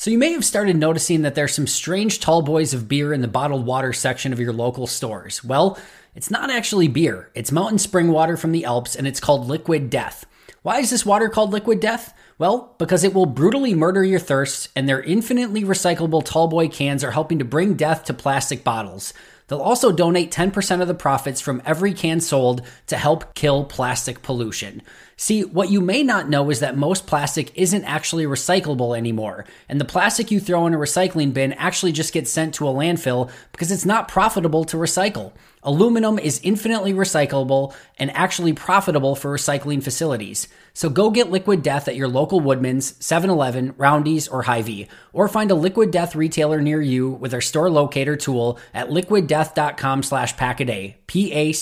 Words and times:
So 0.00 0.12
you 0.12 0.18
may 0.18 0.30
have 0.30 0.44
started 0.44 0.76
noticing 0.76 1.22
that 1.22 1.34
there's 1.34 1.56
some 1.56 1.66
strange 1.66 2.20
tall 2.20 2.40
boys 2.40 2.72
of 2.72 2.86
beer 2.86 3.12
in 3.12 3.20
the 3.20 3.26
bottled 3.26 3.66
water 3.66 3.92
section 3.92 4.32
of 4.32 4.38
your 4.38 4.52
local 4.52 4.86
stores. 4.86 5.42
Well, 5.42 5.76
it's 6.14 6.30
not 6.30 6.50
actually 6.50 6.86
beer. 6.86 7.32
It's 7.34 7.50
mountain 7.50 7.80
spring 7.80 8.12
water 8.12 8.36
from 8.36 8.52
the 8.52 8.64
Alps 8.64 8.94
and 8.94 9.08
it's 9.08 9.18
called 9.18 9.48
Liquid 9.48 9.90
Death. 9.90 10.24
Why 10.62 10.78
is 10.78 10.90
this 10.90 11.04
water 11.04 11.28
called 11.28 11.52
Liquid 11.52 11.80
Death? 11.80 12.14
Well, 12.38 12.76
because 12.78 13.02
it 13.02 13.12
will 13.12 13.26
brutally 13.26 13.74
murder 13.74 14.04
your 14.04 14.20
thirst, 14.20 14.68
and 14.76 14.88
their 14.88 15.02
infinitely 15.02 15.64
recyclable 15.64 16.24
tallboy 16.24 16.72
cans 16.72 17.02
are 17.02 17.10
helping 17.10 17.40
to 17.40 17.44
bring 17.44 17.74
death 17.74 18.04
to 18.04 18.14
plastic 18.14 18.62
bottles. 18.62 19.12
They'll 19.48 19.58
also 19.58 19.90
donate 19.90 20.30
10% 20.30 20.80
of 20.80 20.86
the 20.86 20.94
profits 20.94 21.40
from 21.40 21.60
every 21.64 21.92
can 21.92 22.20
sold 22.20 22.62
to 22.86 22.96
help 22.96 23.34
kill 23.34 23.64
plastic 23.64 24.22
pollution. 24.22 24.82
See, 25.20 25.42
what 25.42 25.68
you 25.68 25.80
may 25.80 26.04
not 26.04 26.28
know 26.28 26.48
is 26.48 26.60
that 26.60 26.76
most 26.76 27.08
plastic 27.08 27.50
isn't 27.56 27.82
actually 27.82 28.24
recyclable 28.24 28.96
anymore, 28.96 29.46
and 29.68 29.80
the 29.80 29.84
plastic 29.84 30.30
you 30.30 30.38
throw 30.38 30.64
in 30.68 30.74
a 30.74 30.78
recycling 30.78 31.32
bin 31.32 31.54
actually 31.54 31.90
just 31.90 32.12
gets 32.12 32.30
sent 32.30 32.54
to 32.54 32.68
a 32.68 32.72
landfill 32.72 33.28
because 33.50 33.72
it's 33.72 33.84
not 33.84 34.06
profitable 34.06 34.62
to 34.66 34.76
recycle. 34.76 35.32
Aluminum 35.68 36.18
is 36.18 36.40
infinitely 36.42 36.94
recyclable 36.94 37.74
and 37.98 38.10
actually 38.12 38.54
profitable 38.54 39.14
for 39.14 39.34
recycling 39.34 39.82
facilities. 39.82 40.48
So 40.72 40.88
go 40.88 41.10
get 41.10 41.30
Liquid 41.30 41.62
Death 41.62 41.88
at 41.88 41.96
your 41.96 42.08
local 42.08 42.40
Woodman's, 42.40 42.94
7-Eleven, 42.94 43.74
Roundy's, 43.76 44.28
or 44.28 44.44
Hy-Vee, 44.44 44.88
or 45.12 45.28
find 45.28 45.50
a 45.50 45.54
Liquid 45.54 45.90
Death 45.90 46.16
retailer 46.16 46.62
near 46.62 46.80
you 46.80 47.10
with 47.10 47.34
our 47.34 47.42
store 47.42 47.68
locator 47.68 48.16
tool 48.16 48.58
at 48.72 48.88
liquiddeath.com 48.88 50.02
slash 50.04 50.34
packaday, 50.36 50.94
P-A-C-K-A-D-A-Y. 51.06 51.54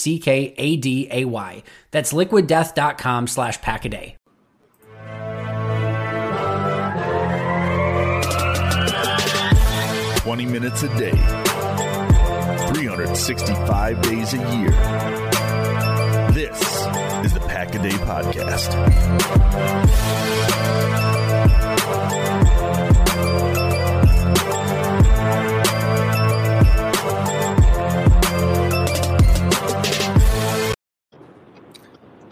That's 1.91 2.12
liquiddeath.com 2.12 3.27
slash 3.27 3.59
packaday. 3.59 4.15
Twenty 10.21 10.47
minutes 10.47 10.84
a 10.84 10.89
day, 10.97 11.12
365 12.97 14.01
days 14.01 14.33
a 14.33 14.39
year. 14.57 14.71
This 16.33 16.59
is 17.27 17.34
the 17.34 17.45
Pack 17.47 17.75
a 17.75 17.79
Day 17.83 17.91
Podcast. 17.91 18.73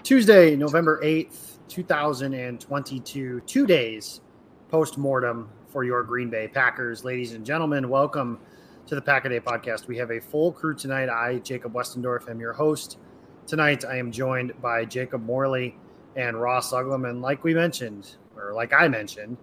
Tuesday, 0.02 0.56
November 0.56 0.98
8th, 1.04 1.58
2022, 1.68 3.40
two 3.40 3.66
days 3.66 4.22
post 4.70 4.96
mortem 4.96 5.50
for 5.68 5.84
your 5.84 6.02
Green 6.02 6.30
Bay 6.30 6.48
Packers. 6.48 7.04
Ladies 7.04 7.34
and 7.34 7.44
gentlemen, 7.44 7.90
welcome 7.90 8.40
to 8.86 8.94
the 8.94 9.00
Pack 9.00 9.24
a 9.24 9.30
Day 9.30 9.40
podcast. 9.40 9.86
We 9.86 9.96
have 9.96 10.10
a 10.10 10.20
full 10.20 10.52
crew 10.52 10.74
tonight. 10.74 11.08
I, 11.08 11.38
Jacob 11.38 11.72
Westendorf, 11.72 12.28
am 12.28 12.38
your 12.38 12.52
host. 12.52 12.98
Tonight, 13.46 13.84
I 13.84 13.96
am 13.96 14.12
joined 14.12 14.52
by 14.60 14.84
Jacob 14.84 15.24
Morley 15.24 15.76
and 16.16 16.40
Ross 16.40 16.70
Uglem. 16.72 17.08
And 17.08 17.22
like 17.22 17.44
we 17.44 17.54
mentioned, 17.54 18.16
or 18.36 18.52
like 18.52 18.74
I 18.74 18.88
mentioned, 18.88 19.38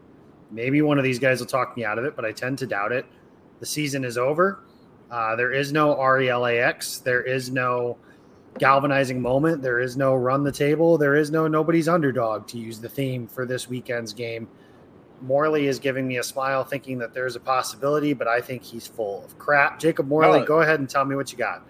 maybe 0.51 0.83
one 0.83 0.99
of 0.99 1.03
these 1.03 1.17
guys 1.17 1.39
will 1.39 1.47
talk 1.47 1.75
me 1.75 1.83
out 1.83 1.97
of 1.97 2.05
it, 2.05 2.15
but 2.15 2.23
I 2.23 2.31
tend 2.31 2.59
to 2.59 2.67
doubt 2.67 2.91
it. 2.91 3.05
The 3.59 3.65
season 3.65 4.05
is 4.05 4.17
over. 4.17 4.63
Uh, 5.09 5.35
there 5.35 5.51
is 5.51 5.73
no 5.73 5.95
RELAX. 5.95 7.01
There 7.01 7.23
is 7.23 7.49
no 7.49 7.97
galvanizing 8.59 9.19
moment. 9.19 9.63
There 9.63 9.79
is 9.79 9.97
no 9.97 10.13
run 10.13 10.43
the 10.43 10.51
table. 10.51 10.99
There 10.99 11.15
is 11.15 11.31
no 11.31 11.47
nobody's 11.47 11.87
underdog 11.87 12.47
to 12.49 12.59
use 12.59 12.79
the 12.79 12.89
theme 12.89 13.27
for 13.27 13.47
this 13.47 13.67
weekend's 13.67 14.13
game. 14.13 14.47
Morley 15.21 15.67
is 15.67 15.79
giving 15.79 16.07
me 16.07 16.17
a 16.17 16.23
smile, 16.23 16.63
thinking 16.63 16.97
that 16.99 17.13
there's 17.13 17.35
a 17.35 17.39
possibility, 17.39 18.13
but 18.13 18.27
I 18.27 18.41
think 18.41 18.63
he's 18.63 18.87
full 18.87 19.23
of 19.25 19.37
crap. 19.37 19.79
Jacob 19.79 20.07
Morley, 20.07 20.39
Well- 20.39 20.45
go 20.45 20.61
ahead 20.61 20.79
and 20.79 20.89
tell 20.89 21.05
me 21.05 21.15
what 21.15 21.31
you 21.31 21.37
got. 21.37 21.63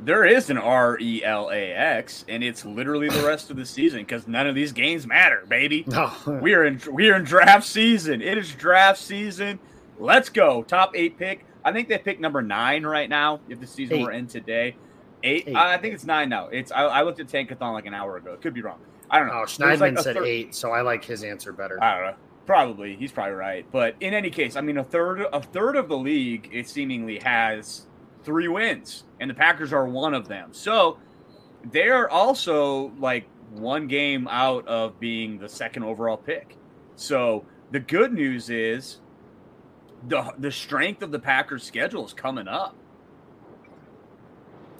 There 0.00 0.24
is 0.24 0.48
an 0.48 0.58
R 0.58 0.96
E 1.00 1.24
L 1.24 1.50
A 1.50 1.72
X, 1.72 2.24
and 2.28 2.44
it's 2.44 2.64
literally 2.64 3.08
the 3.08 3.26
rest 3.26 3.50
of 3.50 3.56
the 3.56 3.66
season 3.66 3.98
because 4.02 4.28
none 4.28 4.46
of 4.46 4.54
these 4.54 4.70
games 4.72 5.08
matter, 5.08 5.42
baby. 5.48 5.84
No, 5.88 6.12
We 6.40 6.54
are 6.54 6.64
in 6.64 6.80
we 6.92 7.10
are 7.10 7.16
in 7.16 7.24
draft 7.24 7.66
season. 7.66 8.22
It 8.22 8.38
is 8.38 8.52
draft 8.54 9.00
season. 9.00 9.58
Let's 9.98 10.28
go. 10.28 10.62
Top 10.62 10.92
eight 10.94 11.18
pick. 11.18 11.44
I 11.64 11.72
think 11.72 11.88
they 11.88 11.98
pick 11.98 12.20
number 12.20 12.40
nine 12.42 12.86
right 12.86 13.08
now. 13.08 13.40
If 13.48 13.58
the 13.58 13.66
season 13.66 13.96
Eight. 13.96 14.02
were 14.04 14.12
in 14.12 14.28
today, 14.28 14.76
eight. 15.24 15.48
Eight. 15.48 15.56
I 15.56 15.76
think 15.78 15.94
it's 15.94 16.04
nine 16.04 16.28
now. 16.28 16.46
It's 16.46 16.70
I, 16.70 16.84
I 16.84 17.02
looked 17.02 17.18
at 17.18 17.26
Tankathon 17.26 17.72
like 17.72 17.86
an 17.86 17.94
hour 17.94 18.16
ago. 18.18 18.32
It 18.34 18.40
could 18.40 18.54
be 18.54 18.62
wrong. 18.62 18.78
I 19.10 19.18
don't 19.18 19.26
know. 19.26 19.40
oh, 19.40 19.46
Schneidman 19.46 19.80
like 19.96 19.98
said 19.98 20.14
thir- 20.14 20.24
eight, 20.24 20.54
so 20.54 20.70
I 20.70 20.82
like 20.82 21.04
his 21.04 21.24
answer 21.24 21.50
better. 21.52 21.82
I 21.82 21.94
don't 21.96 22.06
know. 22.12 22.14
Probably 22.48 22.96
he's 22.96 23.12
probably 23.12 23.34
right. 23.34 23.66
But 23.70 23.96
in 24.00 24.14
any 24.14 24.30
case, 24.30 24.56
I 24.56 24.62
mean, 24.62 24.78
a 24.78 24.82
third 24.82 25.20
a 25.34 25.42
third 25.42 25.76
of 25.76 25.86
the 25.90 25.98
league 25.98 26.48
it 26.50 26.66
seemingly 26.66 27.18
has 27.18 27.86
three 28.24 28.48
wins, 28.48 29.04
and 29.20 29.28
the 29.28 29.34
Packers 29.34 29.70
are 29.70 29.86
one 29.86 30.14
of 30.14 30.28
them. 30.28 30.54
So 30.54 30.96
they're 31.70 32.08
also 32.08 32.90
like 32.98 33.28
one 33.50 33.86
game 33.86 34.26
out 34.28 34.66
of 34.66 34.98
being 34.98 35.38
the 35.38 35.48
second 35.50 35.82
overall 35.82 36.16
pick. 36.16 36.56
So 36.96 37.44
the 37.70 37.80
good 37.80 38.14
news 38.14 38.48
is 38.48 39.00
the 40.06 40.32
the 40.38 40.50
strength 40.50 41.02
of 41.02 41.12
the 41.12 41.18
Packers 41.18 41.64
schedule 41.64 42.06
is 42.06 42.14
coming 42.14 42.48
up. 42.48 42.74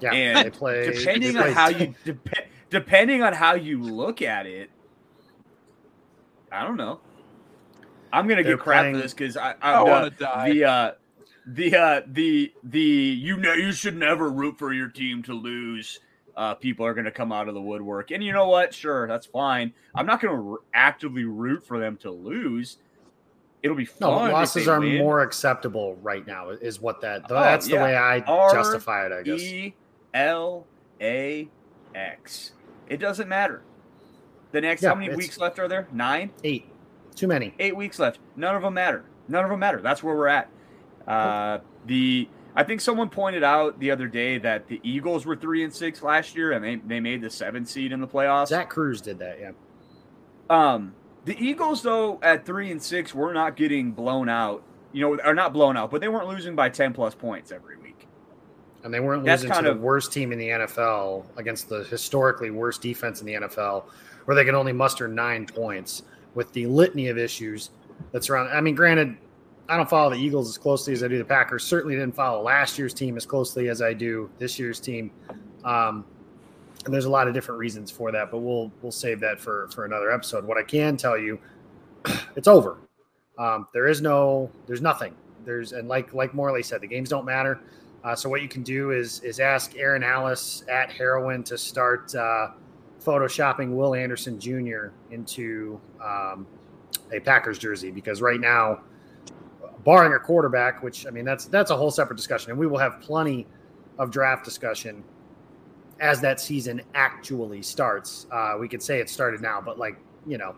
Yeah, 0.01 0.15
and 0.15 0.47
they 0.47 0.51
play. 0.51 0.91
depending 0.91 1.35
they 1.35 1.49
on 1.49 1.53
how 1.53 1.69
you 1.69 1.95
dep- 2.07 2.49
depending 2.71 3.23
on 3.23 3.35
how 3.35 3.57
you 3.57 3.83
look 3.83 4.23
at 4.23 4.47
it, 4.47 4.71
I 6.51 6.65
don't 6.65 6.79
know. 6.79 7.01
I'm 8.13 8.27
gonna 8.29 8.43
They're 8.43 8.57
get 8.57 8.63
crap 8.63 8.81
playing- 8.83 8.95
for 8.97 9.03
this 9.03 9.15
because 9.15 9.37
I, 9.37 9.55
I 9.63 9.73
I, 9.75 9.83
wanna 9.83 10.11
the, 10.11 10.17
die. 10.17 10.51
the 10.53 10.65
uh 10.65 10.93
the 11.47 11.77
uh 11.77 12.01
the 12.07 12.53
the 12.65 12.81
you 12.81 13.37
know 13.37 13.53
you 13.55 13.73
should 13.73 13.97
never 13.97 14.29
root 14.31 14.59
for 14.59 14.73
your 14.73 14.89
team 14.89 15.23
to 15.25 15.33
lose. 15.35 16.01
Uh, 16.37 16.55
people 16.55 16.87
are 16.87 16.95
going 16.95 17.05
to 17.05 17.11
come 17.11 17.33
out 17.33 17.49
of 17.49 17.55
the 17.55 17.61
woodwork, 17.61 18.13
and 18.13 18.23
you 18.23 18.33
know 18.33 18.47
what? 18.47 18.73
Sure, 18.73 19.09
that's 19.09 19.27
fine. 19.27 19.73
I'm 19.93 20.07
not 20.07 20.21
going 20.21 20.37
to 20.37 20.51
r- 20.53 20.59
actively 20.73 21.25
root 21.25 21.67
for 21.67 21.81
them 21.81 21.97
to 21.97 22.13
lose. 22.13 22.77
It'll 23.61 23.77
be 23.77 23.85
fun. 23.85 24.29
if 24.29 24.33
losses 24.33 24.69
are 24.69 24.79
win. 24.79 24.99
more 24.99 25.23
acceptable 25.23 25.97
right 25.97 26.25
now. 26.25 26.51
Is 26.51 26.81
what 26.81 27.01
that? 27.01 27.23
Oh, 27.29 27.35
that's 27.35 27.67
the 27.67 27.75
way 27.75 27.97
I 27.97 28.21
R 28.21 28.55
justify 28.55 29.07
it. 29.07 29.13
I 29.13 29.23
guess. 29.23 29.41
E 29.41 29.75
L 30.15 30.65
A 31.01 31.49
X. 31.97 32.53
It 32.89 32.99
doesn't 32.99 33.29
matter. 33.29 33.63
The 34.53 34.61
next, 34.61 34.83
Yeah, 34.83 34.91
how 34.91 34.95
many 34.95 35.13
weeks 35.17 35.39
left 35.39 35.59
are 35.59 35.67
there? 35.67 35.89
Nine, 35.93 36.31
Eight. 36.45 36.71
Too 37.19 37.27
many. 37.27 37.53
eight 37.59 37.77
weeks 37.77 37.99
left. 37.99 38.21
None 38.37 38.55
of 38.55 38.63
them 38.63 38.75
matter. 38.75 39.05
None 39.27 39.45
of 39.45 39.51
them 39.51 39.59
matter. 39.59 39.81
That's 39.81 40.03
where 40.03 40.15
we're 40.15 40.29
at. 40.29 40.49
Uh, 41.07 41.59
the 41.87 42.29
I 42.55 42.65
think 42.65 42.81
someone 42.81 43.09
pointed 43.09 43.43
out 43.43 43.79
the 43.79 43.91
other 43.91 44.09
day 44.09 44.39
that 44.39 44.69
the 44.69 44.81
Eagles 44.83 45.27
were 45.27 45.37
three 45.37 45.65
and 45.65 45.73
six 45.73 46.03
last 46.03 46.37
year, 46.37 46.53
and 46.53 46.65
they, 46.65 46.77
they 46.77 47.01
made 47.01 47.21
the 47.23 47.31
seventh 47.31 47.69
seed 47.69 47.93
in 47.93 48.01
the 48.01 48.07
playoffs. 48.07 48.49
Zach 48.49 48.69
Kruse 48.69 49.01
did 49.01 49.19
that. 49.21 49.39
Yeah. 49.41 49.53
Um, 50.51 50.95
the 51.25 51.37
Eagles, 51.39 51.83
though, 51.83 52.19
at 52.23 52.47
three 52.47 52.71
and 52.71 52.83
six, 52.83 53.15
were 53.15 53.33
not 53.33 53.57
getting 53.57 53.93
blown 53.93 54.29
out. 54.29 54.63
You 54.93 55.03
know, 55.03 55.23
are 55.23 55.35
not 55.35 55.53
blown 55.53 55.77
out, 55.77 55.91
but 55.91 56.01
they 56.01 56.09
weren't 56.09 56.29
losing 56.29 56.55
by 56.55 56.69
ten 56.69 56.93
plus 56.93 57.15
points 57.15 57.53
every 57.53 57.77
week. 57.77 58.07
And 58.83 58.95
they 58.95 59.01
weren't 59.01 59.25
That's 59.25 59.43
losing 59.43 59.55
to 59.57 59.63
kind 59.63 59.79
the 59.79 59.81
worst 59.81 60.13
team 60.13 60.33
in 60.33 60.39
the 60.39 60.49
NFL 60.49 61.27
against 61.37 61.69
the 61.69 61.85
historically 61.85 62.51
worst 62.51 62.81
defense 62.81 63.21
in 63.21 63.27
the 63.27 63.35
NFL, 63.35 63.85
where 64.25 64.35
they 64.35 64.45
can 64.45 64.55
only 64.55 64.73
muster 64.73 65.07
nine 65.07 65.47
points 65.47 66.03
with 66.39 66.53
the 66.53 66.67
litany 66.67 67.09
of 67.09 67.19
issues 67.19 67.71
that 68.13 68.23
surround. 68.23 68.49
I 68.51 68.61
mean, 68.61 68.77
granted, 68.77 69.17
I 69.69 69.77
don't 69.77 69.91
follow 69.91 70.11
the 70.11 70.17
Eagles 70.17 70.49
as 70.49 70.57
closely 70.57 70.93
as 70.93 71.03
I 71.03 71.09
do 71.09 71.19
the 71.19 71.25
Packers. 71.25 71.65
Certainly 71.65 71.97
didn't 71.97 72.15
follow 72.15 72.41
last 72.41 72.79
year's 72.79 72.95
team 72.95 73.17
as 73.17 73.27
closely 73.27 73.69
as 73.69 73.83
I 73.83 73.93
do 73.93 74.31
this 74.39 74.57
year's 74.57 74.79
team. 74.79 75.11
Um, 75.65 76.05
and 76.85 76.95
there's 76.95 77.07
a 77.07 77.11
lot 77.11 77.27
of 77.27 77.35
different 77.35 77.59
reasons 77.59 77.91
for 77.91 78.13
that, 78.13 78.31
but 78.31 78.39
we'll 78.39 78.71
we'll 78.83 78.93
save 78.93 79.19
that 79.19 79.41
for 79.41 79.69
for 79.75 79.85
another 79.85 80.13
episode. 80.13 80.45
What 80.45 80.57
I 80.57 80.63
can 80.63 80.97
tell 80.97 81.19
you, 81.19 81.41
it's 82.37 82.47
over. 82.47 82.79
Um, 83.37 83.67
there 83.75 83.89
is 83.89 84.01
no, 84.01 84.49
there's 84.69 84.81
nothing. 84.81 85.17
There's 85.45 85.73
and 85.73 85.89
like 85.89 86.15
like 86.15 86.35
Morley 86.35 86.63
said, 86.63 86.81
the 86.83 86.87
games 86.87 87.09
don't 87.09 87.25
matter. 87.25 87.59
Uh, 88.05 88.15
so 88.15 88.29
what 88.29 88.43
you 88.43 88.49
can 88.49 88.63
do 88.63 88.93
is 88.93 89.19
is 89.25 89.41
ask 89.41 89.77
Aaron 89.77 90.05
Alice 90.05 90.63
at 90.69 90.93
Heroin 90.93 91.43
to 91.43 91.59
start 91.59 92.15
uh, 92.15 92.51
photoshopping 93.09 93.75
Will 93.75 93.95
Anderson 93.95 94.39
Jr. 94.39 94.89
into 95.11 95.81
um, 96.05 96.47
a 97.11 97.21
Packers 97.21 97.59
jersey 97.59 97.91
because 97.91 98.21
right 98.21 98.39
now, 98.39 98.83
barring 99.83 100.13
a 100.13 100.19
quarterback, 100.19 100.83
which 100.83 101.07
I 101.07 101.11
mean 101.11 101.25
that's 101.25 101.47
that's 101.47 101.71
a 101.71 101.77
whole 101.77 101.91
separate 101.91 102.17
discussion, 102.17 102.51
and 102.51 102.61
we 102.61 102.67
will 102.67 102.77
have 102.77 103.01
plenty 103.01 103.47
of 103.99 104.11
draft 104.11 104.45
discussion 104.45 105.03
as 106.01 106.21
that 106.21 106.39
season 106.39 106.83
actually 106.95 107.63
starts. 107.63 108.27
Uh, 108.31 108.57
we 108.61 108.69
could 108.69 108.83
say 108.83 109.01
it 109.01 109.09
started 109.09 109.41
now, 109.41 109.59
but 109.59 109.79
like 109.79 109.97
you 110.27 110.37
know, 110.37 110.55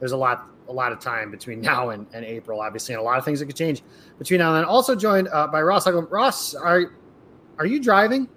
there's 0.00 0.12
a 0.12 0.16
lot 0.16 0.48
a 0.68 0.72
lot 0.72 0.90
of 0.90 0.98
time 0.98 1.30
between 1.30 1.60
now 1.72 1.90
and, 1.90 2.08
and 2.12 2.24
April, 2.24 2.60
obviously, 2.60 2.96
and 2.96 3.00
a 3.00 3.04
lot 3.04 3.16
of 3.16 3.24
things 3.24 3.38
that 3.38 3.46
could 3.46 3.54
change 3.54 3.84
between 4.18 4.40
now 4.40 4.48
and 4.48 4.58
then. 4.58 4.64
Also 4.64 4.96
joined 4.96 5.28
uh, 5.28 5.46
by 5.46 5.62
Ross. 5.62 5.86
Ross, 5.86 6.52
are 6.56 6.96
are 7.58 7.66
you 7.66 7.80
driving? 7.80 8.28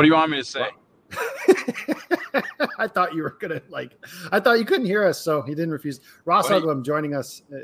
What 0.00 0.04
do 0.04 0.08
you 0.08 0.14
want 0.14 0.30
me 0.30 0.38
to 0.38 0.44
say? 0.44 0.66
I 2.78 2.88
thought 2.88 3.14
you 3.14 3.22
were 3.22 3.36
gonna 3.38 3.60
like. 3.68 4.02
I 4.32 4.40
thought 4.40 4.58
you 4.58 4.64
couldn't 4.64 4.86
hear 4.86 5.04
us, 5.04 5.20
so 5.20 5.42
he 5.42 5.54
didn't 5.54 5.72
refuse. 5.72 6.00
Ross 6.24 6.48
What 6.48 6.58
do 6.58 6.66
you- 6.66 6.72
Uglem 6.72 6.82
joining 6.82 7.14
us. 7.14 7.42
Uh, 7.52 7.58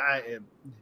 I, 0.00 0.38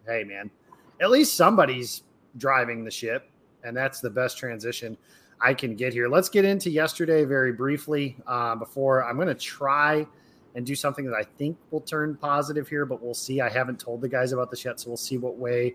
hey 0.06 0.22
man, 0.22 0.52
at 1.00 1.10
least 1.10 1.34
somebody's 1.34 2.04
driving 2.36 2.84
the 2.84 2.92
ship, 2.92 3.28
and 3.64 3.76
that's 3.76 3.98
the 3.98 4.08
best 4.08 4.38
transition 4.38 4.96
I 5.40 5.52
can 5.52 5.74
get 5.74 5.92
here. 5.92 6.08
Let's 6.08 6.28
get 6.28 6.44
into 6.44 6.70
yesterday 6.70 7.24
very 7.24 7.54
briefly. 7.54 8.16
Uh, 8.24 8.54
before 8.54 9.04
I'm 9.04 9.16
going 9.16 9.26
to 9.26 9.34
try 9.34 10.06
and 10.54 10.64
do 10.64 10.76
something 10.76 11.04
that 11.06 11.16
I 11.16 11.24
think 11.24 11.58
will 11.72 11.80
turn 11.80 12.14
positive 12.22 12.68
here, 12.68 12.86
but 12.86 13.02
we'll 13.02 13.14
see. 13.14 13.40
I 13.40 13.48
haven't 13.48 13.80
told 13.80 14.00
the 14.00 14.08
guys 14.08 14.30
about 14.30 14.48
this 14.48 14.64
yet, 14.64 14.78
so 14.78 14.90
we'll 14.90 14.96
see 14.96 15.18
what 15.18 15.36
way 15.36 15.74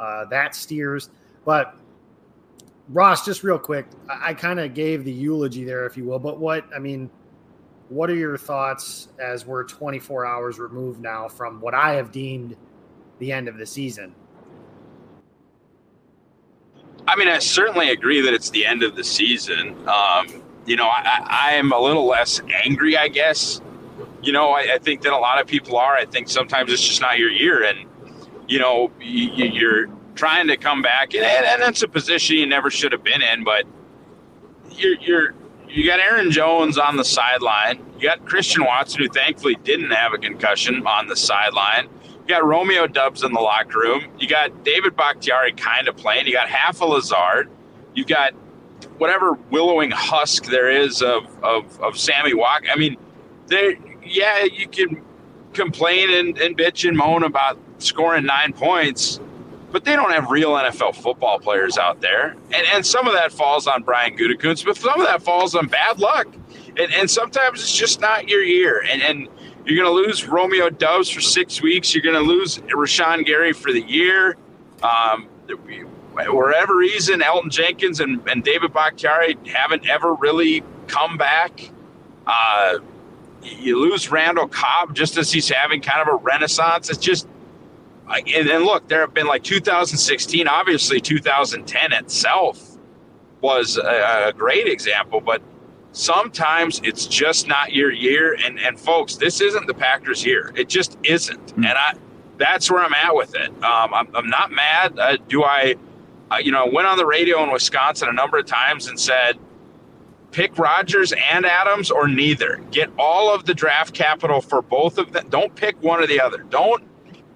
uh, 0.00 0.24
that 0.24 0.56
steers. 0.56 1.08
But 1.44 1.76
Ross, 2.92 3.24
just 3.24 3.42
real 3.42 3.58
quick, 3.58 3.86
I, 4.08 4.30
I 4.30 4.34
kind 4.34 4.60
of 4.60 4.74
gave 4.74 5.04
the 5.04 5.12
eulogy 5.12 5.64
there, 5.64 5.86
if 5.86 5.96
you 5.96 6.04
will. 6.04 6.18
But 6.18 6.38
what 6.38 6.66
I 6.74 6.78
mean, 6.78 7.10
what 7.88 8.10
are 8.10 8.14
your 8.14 8.36
thoughts 8.36 9.08
as 9.18 9.46
we're 9.46 9.64
24 9.64 10.26
hours 10.26 10.58
removed 10.58 11.00
now 11.00 11.28
from 11.28 11.60
what 11.60 11.74
I 11.74 11.94
have 11.94 12.12
deemed 12.12 12.56
the 13.18 13.32
end 13.32 13.48
of 13.48 13.56
the 13.56 13.66
season? 13.66 14.14
I 17.08 17.16
mean, 17.16 17.28
I 17.28 17.38
certainly 17.38 17.90
agree 17.90 18.20
that 18.20 18.32
it's 18.32 18.50
the 18.50 18.64
end 18.64 18.82
of 18.82 18.94
the 18.94 19.04
season. 19.04 19.76
Um, 19.88 20.42
you 20.66 20.76
know, 20.76 20.86
I, 20.86 21.26
I 21.28 21.52
am 21.54 21.72
a 21.72 21.78
little 21.78 22.06
less 22.06 22.40
angry, 22.64 22.96
I 22.96 23.08
guess. 23.08 23.60
You 24.22 24.32
know, 24.32 24.50
I, 24.50 24.74
I 24.74 24.78
think 24.78 25.02
that 25.02 25.12
a 25.12 25.18
lot 25.18 25.40
of 25.40 25.46
people 25.46 25.76
are. 25.76 25.96
I 25.96 26.04
think 26.04 26.28
sometimes 26.28 26.72
it's 26.72 26.86
just 26.86 27.00
not 27.00 27.18
your 27.18 27.30
year, 27.30 27.64
and 27.64 27.88
you 28.46 28.58
know, 28.58 28.92
you, 29.00 29.46
you're 29.46 29.86
trying 30.14 30.48
to 30.48 30.56
come 30.56 30.82
back, 30.82 31.14
and, 31.14 31.24
and 31.24 31.62
that's 31.62 31.82
a 31.82 31.88
position 31.88 32.36
you 32.36 32.46
never 32.46 32.70
should 32.70 32.92
have 32.92 33.02
been 33.02 33.22
in. 33.22 33.44
But 33.44 33.64
you're 34.70 34.98
you're 35.00 35.34
you 35.68 35.86
got 35.86 36.00
Aaron 36.00 36.30
Jones 36.30 36.78
on 36.78 36.96
the 36.96 37.04
sideline. 37.04 37.84
You 37.98 38.08
got 38.08 38.24
Christian 38.26 38.64
Watson, 38.64 39.02
who 39.02 39.08
thankfully 39.08 39.56
didn't 39.64 39.90
have 39.90 40.12
a 40.12 40.18
concussion, 40.18 40.86
on 40.86 41.06
the 41.06 41.16
sideline. 41.16 41.88
You 42.04 42.28
got 42.28 42.44
Romeo 42.44 42.86
Doubs 42.86 43.22
in 43.22 43.32
the 43.32 43.40
locker 43.40 43.78
room. 43.78 44.04
You 44.18 44.28
got 44.28 44.64
David 44.64 44.96
Bakhtiari 44.96 45.52
kind 45.52 45.88
of 45.88 45.96
playing. 45.96 46.26
You 46.26 46.32
got 46.32 46.48
half 46.48 46.80
a 46.80 46.84
Lazard. 46.84 47.50
You 47.94 48.04
got 48.04 48.32
whatever 48.98 49.32
willowing 49.50 49.90
husk 49.90 50.44
there 50.44 50.70
is 50.70 51.02
of, 51.02 51.24
of, 51.42 51.80
of 51.80 51.98
Sammy 51.98 52.34
Walk. 52.34 52.64
I 52.70 52.76
mean, 52.76 52.96
there, 53.46 53.74
yeah, 54.04 54.44
you 54.44 54.68
can 54.68 55.02
complain 55.52 56.12
and, 56.12 56.38
and 56.38 56.56
bitch 56.56 56.86
and 56.86 56.96
moan 56.96 57.22
about 57.22 57.58
scoring 57.78 58.24
nine 58.24 58.52
points, 58.52 59.20
but 59.72 59.84
they 59.84 59.96
don't 59.96 60.12
have 60.12 60.30
real 60.30 60.52
NFL 60.52 60.94
football 60.96 61.38
players 61.38 61.78
out 61.78 62.00
there. 62.00 62.36
And, 62.52 62.66
and 62.72 62.86
some 62.86 63.06
of 63.06 63.14
that 63.14 63.32
falls 63.32 63.66
on 63.66 63.82
Brian 63.82 64.16
Gutekunst, 64.16 64.64
but 64.64 64.76
some 64.76 65.00
of 65.00 65.06
that 65.06 65.22
falls 65.22 65.54
on 65.54 65.66
bad 65.66 65.98
luck. 65.98 66.26
And, 66.78 66.92
and 66.92 67.10
sometimes 67.10 67.60
it's 67.60 67.74
just 67.74 68.00
not 68.00 68.28
your 68.28 68.42
year. 68.42 68.84
And, 68.88 69.02
and 69.02 69.28
you're 69.64 69.82
going 69.82 69.88
to 69.88 70.06
lose 70.06 70.26
Romeo 70.26 70.70
Doubs 70.70 71.08
for 71.08 71.20
six 71.20 71.62
weeks. 71.62 71.94
You're 71.94 72.02
going 72.02 72.22
to 72.22 72.28
lose 72.28 72.58
Rashan 72.58 73.24
Gary 73.24 73.52
for 73.52 73.72
the 73.72 73.82
year. 73.82 74.36
Um, 74.82 75.28
whatever 76.14 76.76
reason, 76.76 77.20
Elgton 77.20 77.50
Jenkins 77.50 78.00
and, 78.00 78.26
and 78.28 78.44
David 78.44 78.72
Bakhtiari 78.72 79.36
haven't 79.46 79.88
ever 79.88 80.14
really 80.14 80.62
come 80.86 81.16
back. 81.16 81.70
Uh, 82.26 82.78
you 83.42 83.80
lose 83.80 84.10
Randall 84.10 84.48
Cobb 84.48 84.94
just 84.94 85.16
as 85.16 85.32
he's 85.32 85.48
having 85.48 85.80
kind 85.80 86.06
of 86.06 86.14
a 86.14 86.16
renaissance. 86.16 86.90
It's 86.90 86.98
just, 86.98 87.26
and, 88.18 88.48
and 88.48 88.64
look, 88.64 88.88
there 88.88 89.00
have 89.00 89.14
been 89.14 89.26
like 89.26 89.42
2016, 89.42 90.48
obviously 90.48 91.00
2010 91.00 91.92
itself 91.92 92.72
was 93.40 93.76
a, 93.76 94.28
a 94.28 94.32
great 94.32 94.68
example, 94.68 95.20
but 95.20 95.42
sometimes 95.92 96.80
it's 96.84 97.06
just 97.06 97.48
not 97.48 97.72
your 97.72 97.90
year. 97.90 98.36
And, 98.44 98.58
and 98.58 98.78
folks, 98.78 99.16
this 99.16 99.40
isn't 99.40 99.66
the 99.66 99.74
Packers' 99.74 100.24
year. 100.24 100.52
It 100.54 100.68
just 100.68 100.96
isn't. 101.02 101.56
Mm. 101.56 101.66
And 101.66 101.78
I, 101.78 101.94
that's 102.38 102.70
where 102.70 102.82
I'm 102.82 102.94
at 102.94 103.14
with 103.14 103.34
it. 103.34 103.50
Um, 103.62 103.92
I'm, 103.92 104.08
I'm 104.14 104.28
not 104.28 104.50
mad. 104.50 104.98
Uh, 104.98 105.16
do 105.28 105.44
I, 105.44 105.74
uh, 106.30 106.36
you 106.36 106.50
know, 106.50 106.64
I 106.64 106.68
went 106.68 106.86
on 106.86 106.96
the 106.96 107.06
radio 107.06 107.42
in 107.44 107.52
Wisconsin 107.52 108.08
a 108.08 108.12
number 108.12 108.38
of 108.38 108.46
times 108.46 108.86
and 108.88 108.98
said, 108.98 109.38
pick 110.30 110.58
Rodgers 110.58 111.12
and 111.12 111.44
Adams 111.44 111.90
or 111.90 112.08
neither. 112.08 112.62
Get 112.70 112.90
all 112.98 113.34
of 113.34 113.44
the 113.44 113.52
draft 113.52 113.92
capital 113.92 114.40
for 114.40 114.62
both 114.62 114.96
of 114.96 115.12
them. 115.12 115.28
Don't 115.28 115.54
pick 115.54 115.80
one 115.82 116.02
or 116.02 116.06
the 116.06 116.20
other. 116.20 116.38
Don't 116.38 116.82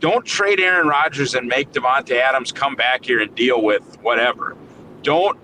don't 0.01 0.25
trade 0.25 0.61
Aaron 0.61 0.89
Rodgers 0.89 1.35
and 1.35 1.49
make 1.49 1.73
Davante 1.73 2.21
Adams 2.21 2.53
come 2.53 2.75
back 2.75 3.05
here 3.05 3.21
and 3.21 3.35
deal 3.35 3.63
with 3.63 3.83
whatever. 4.03 4.57
Don't 5.03 5.39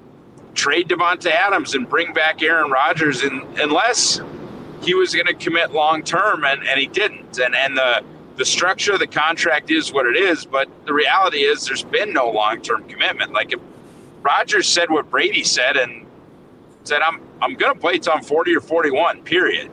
trade 0.55 0.89
Davante 0.89 1.31
Adams 1.31 1.75
and 1.75 1.89
bring 1.89 2.13
back 2.13 2.43
Aaron 2.43 2.71
Rodgers 2.71 3.23
in, 3.25 3.47
unless 3.59 4.21
he 4.83 4.95
was 4.95 5.15
going 5.15 5.27
to 5.27 5.35
commit 5.35 5.73
long 5.73 6.03
term 6.03 6.45
and, 6.45 6.67
and 6.67 6.79
he 6.79 6.87
didn't. 6.87 7.39
And 7.39 7.55
and 7.55 7.77
the 7.77 8.05
the 8.37 8.45
structure 8.45 8.95
of 8.95 8.99
the 8.99 9.07
contract 9.07 9.71
is 9.71 9.93
what 9.93 10.07
it 10.07 10.17
is, 10.17 10.45
but 10.45 10.69
the 10.87 10.93
reality 10.93 11.39
is 11.39 11.67
there's 11.67 11.85
been 11.85 12.13
no 12.13 12.31
long 12.31 12.61
term 12.61 12.85
commitment. 12.85 13.33
Like 13.33 13.53
if 13.53 13.61
Rodgers 14.23 14.69
said 14.69 14.91
what 14.91 15.11
Brady 15.11 15.45
said 15.45 15.77
and 15.77 16.07
said 16.85 17.01
I'm 17.01 17.21
I'm 17.41 17.55
going 17.55 17.75
to 17.75 17.81
play 17.81 17.99
till 17.99 18.13
I'm 18.13 18.23
40 18.23 18.55
or 18.55 18.61
41, 18.61 19.23
period. 19.23 19.71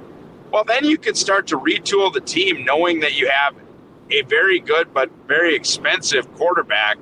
Well, 0.51 0.63
then 0.63 0.85
you 0.85 0.97
can 0.97 1.13
start 1.13 1.47
to 1.47 1.57
retool 1.59 2.11
the 2.11 2.21
team 2.21 2.65
knowing 2.65 3.01
that 3.01 3.15
you 3.15 3.29
have 3.29 3.55
a 4.11 4.21
very 4.23 4.59
good 4.59 4.93
but 4.93 5.09
very 5.27 5.55
expensive 5.55 6.31
quarterback 6.35 6.97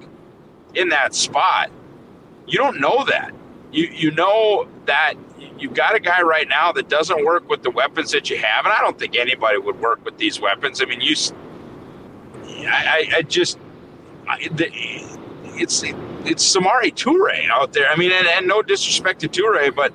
in 0.73 0.89
that 0.89 1.15
spot. 1.15 1.69
You 2.45 2.57
don't 2.57 2.79
know 2.79 3.03
that. 3.05 3.31
You 3.71 3.85
you 3.85 4.11
know 4.11 4.67
that 4.85 5.15
you've 5.59 5.73
got 5.73 5.95
a 5.95 5.99
guy 5.99 6.21
right 6.21 6.47
now 6.47 6.71
that 6.71 6.89
doesn't 6.89 7.25
work 7.25 7.49
with 7.49 7.63
the 7.63 7.71
weapons 7.71 8.11
that 8.11 8.29
you 8.29 8.37
have, 8.37 8.65
and 8.65 8.73
I 8.73 8.81
don't 8.81 8.97
think 8.97 9.15
anybody 9.17 9.57
would 9.57 9.79
work 9.79 10.03
with 10.05 10.17
these 10.17 10.39
weapons. 10.39 10.81
I 10.81 10.85
mean, 10.85 11.01
you, 11.01 11.15
I, 12.67 13.09
I 13.17 13.21
just, 13.23 13.57
I, 14.27 14.47
the, 14.49 14.69
it's 15.59 15.83
it's 15.83 16.55
Samori 16.55 16.93
Toure 16.93 17.49
out 17.49 17.73
there. 17.73 17.89
I 17.89 17.95
mean, 17.95 18.11
and, 18.11 18.27
and 18.27 18.47
no 18.47 18.61
disrespect 18.61 19.21
to 19.21 19.27
Toure, 19.27 19.73
but 19.75 19.93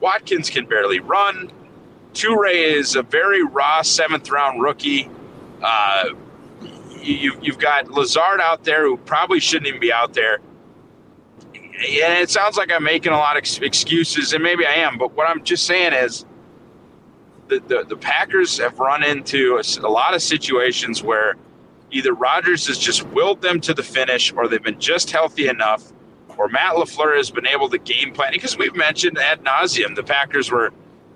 Watkins 0.00 0.50
can 0.50 0.66
barely 0.66 1.00
run. 1.00 1.50
Toure 2.14 2.52
is 2.52 2.96
a 2.96 3.02
very 3.02 3.42
raw 3.42 3.82
seventh 3.82 4.30
round 4.30 4.62
rookie. 4.62 5.08
Uh, 5.62 6.10
you, 7.00 7.38
you've 7.40 7.58
got 7.58 7.90
Lazard 7.90 8.40
out 8.40 8.64
there 8.64 8.84
who 8.84 8.96
probably 8.96 9.40
shouldn't 9.40 9.66
even 9.68 9.80
be 9.80 9.92
out 9.92 10.14
there. 10.14 10.40
And 11.54 12.18
it 12.18 12.30
sounds 12.30 12.56
like 12.56 12.70
I'm 12.70 12.84
making 12.84 13.12
a 13.12 13.16
lot 13.16 13.36
of 13.36 13.62
excuses, 13.62 14.32
and 14.32 14.42
maybe 14.42 14.66
I 14.66 14.74
am, 14.74 14.98
but 14.98 15.16
what 15.16 15.28
I'm 15.28 15.42
just 15.42 15.66
saying 15.66 15.92
is 15.92 16.24
the, 17.48 17.60
the, 17.60 17.84
the 17.88 17.96
Packers 17.96 18.58
have 18.58 18.78
run 18.78 19.02
into 19.02 19.56
a, 19.56 19.86
a 19.86 19.90
lot 19.90 20.14
of 20.14 20.22
situations 20.22 21.02
where 21.02 21.36
either 21.90 22.14
Rodgers 22.14 22.66
has 22.68 22.78
just 22.78 23.04
willed 23.08 23.42
them 23.42 23.60
to 23.62 23.74
the 23.74 23.82
finish 23.82 24.32
or 24.32 24.48
they've 24.48 24.62
been 24.62 24.80
just 24.80 25.10
healthy 25.10 25.48
enough 25.48 25.92
or 26.38 26.48
Matt 26.48 26.74
LaFleur 26.74 27.16
has 27.16 27.30
been 27.30 27.46
able 27.46 27.68
to 27.68 27.78
game 27.78 28.12
plan 28.12 28.32
because 28.32 28.56
we've 28.56 28.74
mentioned 28.74 29.18
ad 29.18 29.44
nauseum 29.44 29.94
the 29.94 30.02
Packers 30.02 30.50
were 30.50 30.72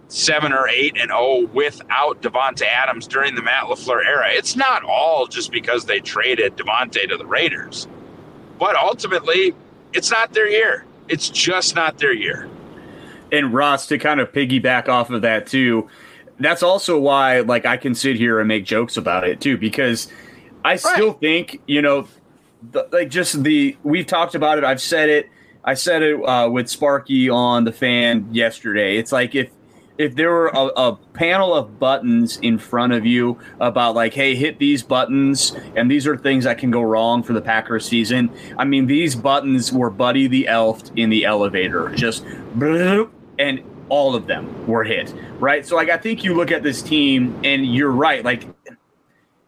seven 0.09 0.53
or 0.53 0.69
eight 0.69 0.97
and 0.99 1.11
oh 1.13 1.47
without 1.53 2.23
Davante 2.23 2.63
Adams 2.63 3.07
during 3.07 3.35
the 3.35 3.43
Matt 3.43 3.65
LaFleur 3.65 4.05
era. 4.05 4.29
It's 4.31 4.57
not 4.57 4.85
all 4.85 5.27
just 5.27 5.51
because 5.51 5.85
they 5.85 6.01
traded 6.01 6.57
Davante 6.57 7.09
to 7.09 7.17
the 7.17 7.27
Raiders, 7.27 7.89
but 8.59 8.77
ultimately, 8.77 9.55
it's 9.93 10.11
not 10.11 10.33
their 10.33 10.49
year. 10.49 10.85
It's 11.09 11.29
just 11.29 11.75
not 11.75 11.99
their 11.99 12.13
year. 12.13 12.49
And 13.33 13.53
Ross, 13.53 13.87
to 13.89 13.99
kind 13.99 14.21
of 14.21 14.33
piggyback 14.33 14.89
off 14.89 15.11
of 15.11 15.23
that 15.23 15.47
too, 15.47 15.89
that's 16.39 16.63
also 16.63 16.99
why 16.99 17.41
like 17.41 17.67
I 17.67 17.77
can 17.77 17.95
sit 17.95 18.17
here 18.17 18.39
and 18.39 18.49
make 18.49 18.65
jokes 18.65 18.97
about 18.97 19.27
it 19.27 19.41
too 19.41 19.57
because 19.57 20.09
I 20.65 20.77
still 20.77 21.13
right. 21.13 21.21
think 21.21 21.63
you 21.67 21.83
know 21.83 22.07
the, 22.73 22.89
like 22.93 23.11
just 23.11 23.43
the 23.43 23.77
we've 23.83 24.07
talked 24.07 24.35
about 24.35 24.59
it. 24.59 24.65
I've 24.65 24.81
said 24.81 25.09
it. 25.09 25.29
I 25.65 25.75
said 25.75 26.03
it 26.03 26.23
uh, 26.23 26.49
with 26.49 26.69
Sparky 26.69 27.29
on 27.29 27.65
the 27.65 27.73
fan 27.73 28.29
yesterday. 28.33 28.99
It's 28.99 29.11
like 29.11 29.35
if 29.35 29.51
if 29.99 30.15
there 30.15 30.31
were 30.31 30.49
a, 30.49 30.67
a, 30.77 30.99
panel 31.15 31.55
of 31.55 31.79
buttons 31.79 32.37
in 32.39 32.59
front 32.59 32.93
of 32.93 33.07
you 33.07 33.39
about 33.59 33.95
like, 33.95 34.13
hey, 34.13 34.35
hit 34.35 34.59
these 34.59 34.83
buttons, 34.83 35.57
and 35.75 35.91
these 35.91 36.07
are 36.07 36.17
things 36.17 36.45
that 36.45 36.59
can 36.59 36.71
go 36.71 36.83
wrong 36.83 37.23
for 37.23 37.33
the 37.33 37.41
Packers 37.41 37.87
season. 37.87 38.31
I 38.59 38.65
mean, 38.65 38.87
these 38.87 39.17
buttons 39.17 39.73
were 39.73 39.89
Buddy 39.89 40.27
the 40.27 40.47
Elf 40.47 40.83
in 40.97 41.09
the 41.09 41.25
elevator, 41.25 41.89
just 41.95 42.25
and 43.39 43.63
all 43.89 44.15
of 44.15 44.27
them 44.27 44.67
were 44.67 44.85
hit, 44.85 45.15
right? 45.39 45.65
So 45.65 45.77
like, 45.77 45.89
I 45.89 45.97
think 45.97 46.25
you 46.25 46.35
look 46.35 46.51
at 46.51 46.63
this 46.63 46.83
team, 46.83 47.39
and 47.45 47.67
you're 47.67 47.91
right, 47.93 48.25
like 48.25 48.47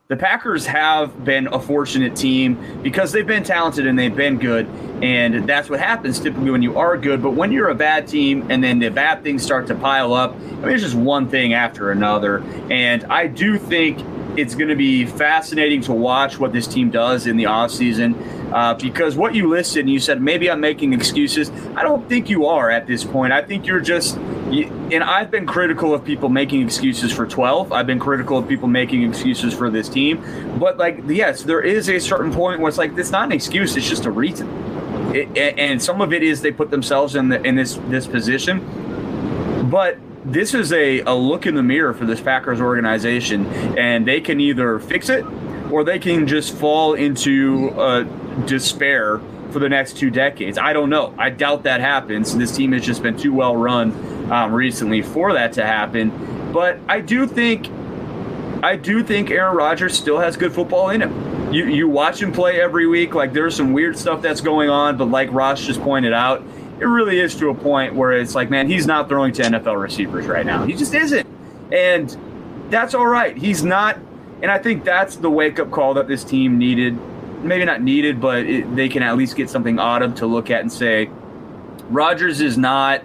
the 0.09 0.17
Packers 0.17 0.65
have 0.65 1.23
been 1.23 1.49
a 1.49 1.61
fortunate 1.61 2.17
team 2.17 2.59
because 2.83 3.13
they've 3.13 3.27
been 3.27 3.43
talented 3.43 3.87
and 3.87 3.99
they've 3.99 4.17
been 4.17 4.39
good. 4.39 4.67
And 5.03 5.47
that's 5.47 5.69
what 5.69 5.81
happens 5.81 6.19
typically 6.19 6.51
when 6.51 6.63
you 6.63 6.79
are 6.79 6.97
good. 6.97 7.23
But 7.23 7.33
when 7.33 7.53
you're 7.53 7.69
a 7.69 7.75
bad 7.75 8.09
team 8.09 8.51
and 8.51 8.65
then 8.65 8.79
the 8.79 8.89
bad 8.89 9.23
things 9.23 9.43
start 9.43 9.67
to 9.67 9.75
pile 9.75 10.15
up, 10.15 10.33
I 10.33 10.39
mean, 10.39 10.71
it's 10.71 10.83
just 10.83 10.95
one 10.95 11.29
thing 11.29 11.53
after 11.53 11.91
another. 11.91 12.43
And 12.71 13.05
I 13.05 13.27
do 13.27 13.59
think 13.59 13.99
it's 14.39 14.55
going 14.55 14.71
to 14.71 14.77
be 14.77 15.05
fascinating 15.05 15.83
to 15.83 15.93
watch 15.93 16.39
what 16.39 16.55
this 16.55 16.67
team 16.67 16.89
does 16.91 17.27
in 17.27 17.37
the 17.37 17.45
offseason 17.45 18.15
uh, 18.51 18.73
because 18.73 19.15
what 19.15 19.35
you 19.35 19.47
listed, 19.47 19.91
you 19.91 20.01
said 20.01 20.23
maybe 20.23 20.51
I'm 20.51 20.61
making 20.61 20.95
excuses. 20.95 21.51
I 21.77 21.83
don't 21.83 22.09
think 22.09 22.31
you 22.31 22.47
are 22.47 22.71
at 22.71 22.87
this 22.87 23.05
point. 23.05 23.35
I 23.35 23.43
think 23.43 23.67
you're 23.67 23.81
just, 23.81 24.17
and 24.51 25.05
I've 25.05 25.31
been 25.31 25.47
critical 25.47 25.95
of 25.95 26.05
people 26.05 26.29
making 26.29 26.63
excuses 26.63 27.13
for 27.13 27.27
12. 27.27 27.73
I've 27.73 27.87
been 27.87 27.99
critical 27.99 28.39
of 28.39 28.49
people 28.49 28.69
making 28.69 29.03
excuses 29.03 29.53
for 29.53 29.71
this 29.71 29.89
team. 29.89 30.59
But, 30.59 30.79
like, 30.79 31.03
yes, 31.07 31.43
there 31.43 31.61
is 31.61 31.89
a 31.89 31.99
certain 31.99 32.33
point 32.33 32.61
where 32.61 32.69
it's 32.69 32.79
like, 32.79 32.97
it's 32.97 33.11
not 33.11 33.25
an 33.25 33.33
excuse, 33.33 33.77
it's 33.77 33.89
just 33.89 34.07
a 34.07 34.11
reason. 34.11 34.49
It, 35.15 35.59
and 35.59 35.83
some 35.83 36.01
of 36.01 36.13
it 36.13 36.23
is 36.23 36.41
they 36.41 36.53
put 36.53 36.71
themselves 36.71 37.15
in, 37.15 37.29
the, 37.29 37.43
in 37.43 37.57
this, 37.57 37.79
this 37.89 38.07
position. 38.07 39.69
But 39.71 39.99
this 40.25 40.55
is 40.55 40.73
a, 40.73 41.01
a 41.01 41.15
look 41.15 41.47
in 41.47 41.55
the 41.55 41.63
mirror 41.63 41.95
for 41.95 42.05
this 42.05 42.21
Packers 42.21 42.61
organization, 42.61 43.47
and 43.79 44.07
they 44.07 44.21
can 44.21 44.41
either 44.41 44.79
fix 44.79 45.09
it 45.09 45.25
or 45.71 45.85
they 45.85 45.99
can 45.99 46.27
just 46.27 46.55
fall 46.55 46.95
into 46.95 47.71
uh, 47.71 48.03
despair 48.47 49.21
for 49.53 49.59
the 49.59 49.69
next 49.69 49.97
two 49.97 50.11
decades. 50.11 50.59
I 50.59 50.73
don't 50.73 50.91
know. 50.91 51.15
I 51.19 51.31
doubt 51.31 51.63
that 51.65 51.81
happens. 51.81 52.37
This 52.37 52.55
team 52.55 52.73
has 52.73 52.85
just 52.85 53.03
been 53.03 53.17
too 53.17 53.33
well 53.33 53.57
run 53.57 53.93
um, 54.31 54.53
recently 54.53 55.03
for 55.03 55.33
that 55.33 55.53
to 55.55 55.65
happen. 55.65 56.53
But 56.53 56.79
I 56.89 57.01
do 57.01 57.27
think, 57.27 57.69
I 58.63 58.77
do 58.77 59.03
think 59.03 59.31
Aaron 59.31 59.57
Rodgers 59.57 59.97
still 59.97 60.19
has 60.19 60.37
good 60.37 60.53
football 60.53 60.91
in 60.91 61.03
him. 61.03 61.53
You 61.53 61.65
you 61.67 61.89
watch 61.89 62.21
him 62.21 62.31
play 62.31 62.61
every 62.61 62.87
week. 62.87 63.15
Like 63.15 63.33
there's 63.33 63.57
some 63.57 63.73
weird 63.73 63.97
stuff 63.97 64.21
that's 64.21 64.43
going 64.43 64.69
on, 64.69 64.99
but 64.99 65.07
like 65.07 65.33
Ross 65.33 65.65
just 65.65 65.81
pointed 65.81 66.13
out, 66.13 66.43
it 66.79 66.85
really 66.85 67.21
is 67.21 67.35
to 67.37 67.49
a 67.49 67.55
point 67.55 67.95
where 67.95 68.13
it's 68.13 68.35
like, 68.35 68.51
man, 68.51 68.69
he's 68.69 68.87
not 68.87 69.09
throwing 69.09 69.33
to 69.35 69.43
NFL 69.43 69.81
receivers 69.81 70.27
right 70.27 70.45
now. 70.45 70.65
He 70.65 70.75
just 70.75 70.93
isn't, 70.93 71.27
and 71.73 72.15
that's 72.71 72.95
all 72.95 73.07
right. 73.07 73.35
He's 73.35 73.65
not, 73.65 73.99
and 74.43 74.51
I 74.51 74.59
think 74.59 74.85
that's 74.85 75.17
the 75.17 75.31
wake 75.31 75.59
up 75.59 75.71
call 75.71 75.95
that 75.95 76.07
this 76.07 76.23
team 76.23 76.59
needed 76.59 76.99
maybe 77.43 77.65
not 77.65 77.83
needed, 77.83 78.21
but 78.21 78.45
it, 78.45 78.77
they 78.77 78.89
can 78.89 79.03
at 79.03 79.17
least 79.17 79.37
get 79.37 79.51
something 79.51 79.79
out 79.79 80.03
of 80.03 80.15
to 80.17 80.27
look 80.27 80.51
at 80.51 80.61
and 80.61 80.73
say, 80.73 81.11
Rodgers 81.89 82.41
is 82.41 82.59
not. 82.59 83.03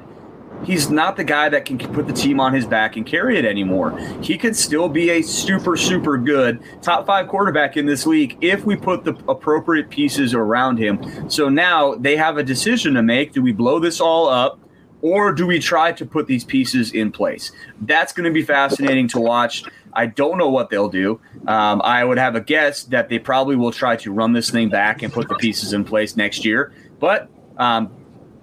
He's 0.65 0.89
not 0.89 1.17
the 1.17 1.25
guy 1.25 1.49
that 1.49 1.65
can 1.65 1.77
put 1.77 2.07
the 2.07 2.13
team 2.13 2.39
on 2.39 2.53
his 2.53 2.65
back 2.65 2.95
and 2.95 3.05
carry 3.05 3.37
it 3.37 3.43
anymore. 3.43 3.97
He 4.21 4.37
could 4.37 4.55
still 4.55 4.87
be 4.87 5.09
a 5.09 5.21
super, 5.21 5.75
super 5.75 6.17
good 6.17 6.63
top 6.81 7.05
five 7.05 7.27
quarterback 7.27 7.75
in 7.75 7.85
this 7.85 8.05
league 8.05 8.37
if 8.39 8.63
we 8.63 8.77
put 8.77 9.03
the 9.03 9.13
appropriate 9.27 9.89
pieces 9.89 10.33
around 10.33 10.77
him. 10.77 11.29
So 11.29 11.49
now 11.49 11.95
they 11.95 12.15
have 12.15 12.37
a 12.37 12.43
decision 12.43 12.93
to 12.93 13.03
make. 13.03 13.33
Do 13.33 13.41
we 13.41 13.51
blow 13.51 13.79
this 13.79 13.99
all 13.99 14.29
up? 14.29 14.57
Or 15.03 15.33
do 15.33 15.45
we 15.45 15.59
try 15.59 15.91
to 15.91 16.05
put 16.05 16.27
these 16.27 16.45
pieces 16.45 16.93
in 16.93 17.11
place? 17.11 17.51
That's 17.81 18.13
going 18.13 18.23
to 18.23 18.31
be 18.31 18.41
fascinating 18.41 19.09
to 19.09 19.19
watch. 19.19 19.65
I 19.91 20.05
don't 20.05 20.37
know 20.37 20.49
what 20.49 20.69
they'll 20.69 20.87
do. 20.87 21.19
Um, 21.45 21.81
I 21.83 22.05
would 22.05 22.17
have 22.17 22.35
a 22.35 22.41
guess 22.41 22.85
that 22.85 23.09
they 23.09 23.19
probably 23.19 23.57
will 23.57 23.73
try 23.73 23.97
to 23.97 24.13
run 24.13 24.31
this 24.31 24.49
thing 24.49 24.69
back 24.69 25.03
and 25.03 25.11
put 25.11 25.27
the 25.27 25.35
pieces 25.35 25.73
in 25.73 25.83
place 25.83 26.15
next 26.15 26.45
year. 26.45 26.73
But 26.99 27.29
um, 27.57 27.91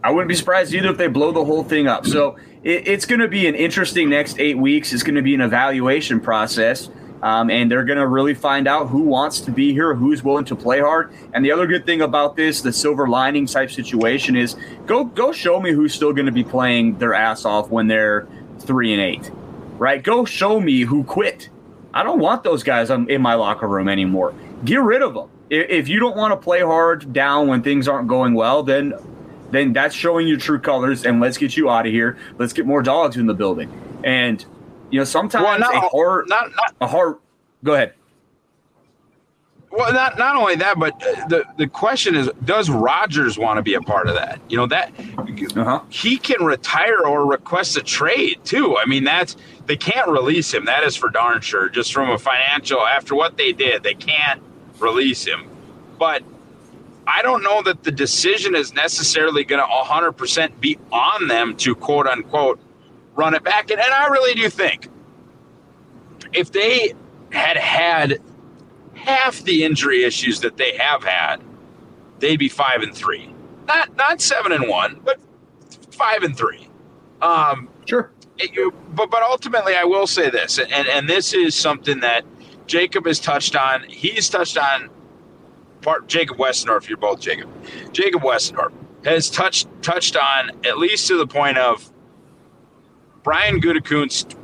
I 0.04 0.10
wouldn't 0.10 0.28
be 0.28 0.34
surprised 0.34 0.74
either 0.74 0.90
if 0.90 0.98
they 0.98 1.08
blow 1.08 1.32
the 1.32 1.44
whole 1.46 1.64
thing 1.64 1.88
up. 1.88 2.06
So 2.06 2.36
it, 2.62 2.86
it's 2.86 3.06
going 3.06 3.20
to 3.20 3.28
be 3.28 3.46
an 3.46 3.54
interesting 3.54 4.10
next 4.10 4.38
eight 4.38 4.58
weeks. 4.58 4.92
It's 4.92 5.02
going 5.02 5.14
to 5.14 5.22
be 5.22 5.34
an 5.34 5.40
evaluation 5.40 6.20
process. 6.20 6.90
Um, 7.22 7.50
and 7.50 7.70
they're 7.70 7.84
going 7.84 7.98
to 7.98 8.06
really 8.06 8.34
find 8.34 8.66
out 8.66 8.88
who 8.88 9.02
wants 9.02 9.40
to 9.40 9.50
be 9.50 9.72
here, 9.72 9.94
who's 9.94 10.22
willing 10.22 10.46
to 10.46 10.56
play 10.56 10.80
hard. 10.80 11.12
And 11.34 11.44
the 11.44 11.52
other 11.52 11.66
good 11.66 11.84
thing 11.84 12.00
about 12.00 12.34
this, 12.34 12.62
the 12.62 12.72
silver 12.72 13.08
lining 13.08 13.46
type 13.46 13.70
situation, 13.70 14.36
is 14.36 14.56
go 14.86 15.04
go 15.04 15.32
show 15.32 15.60
me 15.60 15.72
who's 15.72 15.92
still 15.92 16.12
going 16.12 16.26
to 16.26 16.32
be 16.32 16.44
playing 16.44 16.98
their 16.98 17.12
ass 17.12 17.44
off 17.44 17.68
when 17.68 17.88
they're 17.88 18.26
three 18.58 18.92
and 18.92 19.02
eight, 19.02 19.30
right? 19.78 20.02
Go 20.02 20.24
show 20.24 20.60
me 20.60 20.80
who 20.80 21.04
quit. 21.04 21.50
I 21.92 22.02
don't 22.02 22.20
want 22.20 22.42
those 22.44 22.62
guys 22.62 22.90
in 22.90 23.20
my 23.20 23.34
locker 23.34 23.66
room 23.66 23.88
anymore. 23.88 24.32
Get 24.64 24.80
rid 24.80 25.02
of 25.02 25.14
them. 25.14 25.28
If 25.50 25.88
you 25.88 25.98
don't 25.98 26.16
want 26.16 26.32
to 26.32 26.36
play 26.36 26.60
hard 26.60 27.12
down 27.12 27.48
when 27.48 27.62
things 27.62 27.88
aren't 27.88 28.06
going 28.06 28.34
well, 28.34 28.62
then 28.62 28.94
then 29.50 29.72
that's 29.72 29.94
showing 29.94 30.28
your 30.28 30.38
true 30.38 30.60
colors. 30.60 31.04
And 31.04 31.20
let's 31.20 31.36
get 31.36 31.56
you 31.56 31.68
out 31.68 31.86
of 31.86 31.92
here. 31.92 32.16
Let's 32.38 32.52
get 32.52 32.66
more 32.66 32.82
dogs 32.82 33.16
in 33.16 33.26
the 33.26 33.34
building. 33.34 33.68
And 34.04 34.44
you 34.90 34.98
know, 34.98 35.04
sometimes 35.04 35.44
well, 35.44 35.58
not, 35.58 35.74
a 35.74 35.80
heart, 35.80 36.28
not, 36.28 36.50
not, 36.54 36.74
a 36.80 36.86
heart. 36.86 37.20
Go 37.62 37.74
ahead. 37.74 37.94
Well, 39.70 39.92
not 39.92 40.18
not 40.18 40.34
only 40.34 40.56
that, 40.56 40.80
but 40.80 40.98
the 41.28 41.44
the 41.56 41.68
question 41.68 42.16
is, 42.16 42.28
does 42.44 42.68
Rodgers 42.68 43.38
want 43.38 43.58
to 43.58 43.62
be 43.62 43.74
a 43.74 43.80
part 43.80 44.08
of 44.08 44.16
that? 44.16 44.40
You 44.48 44.56
know 44.56 44.66
that 44.66 44.92
uh-huh. 44.98 45.82
he 45.88 46.18
can 46.18 46.44
retire 46.44 47.06
or 47.06 47.24
request 47.24 47.76
a 47.76 47.82
trade 47.82 48.40
too. 48.44 48.76
I 48.76 48.86
mean, 48.86 49.04
that's 49.04 49.36
they 49.66 49.76
can't 49.76 50.08
release 50.08 50.52
him. 50.52 50.64
That 50.64 50.82
is 50.82 50.96
for 50.96 51.08
darn 51.08 51.40
sure. 51.40 51.68
Just 51.68 51.92
from 51.92 52.10
a 52.10 52.18
financial, 52.18 52.80
after 52.80 53.14
what 53.14 53.36
they 53.36 53.52
did, 53.52 53.84
they 53.84 53.94
can't 53.94 54.42
release 54.80 55.24
him. 55.24 55.48
But 56.00 56.24
I 57.06 57.22
don't 57.22 57.42
know 57.44 57.62
that 57.62 57.84
the 57.84 57.92
decision 57.92 58.56
is 58.56 58.74
necessarily 58.74 59.44
going 59.44 59.60
to 59.60 59.66
100% 59.66 60.60
be 60.60 60.78
on 60.90 61.28
them 61.28 61.56
to 61.58 61.76
quote 61.76 62.08
unquote 62.08 62.58
run 63.20 63.34
it 63.34 63.44
back. 63.44 63.70
And, 63.70 63.78
and 63.78 63.92
I 63.92 64.06
really 64.08 64.34
do 64.34 64.48
think 64.48 64.88
if 66.32 66.50
they 66.50 66.94
had 67.30 67.56
had 67.56 68.18
half 68.94 69.42
the 69.42 69.64
injury 69.64 70.04
issues 70.04 70.40
that 70.40 70.56
they 70.56 70.76
have 70.76 71.04
had, 71.04 71.36
they'd 72.18 72.38
be 72.38 72.48
five 72.48 72.82
and 72.82 72.94
three. 72.94 73.34
Not 73.66 73.94
not 73.94 74.20
seven 74.20 74.52
and 74.52 74.68
one, 74.68 75.00
but 75.04 75.20
five 75.90 76.22
and 76.22 76.36
three. 76.36 76.68
Um, 77.22 77.68
sure. 77.84 78.10
It, 78.38 78.74
but 78.94 79.10
but 79.10 79.22
ultimately, 79.22 79.76
I 79.76 79.84
will 79.84 80.06
say 80.06 80.30
this, 80.30 80.58
and 80.58 80.88
and 80.88 81.08
this 81.08 81.34
is 81.34 81.54
something 81.54 82.00
that 82.00 82.24
Jacob 82.66 83.06
has 83.06 83.20
touched 83.20 83.54
on. 83.54 83.84
He's 83.84 84.30
touched 84.30 84.56
on 84.56 84.88
part 85.82 86.08
Jacob 86.08 86.38
Westendorf, 86.38 86.88
you're 86.88 86.98
both 86.98 87.20
Jacob. 87.20 87.48
Jacob 87.92 88.22
Westendorf 88.22 88.72
has 89.04 89.30
touched 89.30 89.68
touched 89.82 90.16
on 90.16 90.50
at 90.64 90.78
least 90.78 91.06
to 91.08 91.16
the 91.16 91.26
point 91.26 91.58
of 91.58 91.90
Brian 93.22 93.60
Gutekunst 93.60 94.36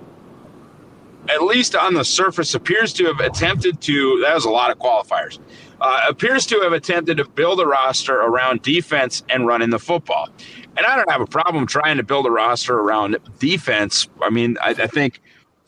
at 1.30 1.42
least 1.42 1.75
on 1.75 1.95
the 1.95 2.04
surface, 2.04 2.54
appears 2.54 2.92
to 2.95 3.04
have 3.06 3.21
attempted 3.21 3.80
to. 3.83 4.21
That 4.21 4.35
was 4.35 4.45
a 4.45 4.50
lot 4.50 4.71
of 4.71 4.78
qualifiers. 4.78 5.38
Uh, 5.80 6.06
appears 6.09 6.47
to 6.47 6.61
have 6.61 6.73
attempted 6.73 7.18
to 7.18 7.28
build 7.28 7.61
a 7.61 7.66
roster 7.66 8.14
around 8.14 8.62
defense 8.62 9.23
and 9.28 9.47
running 9.47 9.71
the 9.71 9.78
football. 9.78 10.28
And 10.76 10.87
I 10.87 10.97
don't 10.97 11.11
have 11.11 11.21
a 11.21 11.26
problem 11.26 11.66
trying 11.66 11.97
to 11.99 12.02
build 12.02 12.26
a 12.26 12.30
roster 12.30 12.78
around 12.78 13.18
defense. 13.38 14.09
I 14.23 14.30
mean, 14.30 14.56
I, 14.61 14.71
I 14.71 14.87
think 14.87 15.21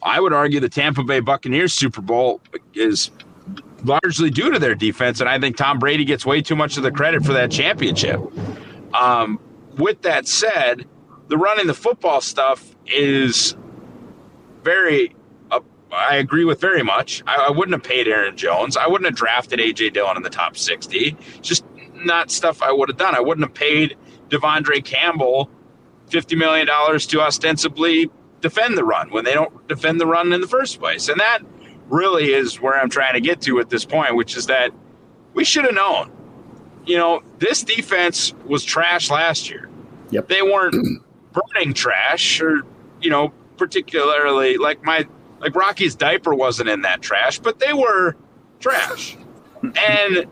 I 0.03 0.21
would 0.21 0.33
argue 0.33 0.61
the 0.61 0.69
Tampa 0.69 1.03
Bay 1.03 1.21
Buccaneers 1.21 1.75
Super 1.75 2.01
Bowl 2.01 2.41
is 2.75 3.11
largely 3.85 4.31
due 4.31 4.51
to 4.51 4.59
their 4.59 4.75
defense, 4.75 5.21
and 5.21 5.29
I 5.29 5.39
think 5.39 5.57
Tom 5.57 5.79
Brady 5.79 6.05
gets 6.05 6.27
way 6.27 6.43
too 6.43 6.57
much 6.57 6.77
of 6.77 6.83
the 6.83 6.91
credit 6.91 7.25
for 7.25 7.33
that 7.33 7.51
championship. 7.51 8.21
Um, 8.95 9.39
with 9.77 10.03
that 10.03 10.27
said, 10.27 10.87
the 11.29 11.39
running 11.39 11.67
the 11.67 11.75
football 11.75 12.21
stuff 12.21 12.75
is 12.87 13.57
very 14.63 15.15
uh, 15.51 15.61
I 15.93 16.17
agree 16.17 16.45
with 16.45 16.61
very 16.61 16.83
much. 16.83 17.23
I, 17.27 17.47
I, 17.49 17.51
wouldn't 17.51 17.73
have 17.73 17.83
paid 17.83 18.09
Aaron 18.09 18.37
Jones. 18.37 18.77
I 18.77 18.87
wouldn't 18.87 19.07
have 19.07 19.17
drafted 19.17 19.61
AJ 19.61 19.95
Dillon 19.95 20.17
in 20.17 20.23
the 20.23 20.31
top 20.31 20.57
60. 20.57 21.17
Just 21.41 21.65
not 21.95 22.31
stuff 22.31 22.63
I 22.63 22.73
would 22.73 22.89
have 22.89 22.99
done. 22.99 23.15
I 23.15 23.21
wouldn't 23.21 23.47
have 23.47 23.55
paid 23.55 23.97
De'Vondre 24.29 24.85
Campbell 24.85 25.51
$50 26.11 26.37
million 26.37 26.67
to 26.67 27.21
ostensibly 27.21 28.11
defend 28.41 28.77
the 28.77 28.85
run 28.85 29.11
when 29.11 29.25
they 29.25 29.35
don't 29.35 29.67
defend 29.69 30.01
the 30.01 30.07
run 30.07 30.33
in 30.33 30.41
the 30.41 30.47
first 30.47 30.79
place. 30.79 31.09
And 31.09 31.21
that 31.21 31.41
really 31.89 32.33
is 32.33 32.61
where 32.61 32.79
I'm 32.79 32.91
trying 32.91 33.15
to 33.15 33.21
get 33.21 33.41
to 33.43 33.61
at 33.61 33.71
this 33.71 33.85
point, 33.85 34.15
which 34.15 34.37
is 34.37 34.47
that 34.47 34.71
we 35.35 35.45
should 35.45 35.65
have 35.65 35.75
known. 35.75 36.13
You 36.87 36.97
know, 36.97 37.23
this 37.39 37.63
defense 37.63 38.33
was 38.47 38.65
trash 38.65 39.11
last 39.11 39.51
year. 39.51 39.69
Yep. 40.11 40.29
They 40.29 40.43
weren't 40.43 40.75
burning 41.33 41.75
trash 41.75 42.41
or, 42.41 42.63
you 43.01 43.11
know, 43.11 43.33
particularly 43.57 44.57
like 44.57 44.83
my 44.85 45.07
like 45.41 45.55
Rocky's 45.55 45.95
diaper 45.95 46.35
wasn't 46.35 46.69
in 46.69 46.83
that 46.83 47.01
trash, 47.01 47.39
but 47.39 47.59
they 47.59 47.73
were 47.73 48.17
trash. 48.61 49.17
and 49.63 50.27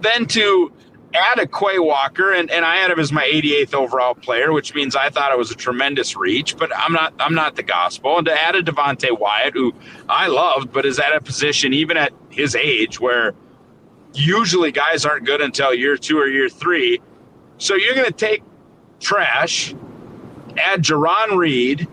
then 0.00 0.26
to 0.26 0.72
add 1.14 1.38
a 1.38 1.46
Quay 1.46 1.78
Walker, 1.78 2.32
and, 2.32 2.50
and 2.50 2.64
I 2.64 2.76
had 2.76 2.90
him 2.90 2.98
as 2.98 3.12
my 3.12 3.24
88th 3.24 3.74
overall 3.74 4.14
player, 4.14 4.52
which 4.52 4.74
means 4.74 4.96
I 4.96 5.10
thought 5.10 5.32
it 5.32 5.38
was 5.38 5.50
a 5.50 5.54
tremendous 5.54 6.16
reach, 6.16 6.56
but 6.56 6.70
I'm 6.76 6.92
not 6.92 7.14
I'm 7.18 7.34
not 7.34 7.56
the 7.56 7.62
gospel. 7.62 8.18
And 8.18 8.26
to 8.26 8.40
add 8.40 8.56
a 8.56 8.62
Devonte 8.62 9.18
Wyatt, 9.18 9.54
who 9.54 9.74
I 10.08 10.28
loved, 10.28 10.72
but 10.72 10.86
is 10.86 10.98
at 10.98 11.14
a 11.14 11.20
position 11.20 11.72
even 11.72 11.96
at 11.96 12.12
his 12.30 12.54
age 12.54 13.00
where 13.00 13.34
usually 14.14 14.72
guys 14.72 15.04
aren't 15.04 15.26
good 15.26 15.40
until 15.40 15.74
year 15.74 15.96
two 15.96 16.18
or 16.18 16.26
year 16.26 16.48
three. 16.48 17.00
So 17.58 17.74
you're 17.74 17.94
going 17.94 18.06
to 18.06 18.12
take 18.12 18.42
trash, 19.02 19.74
add 20.56 20.82
Jarran 20.82 21.36
Reed, 21.36 21.86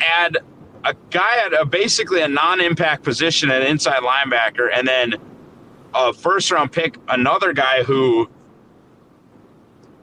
add 0.00 0.38
a 0.84 0.94
guy 1.10 1.36
at 1.44 1.52
a, 1.52 1.64
basically 1.64 2.20
a 2.22 2.28
non-impact 2.28 3.02
position 3.02 3.50
at 3.50 3.62
inside 3.62 4.02
linebacker, 4.02 4.70
and 4.72 4.86
then 4.86 5.14
a 5.94 6.12
first-round 6.12 6.70
pick, 6.70 6.96
another 7.08 7.52
guy 7.52 7.82
who, 7.82 8.28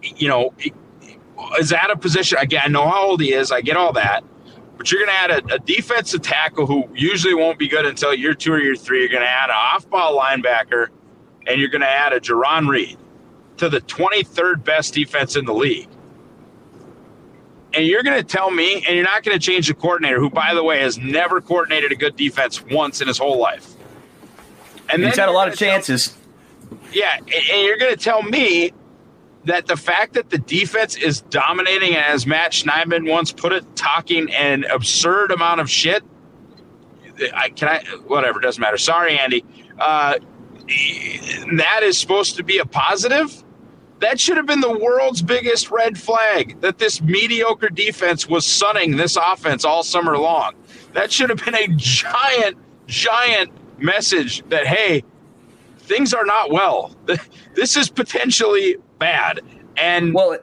you 0.02 0.28
know, 0.28 0.54
is 1.60 1.72
at 1.72 1.90
a 1.90 1.98
position. 1.98 2.38
Again, 2.40 2.62
I 2.66 2.68
know 2.68 2.88
how 2.88 3.04
old 3.04 3.22
he 3.22 3.34
is. 3.34 3.52
I 3.52 3.62
get 3.62 3.78
all 3.78 3.94
that, 3.94 4.24
but 4.78 4.92
you're 4.92 5.06
going 5.06 5.16
to 5.16 5.20
add 5.20 5.32
a, 5.32 5.56
a, 5.56 5.60
defensive 5.60 6.22
tackle 6.22 6.66
who 6.66 6.88
usually 6.94 7.34
won't 7.34 7.58
be 7.58 7.68
good 7.68 7.86
until 7.86 8.14
year 8.14 8.34
two 8.34 8.54
or 8.54 8.60
year 8.60 8.76
three. 8.76 9.00
You're 9.00 9.10
going 9.10 9.24
to 9.24 9.30
add 9.30 9.50
an 9.50 9.56
off-ball 9.56 10.20
linebacker, 10.20 10.88
and 11.48 11.60
you're 11.60 11.70
going 11.70 11.82
to 11.82 11.90
add 11.90 12.14
a 12.14 12.20
Jarran 12.20 12.68
Reed 12.68 12.98
to 13.58 13.70
the 13.70 13.82
23rd 13.82 14.64
best 14.64 14.94
defense 14.94 15.36
in 15.36 15.46
the 15.46 15.54
league 15.54 15.90
and 17.74 17.86
you're 17.86 18.04
going 18.04 18.18
to 18.18 18.24
tell 18.24 18.52
me, 18.52 18.84
and 18.86 18.96
you're 18.96 19.04
not 19.04 19.24
going 19.24 19.38
to 19.38 19.46
change 19.46 19.68
the 19.68 19.74
coordinator, 19.74 20.20
who, 20.20 20.30
by 20.30 20.54
the 20.54 20.64
way, 20.64 20.80
has 20.80 20.98
never 20.98 21.42
coordinated 21.42 21.92
a 21.92 21.96
good 21.96 22.16
defense 22.16 22.64
once 22.64 23.02
in 23.02 23.08
his 23.08 23.18
whole 23.18 23.40
life. 23.40 23.74
And 24.90 25.04
he's 25.04 25.18
had 25.18 25.30
a 25.30 25.34
lot 25.34 25.48
of 25.48 25.56
chances. 25.56 26.16
Tell, 26.70 26.80
yeah, 26.94 27.18
and 27.18 27.66
you're 27.66 27.78
going 27.78 27.94
to 27.94 28.02
tell 28.02 28.24
me 28.24 28.72
that 29.46 29.68
the 29.68 29.78
fact 29.78 30.14
that 30.14 30.30
the 30.30 30.38
defense 30.38 30.96
is 30.96 31.22
dominating, 31.22 31.96
as 31.96 32.26
Matt 32.26 32.52
Schneidman 32.52 33.10
once 33.10 33.32
put 33.32 33.54
it, 33.54 33.76
talking 33.76 34.32
an 34.34 34.66
absurd 34.66 35.32
amount 35.32 35.62
of 35.62 35.70
shit. 35.70 36.04
I 37.34 37.50
can 37.50 37.68
I 37.68 37.84
whatever 38.06 38.40
doesn't 38.40 38.62
matter. 38.62 38.78
Sorry, 38.78 39.18
Andy. 39.18 39.44
Uh, 39.80 40.20
that 41.58 41.80
is 41.84 41.98
supposed 41.98 42.36
to 42.38 42.44
be 42.44 42.58
a 42.60 42.66
positive 42.66 43.44
that 44.00 44.20
should 44.20 44.38
have 44.38 44.46
been 44.46 44.62
the 44.62 44.78
world's 44.78 45.22
biggest 45.22 45.72
red 45.72 45.98
flag 45.98 46.60
that 46.62 46.78
this 46.78 47.02
mediocre 47.02 47.70
defense 47.70 48.28
was 48.28 48.46
sunning 48.46 48.96
this 48.96 49.16
offense 49.16 49.66
all 49.66 49.84
summer 49.84 50.18
long. 50.18 50.54
That 50.94 51.12
should 51.12 51.30
have 51.30 51.44
been 51.44 51.56
a 51.56 51.68
giant, 51.76 52.58
giant 52.86 53.52
message 53.80 54.48
that, 54.50 54.68
hey, 54.68 55.04
things 55.80 56.14
are 56.14 56.26
not 56.26 56.52
well. 56.52 56.96
This 57.56 57.76
is 57.76 57.90
potentially 57.90 58.76
bad. 59.00 59.42
And 59.78 60.14
well, 60.14 60.38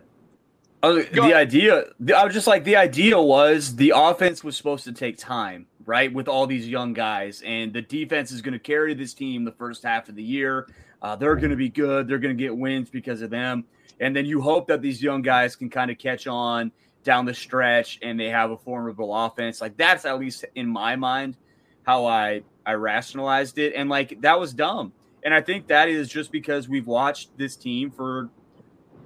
uh, 0.83 1.03
the 1.13 1.33
idea, 1.33 1.85
I 2.13 2.25
was 2.25 2.35
just 2.35 2.49
like, 2.49 2.65
the 2.65 2.75
idea 2.75 3.21
was 3.21 3.77
the 3.77 3.93
offense 3.95 4.43
was 4.43 4.57
supposed 4.57 4.83
to 4.83 4.93
take 4.93 5.17
time, 5.17 5.67
right? 5.87 6.13
With 6.13 6.27
all 6.27 6.49
these 6.49 6.69
young 6.69 6.93
guys, 6.93 7.41
and 7.47 7.73
the 7.73 7.83
defense 7.83 8.33
is 8.33 8.43
going 8.43 8.55
to 8.55 8.59
carry 8.59 8.95
this 8.95 9.15
team 9.15 9.45
the 9.45 9.53
first 9.53 9.85
half 9.85 10.09
of 10.09 10.17
the 10.17 10.25
year 10.25 10.67
uh, 11.05 11.15
they're 11.15 11.37
going 11.37 11.51
to 11.51 11.57
be 11.57 11.69
good. 11.69 12.09
They're 12.09 12.19
going 12.19 12.35
to 12.35 12.43
get 12.43 12.57
wins 12.57 12.89
because 12.89 13.21
of 13.21 13.29
them. 13.29 13.67
And 14.01 14.17
then 14.17 14.25
you 14.25 14.41
hope 14.41 14.67
that 14.69 14.81
these 14.81 15.03
young 15.03 15.21
guys 15.21 15.55
can 15.55 15.69
kind 15.69 15.91
of 15.91 15.99
catch 15.99 16.27
on 16.27 16.73
down 17.05 17.27
the 17.27 17.35
stretch 17.35 17.99
and 18.01 18.19
they 18.19 18.31
have 18.31 18.51
a 18.51 18.57
formidable 18.57 19.15
offense. 19.15 19.61
Like 19.61 19.77
that's 19.77 20.07
at 20.07 20.19
least 20.19 20.47
in 20.55 20.67
my 20.67 20.97
mind 20.97 21.37
how 21.83 22.07
I 22.07 22.43
I 22.65 22.73
rationalized 22.73 23.59
it. 23.59 23.75
And 23.77 23.91
like 23.91 24.23
that 24.23 24.41
was 24.41 24.55
dumb. 24.55 24.95
And 25.23 25.35
I 25.35 25.43
think 25.43 25.67
that 25.67 25.91
is 25.91 26.09
just 26.09 26.33
because 26.33 26.71
we've 26.71 26.87
watched 26.87 27.37
this 27.37 27.55
team 27.55 27.91
for 27.91 28.31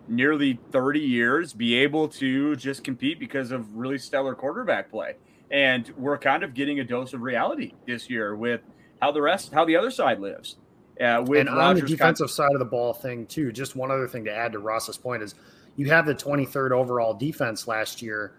nearly 0.06 0.60
30 0.70 1.00
years 1.00 1.52
be 1.52 1.74
able 1.74 2.06
to 2.08 2.54
just 2.54 2.84
compete 2.84 3.18
because 3.18 3.50
of 3.50 3.74
really 3.74 3.98
stellar 3.98 4.36
quarterback 4.36 4.88
play. 4.88 5.16
And 5.50 5.92
we're 5.96 6.18
kind 6.18 6.44
of 6.44 6.54
getting 6.54 6.78
a 6.78 6.84
dose 6.84 7.12
of 7.12 7.22
reality 7.22 7.74
this 7.88 8.08
year 8.08 8.36
with 8.36 8.60
how 9.02 9.10
the 9.10 9.20
rest, 9.20 9.52
how 9.52 9.64
the 9.64 9.74
other 9.74 9.90
side 9.90 10.20
lives. 10.20 10.58
Uh, 11.00 11.22
with 11.26 11.40
and 11.40 11.48
on 11.48 11.76
the 11.76 11.82
defensive 11.82 12.30
side 12.30 12.50
of 12.52 12.58
the 12.58 12.64
ball 12.64 12.92
thing 12.92 13.24
too, 13.26 13.52
just 13.52 13.76
one 13.76 13.90
other 13.90 14.08
thing 14.08 14.24
to 14.24 14.32
add 14.32 14.52
to 14.52 14.58
Ross's 14.58 14.96
point 14.96 15.22
is 15.22 15.36
you 15.76 15.86
have 15.86 16.06
the 16.06 16.14
23rd 16.14 16.72
overall 16.72 17.14
defense 17.14 17.68
last 17.68 18.02
year 18.02 18.34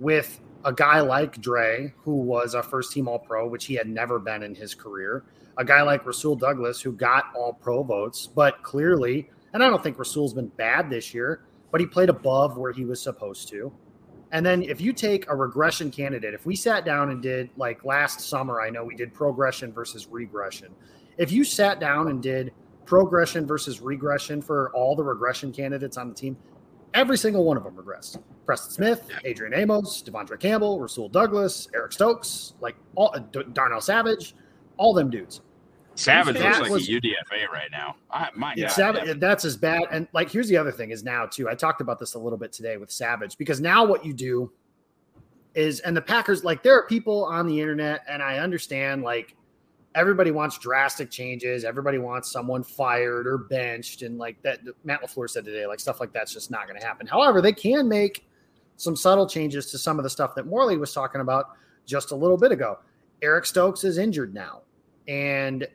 with 0.00 0.40
a 0.64 0.72
guy 0.72 1.00
like 1.00 1.40
Dre, 1.40 1.94
who 2.02 2.16
was 2.16 2.54
a 2.54 2.62
first 2.62 2.92
team 2.92 3.06
All 3.06 3.18
Pro, 3.18 3.46
which 3.46 3.66
he 3.66 3.74
had 3.74 3.88
never 3.88 4.18
been 4.18 4.42
in 4.42 4.54
his 4.54 4.74
career. 4.74 5.24
A 5.56 5.64
guy 5.64 5.82
like 5.82 6.04
Rasul 6.04 6.34
Douglas, 6.34 6.80
who 6.80 6.92
got 6.92 7.26
All 7.34 7.52
Pro 7.52 7.82
votes, 7.84 8.26
but 8.26 8.62
clearly, 8.62 9.30
and 9.52 9.62
I 9.62 9.68
don't 9.68 9.82
think 9.82 9.98
Rasul's 9.98 10.34
been 10.34 10.48
bad 10.48 10.90
this 10.90 11.14
year, 11.14 11.44
but 11.70 11.80
he 11.80 11.86
played 11.86 12.08
above 12.08 12.58
where 12.58 12.72
he 12.72 12.84
was 12.84 13.00
supposed 13.00 13.48
to. 13.50 13.72
And 14.32 14.44
then 14.44 14.62
if 14.62 14.80
you 14.80 14.92
take 14.92 15.28
a 15.28 15.34
regression 15.34 15.90
candidate, 15.90 16.34
if 16.34 16.46
we 16.46 16.56
sat 16.56 16.84
down 16.84 17.10
and 17.10 17.22
did 17.22 17.50
like 17.56 17.84
last 17.84 18.20
summer, 18.20 18.60
I 18.60 18.70
know 18.70 18.84
we 18.84 18.94
did 18.94 19.12
progression 19.14 19.72
versus 19.72 20.06
regression 20.08 20.74
if 21.18 21.32
you 21.32 21.44
sat 21.44 21.80
down 21.80 22.08
and 22.08 22.22
did 22.22 22.52
progression 22.86 23.46
versus 23.46 23.80
regression 23.80 24.42
for 24.42 24.70
all 24.74 24.96
the 24.96 25.04
regression 25.04 25.52
candidates 25.52 25.96
on 25.96 26.08
the 26.08 26.14
team, 26.14 26.36
every 26.94 27.16
single 27.16 27.44
one 27.44 27.56
of 27.56 27.64
them 27.64 27.74
regressed. 27.74 28.22
Preston 28.46 28.72
Smith, 28.72 29.08
Adrian 29.24 29.54
Amos, 29.54 30.02
De'Vondre 30.02 30.38
Campbell, 30.38 30.80
Rasul 30.80 31.08
Douglas, 31.08 31.68
Eric 31.74 31.92
Stokes, 31.92 32.54
like 32.60 32.74
all 32.96 33.12
uh, 33.14 33.20
Darnell 33.52 33.80
Savage, 33.80 34.34
all 34.76 34.92
them 34.92 35.10
dudes. 35.10 35.40
Savage 35.94 36.36
looks 36.36 36.60
like 36.60 36.70
was, 36.70 36.88
a 36.88 36.92
UDFA 36.92 37.48
right 37.52 37.70
now. 37.70 37.96
I, 38.10 38.28
my 38.34 38.54
God, 38.56 38.70
Savage, 38.70 39.06
yeah. 39.06 39.14
that's 39.16 39.44
as 39.44 39.56
bad. 39.56 39.82
And 39.90 40.08
like, 40.12 40.30
here's 40.30 40.48
the 40.48 40.56
other 40.56 40.72
thing: 40.72 40.90
is 40.90 41.04
now 41.04 41.26
too. 41.26 41.48
I 41.48 41.54
talked 41.54 41.80
about 41.80 41.98
this 41.98 42.14
a 42.14 42.18
little 42.18 42.38
bit 42.38 42.52
today 42.52 42.76
with 42.76 42.90
Savage 42.90 43.36
because 43.36 43.60
now 43.60 43.84
what 43.84 44.04
you 44.04 44.12
do 44.12 44.50
is, 45.54 45.80
and 45.80 45.96
the 45.96 46.00
Packers, 46.00 46.44
like, 46.44 46.62
there 46.62 46.74
are 46.74 46.86
people 46.86 47.24
on 47.24 47.46
the 47.46 47.60
internet, 47.60 48.02
and 48.08 48.22
I 48.22 48.38
understand, 48.38 49.02
like, 49.02 49.36
everybody 49.94 50.30
wants 50.30 50.58
drastic 50.58 51.10
changes. 51.10 51.64
Everybody 51.64 51.98
wants 51.98 52.30
someone 52.30 52.62
fired 52.62 53.26
or 53.26 53.38
benched, 53.38 54.02
and 54.02 54.18
like 54.18 54.40
that 54.42 54.60
Matt 54.84 55.02
LaFleur 55.02 55.28
said 55.28 55.44
today, 55.44 55.66
like 55.66 55.80
stuff 55.80 56.00
like 56.00 56.12
that's 56.12 56.32
just 56.32 56.50
not 56.50 56.66
going 56.66 56.78
to 56.78 56.86
happen. 56.86 57.06
However, 57.06 57.40
they 57.40 57.52
can 57.52 57.88
make 57.88 58.26
some 58.76 58.96
subtle 58.96 59.28
changes 59.28 59.70
to 59.70 59.78
some 59.78 59.98
of 59.98 60.04
the 60.04 60.10
stuff 60.10 60.34
that 60.34 60.46
Morley 60.46 60.76
was 60.76 60.92
talking 60.92 61.20
about 61.20 61.56
just 61.86 62.12
a 62.12 62.16
little 62.16 62.36
bit 62.36 62.52
ago. 62.52 62.78
Eric 63.22 63.44
Stokes 63.44 63.84
is 63.84 63.98
injured 63.98 64.32
now, 64.32 64.62
and 65.08 65.66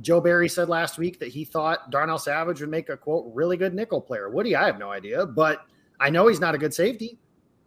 Joe 0.00 0.20
Barry 0.20 0.48
said 0.48 0.68
last 0.68 0.98
week 0.98 1.18
that 1.18 1.28
he 1.28 1.44
thought 1.44 1.90
Darnell 1.90 2.18
Savage 2.18 2.60
would 2.60 2.70
make 2.70 2.88
a 2.88 2.96
quote 2.96 3.30
really 3.34 3.56
good 3.56 3.74
nickel 3.74 4.00
player. 4.00 4.28
Woody, 4.28 4.54
I 4.54 4.66
have 4.66 4.78
no 4.78 4.90
idea, 4.90 5.26
but 5.26 5.64
I 6.00 6.10
know 6.10 6.28
he's 6.28 6.40
not 6.40 6.54
a 6.54 6.58
good 6.58 6.74
safety. 6.74 7.18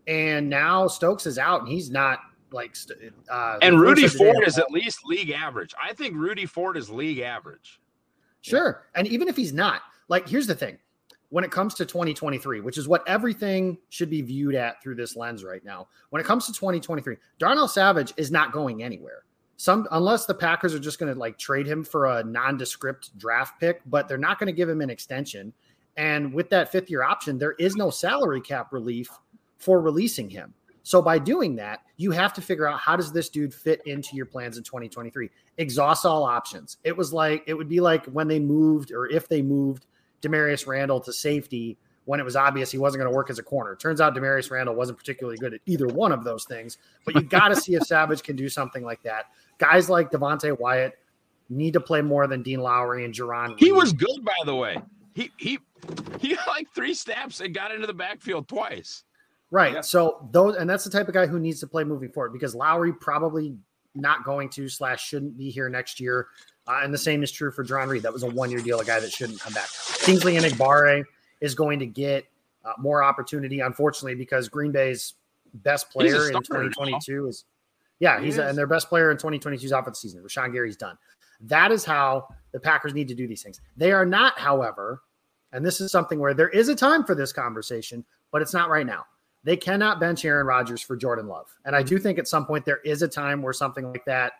And 0.07 0.49
now 0.49 0.87
Stokes 0.87 1.25
is 1.25 1.37
out, 1.37 1.61
and 1.61 1.69
he's 1.69 1.89
not 1.89 2.19
like 2.51 2.75
uh, 3.29 3.57
and 3.61 3.79
Rudy 3.79 4.07
Ford 4.07 4.45
is 4.45 4.57
at 4.57 4.71
least 4.71 4.99
league 5.05 5.31
average. 5.31 5.73
I 5.81 5.93
think 5.93 6.15
Rudy 6.15 6.45
Ford 6.45 6.77
is 6.77 6.89
league 6.89 7.19
average. 7.19 7.79
Sure. 8.41 8.83
And 8.95 9.07
even 9.07 9.27
if 9.27 9.35
he's 9.35 9.53
not, 9.53 9.81
like, 10.07 10.27
here's 10.27 10.47
the 10.47 10.55
thing 10.55 10.77
when 11.29 11.45
it 11.45 11.51
comes 11.51 11.73
to 11.75 11.85
2023, 11.85 12.59
which 12.59 12.77
is 12.77 12.87
what 12.87 13.07
everything 13.07 13.77
should 13.89 14.09
be 14.09 14.21
viewed 14.21 14.53
at 14.53 14.83
through 14.83 14.95
this 14.95 15.15
lens 15.15 15.43
right 15.43 15.63
now. 15.63 15.87
When 16.09 16.21
it 16.21 16.25
comes 16.25 16.45
to 16.47 16.53
2023, 16.53 17.15
Darnell 17.39 17.69
Savage 17.69 18.13
is 18.17 18.31
not 18.31 18.51
going 18.51 18.83
anywhere. 18.83 19.23
Some 19.55 19.87
unless 19.91 20.25
the 20.25 20.33
Packers 20.33 20.73
are 20.73 20.79
just 20.79 20.99
going 20.99 21.13
to 21.13 21.17
like 21.17 21.37
trade 21.37 21.67
him 21.67 21.83
for 21.83 22.07
a 22.07 22.23
nondescript 22.23 23.17
draft 23.17 23.59
pick, 23.59 23.81
but 23.85 24.07
they're 24.07 24.17
not 24.17 24.39
going 24.39 24.47
to 24.47 24.53
give 24.53 24.67
him 24.67 24.81
an 24.81 24.89
extension. 24.89 25.53
And 25.97 26.33
with 26.33 26.49
that 26.49 26.71
fifth 26.71 26.89
year 26.89 27.03
option, 27.03 27.37
there 27.37 27.53
is 27.53 27.75
no 27.75 27.91
salary 27.91 28.41
cap 28.41 28.73
relief 28.73 29.09
for 29.57 29.79
releasing 29.79 30.29
him. 30.29 30.53
So 30.83 31.01
by 31.01 31.19
doing 31.19 31.55
that, 31.57 31.81
you 31.97 32.11
have 32.11 32.33
to 32.33 32.41
figure 32.41 32.67
out 32.67 32.79
how 32.79 32.95
does 32.95 33.11
this 33.11 33.29
dude 33.29 33.53
fit 33.53 33.81
into 33.85 34.15
your 34.15 34.25
plans 34.25 34.57
in 34.57 34.63
2023. 34.63 35.29
Exhaust 35.57 36.05
all 36.05 36.23
options. 36.23 36.77
It 36.83 36.95
was 36.95 37.13
like 37.13 37.43
it 37.47 37.53
would 37.53 37.69
be 37.69 37.79
like 37.79 38.05
when 38.07 38.27
they 38.27 38.39
moved 38.39 38.91
or 38.91 39.07
if 39.07 39.27
they 39.27 39.41
moved 39.41 39.85
Damarious 40.21 40.67
Randall 40.67 40.99
to 41.01 41.13
safety 41.13 41.77
when 42.05 42.19
it 42.19 42.23
was 42.23 42.35
obvious 42.35 42.71
he 42.71 42.77
wasn't 42.77 42.99
going 42.99 43.11
to 43.11 43.15
work 43.15 43.29
as 43.29 43.39
a 43.39 43.43
corner. 43.43 43.75
Turns 43.75 44.01
out 44.01 44.15
Damarious 44.15 44.49
Randall 44.49 44.75
wasn't 44.75 44.97
particularly 44.97 45.37
good 45.37 45.53
at 45.53 45.61
either 45.65 45.87
one 45.87 46.11
of 46.11 46.23
those 46.23 46.45
things, 46.45 46.77
but 47.05 47.15
you 47.15 47.21
got 47.21 47.49
to 47.49 47.55
see 47.55 47.75
if 47.75 47.83
Savage 47.83 48.23
can 48.23 48.35
do 48.35 48.49
something 48.49 48.83
like 48.83 49.03
that. 49.03 49.25
Guys 49.59 49.89
like 49.89 50.09
Devonte 50.09 50.57
Wyatt 50.59 50.97
need 51.49 51.73
to 51.73 51.79
play 51.79 52.01
more 52.01 52.27
than 52.27 52.41
Dean 52.41 52.59
Lowry 52.61 53.05
and 53.05 53.13
Jarran. 53.13 53.59
He 53.59 53.71
was 53.71 53.93
good, 53.93 54.23
by 54.23 54.33
the 54.45 54.55
way. 54.55 54.81
He 55.13 55.31
he 55.37 55.59
he 56.19 56.37
like 56.47 56.67
three 56.73 56.93
snaps 56.93 57.39
and 57.41 57.53
got 57.53 57.71
into 57.71 57.85
the 57.85 57.93
backfield 57.93 58.47
twice. 58.47 59.03
Right. 59.51 59.73
Yeah. 59.73 59.81
So 59.81 60.27
those, 60.31 60.55
and 60.55 60.69
that's 60.69 60.85
the 60.85 60.89
type 60.89 61.09
of 61.09 61.13
guy 61.13 61.27
who 61.27 61.37
needs 61.37 61.59
to 61.59 61.67
play 61.67 61.83
moving 61.83 62.09
forward 62.09 62.31
because 62.31 62.55
Lowry 62.55 62.93
probably 62.93 63.55
not 63.93 64.23
going 64.23 64.49
to 64.49 64.69
slash 64.69 65.05
shouldn't 65.05 65.37
be 65.37 65.49
here 65.49 65.69
next 65.69 65.99
year. 65.99 66.27
Uh, 66.67 66.79
and 66.83 66.93
the 66.93 66.97
same 66.97 67.21
is 67.21 67.31
true 67.31 67.51
for 67.51 67.63
John 67.63 67.89
Reed. 67.89 68.03
That 68.03 68.13
was 68.13 68.23
a 68.23 68.27
one 68.27 68.49
year 68.49 68.61
deal, 68.61 68.79
a 68.79 68.85
guy 68.85 68.99
that 68.99 69.11
shouldn't 69.11 69.39
come 69.39 69.53
back. 69.53 69.67
Kingsley 69.99 70.35
Enagbare 70.35 71.03
is 71.41 71.53
going 71.53 71.79
to 71.79 71.85
get 71.85 72.25
uh, 72.63 72.73
more 72.77 73.03
opportunity, 73.03 73.59
unfortunately, 73.59 74.15
because 74.15 74.47
Green 74.47 74.71
Bay's 74.71 75.15
best 75.53 75.89
player 75.89 76.27
in 76.29 76.35
2022 76.35 77.23
now. 77.23 77.27
is, 77.27 77.45
yeah, 77.99 78.19
he 78.19 78.25
he's 78.25 78.37
a, 78.37 78.47
and 78.47 78.57
their 78.57 78.67
best 78.67 78.87
player 78.87 79.11
in 79.11 79.17
2022 79.17 79.65
is 79.65 79.73
off 79.73 79.83
for 79.83 79.89
the 79.89 79.95
season. 79.95 80.23
Rashan 80.23 80.53
Gary's 80.53 80.77
done. 80.77 80.97
That 81.41 81.71
is 81.71 81.83
how 81.83 82.27
the 82.51 82.59
Packers 82.59 82.93
need 82.93 83.07
to 83.07 83.15
do 83.15 83.27
these 83.27 83.41
things. 83.43 83.59
They 83.75 83.91
are 83.91 84.05
not, 84.05 84.37
however, 84.39 85.01
and 85.51 85.65
this 85.65 85.81
is 85.81 85.91
something 85.91 86.19
where 86.19 86.33
there 86.33 86.49
is 86.49 86.69
a 86.69 86.75
time 86.75 87.03
for 87.03 87.15
this 87.15 87.33
conversation, 87.33 88.05
but 88.31 88.41
it's 88.41 88.53
not 88.53 88.69
right 88.69 88.85
now. 88.85 89.05
They 89.43 89.57
cannot 89.57 89.99
bench 89.99 90.23
Aaron 90.23 90.45
Rodgers 90.45 90.81
for 90.81 90.95
Jordan 90.95 91.27
Love. 91.27 91.47
And 91.65 91.75
I 91.75 91.79
mm-hmm. 91.79 91.89
do 91.89 91.99
think 91.99 92.19
at 92.19 92.27
some 92.27 92.45
point 92.45 92.65
there 92.65 92.81
is 92.85 93.01
a 93.01 93.07
time 93.07 93.41
where 93.41 93.53
something 93.53 93.91
like 93.91 94.05
that 94.05 94.33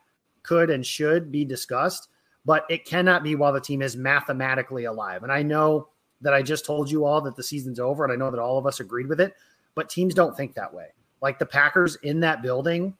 could 0.44 0.70
and 0.70 0.86
should 0.86 1.32
be 1.32 1.46
discussed, 1.46 2.10
but 2.46 2.66
it 2.70 2.86
cannot 2.86 3.24
be 3.24 3.36
while 3.36 3.54
the 3.54 3.62
team 3.62 3.82
is 3.82 3.96
mathematically 3.96 4.86
alive. 4.86 5.24
And 5.24 5.32
I 5.32 5.44
know 5.44 5.90
that 6.22 6.34
I 6.34 6.42
just 6.42 6.66
told 6.66 6.90
you 6.90 7.06
all 7.06 7.22
that 7.22 7.36
the 7.36 7.44
season's 7.44 7.80
over, 7.80 8.04
and 8.04 8.14
I 8.14 8.16
know 8.16 8.32
that 8.32 8.40
all 8.40 8.58
of 8.58 8.68
us 8.68 8.80
agreed 8.80 9.08
with 9.08 9.20
it, 9.20 9.34
but 9.76 9.90
teams 9.90 10.14
don't 10.14 10.38
think 10.38 10.54
that 10.54 10.74
way. 10.74 10.88
Like 11.22 11.40
the 11.40 11.46
Packers 11.46 11.96
in 12.04 12.20
that 12.22 12.42
building 12.42 12.96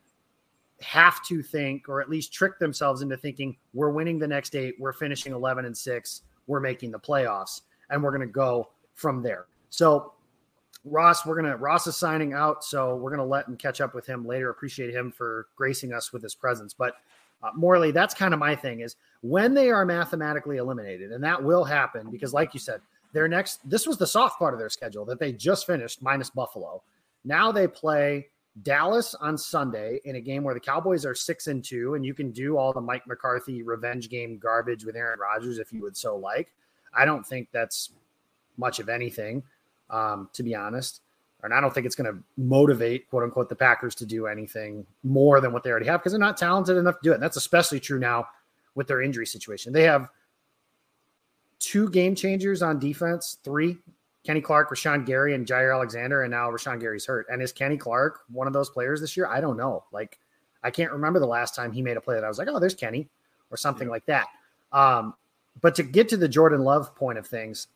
have 0.82 1.24
to 1.26 1.44
think, 1.44 1.88
or 1.88 2.02
at 2.02 2.10
least 2.10 2.34
trick 2.34 2.58
themselves 2.58 3.02
into 3.02 3.18
thinking, 3.18 3.56
we're 3.74 3.92
winning 3.92 4.18
the 4.18 4.28
next 4.28 4.56
eight, 4.56 4.76
we're 4.80 4.94
finishing 4.94 5.34
11 5.34 5.66
and 5.66 5.78
six, 5.78 6.22
we're 6.48 6.60
making 6.60 6.92
the 6.92 7.00
playoffs, 7.00 7.62
and 7.90 8.02
we're 8.04 8.12
going 8.12 8.28
to 8.28 8.34
go 8.34 8.70
from 8.96 9.22
there. 9.22 9.46
So 9.70 10.14
Ross, 10.84 11.26
we're 11.26 11.36
gonna 11.36 11.56
Ross 11.58 11.86
is 11.88 11.96
signing 11.96 12.34
out, 12.34 12.64
so 12.64 12.96
we're 12.96 13.12
gonna 13.12 13.26
let 13.26 13.48
him 13.48 13.56
catch 13.56 13.82
up 13.82 13.94
with 13.94 14.06
him 14.08 14.26
later. 14.26 14.50
Appreciate 14.50 14.94
him 14.94 15.12
for 15.12 15.48
gracing 15.56 15.94
us 15.94 16.12
with 16.12 16.24
his 16.24 16.34
presence. 16.34 16.74
But 16.74 16.96
uh, 17.44 17.52
Morley, 17.56 17.92
that's 17.92 18.14
kind 18.14 18.34
of 18.34 18.40
my 18.40 18.56
thing 18.56 18.82
is 18.82 18.96
when 19.22 19.54
they 19.54 19.70
are 19.70 19.86
mathematically 19.86 20.58
eliminated, 20.58 21.12
and 21.12 21.24
that 21.24 21.42
will 21.42 21.64
happen 21.64 22.10
because, 22.10 22.34
like 22.34 22.54
you 22.54 22.60
said, 22.60 22.82
their 23.14 23.28
next 23.28 23.68
this 23.70 23.86
was 23.86 23.98
the 23.98 24.08
soft 24.08 24.40
part 24.40 24.54
of 24.54 24.60
their 24.60 24.70
schedule 24.70 25.06
that 25.06 25.20
they 25.20 25.32
just 25.32 25.68
finished 25.68 26.02
minus 26.02 26.30
Buffalo. 26.30 26.82
Now 27.24 27.52
they 27.52 27.68
play 27.68 28.28
Dallas 28.64 29.14
on 29.16 29.38
Sunday 29.38 30.00
in 30.06 30.16
a 30.16 30.22
game 30.22 30.44
where 30.44 30.54
the 30.56 30.60
Cowboys 30.60 31.06
are 31.06 31.16
six 31.16 31.46
and 31.48 31.64
two, 31.64 31.94
and 31.94 32.04
you 32.04 32.16
can 32.16 32.32
do 32.32 32.58
all 32.58 32.74
the 32.74 32.82
Mike 32.82 33.06
McCarthy 33.06 33.62
revenge 33.62 34.10
game 34.10 34.40
garbage 34.40 34.84
with 34.84 34.96
Aaron 34.96 35.20
Rodgers 35.20 35.60
if 35.60 35.72
you 35.72 35.82
would 35.84 35.96
so 35.96 36.18
like. 36.18 36.52
I 36.94 37.06
don't 37.06 37.26
think 37.26 37.50
that's 37.52 37.92
much 38.58 38.80
of 38.80 38.90
anything 38.90 39.44
um, 39.92 40.30
to 40.34 40.42
be 40.42 40.56
honest. 40.56 41.02
And 41.44 41.54
I 41.54 41.60
don't 41.60 41.74
think 41.74 41.86
it's 41.86 41.96
going 41.96 42.12
to 42.12 42.22
motivate, 42.38 43.10
quote 43.10 43.24
unquote, 43.24 43.50
the 43.50 43.56
Packers 43.56 43.96
to 43.96 44.06
do 44.06 44.28
anything 44.28 44.86
more 45.04 45.42
than 45.42 45.52
what 45.52 45.64
they 45.64 45.72
already 45.72 45.88
have 45.88 46.00
because 46.00 46.12
they're 46.12 46.20
not 46.20 46.38
talented 46.38 46.78
enough 46.78 46.96
to 46.96 47.04
do 47.04 47.12
it. 47.12 47.16
And 47.16 47.24
that's 47.24 47.38
especially 47.38 47.80
true 47.80 48.00
now 48.00 48.28
with 48.76 48.88
their 48.88 49.02
injury 49.02 49.26
situation. 49.26 49.74
They 49.74 49.84
have 49.84 50.08
two 51.60 51.90
game 51.90 52.16
changers 52.16 52.62
on 52.62 52.80
defense, 52.80 53.38
three 53.44 53.78
Kenny 54.24 54.42
Clark, 54.42 54.70
Rashan 54.70 55.04
Gary, 55.06 55.34
and 55.34 55.48
Jaire 55.48 55.74
Alexander. 55.74 56.22
And 56.22 56.32
now 56.32 56.50
Rashan 56.52 56.80
Gary's 56.80 57.06
hurt. 57.06 57.26
And 57.32 57.42
is 57.42 57.52
Kenny 57.52 57.78
Clark 57.78 58.20
one 58.30 58.46
of 58.46 58.54
those 58.54 58.70
players 58.70 59.02
this 59.02 59.18
year? 59.18 59.26
I 59.26 59.42
don't 59.42 59.58
know. 59.58 59.84
Like, 59.92 60.20
I 60.64 60.70
can't 60.70 60.92
remember 60.92 61.20
the 61.20 61.26
last 61.26 61.56
time 61.56 61.72
he 61.72 61.82
made 61.82 61.98
a 61.98 62.02
play 62.02 62.16
that 62.16 62.24
I 62.24 62.28
was 62.28 62.38
like, 62.38 62.48
oh, 62.48 62.60
there's 62.60 62.76
Kenny 62.76 63.10
or 63.50 63.58
something 63.58 63.88
yeah. 63.88 63.92
like 63.92 64.06
that. 64.06 64.28
Um, 64.72 65.16
but 65.60 65.74
to 65.76 65.84
get 65.84 66.08
to 66.10 66.18
the 66.18 66.30
Jordan 66.30 66.62
Love 66.64 66.96
point 66.96 67.18
of 67.18 67.26
things, 67.26 67.68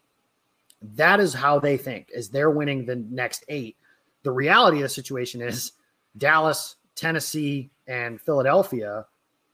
that 0.81 1.19
is 1.19 1.33
how 1.33 1.59
they 1.59 1.77
think 1.77 2.09
is 2.13 2.29
they're 2.29 2.51
winning 2.51 2.85
the 2.85 2.95
next 2.95 3.43
eight. 3.47 3.77
The 4.23 4.31
reality 4.31 4.77
of 4.77 4.83
the 4.83 4.89
situation 4.89 5.41
is 5.41 5.73
Dallas, 6.17 6.75
Tennessee, 6.95 7.69
and 7.87 8.19
Philadelphia 8.21 9.05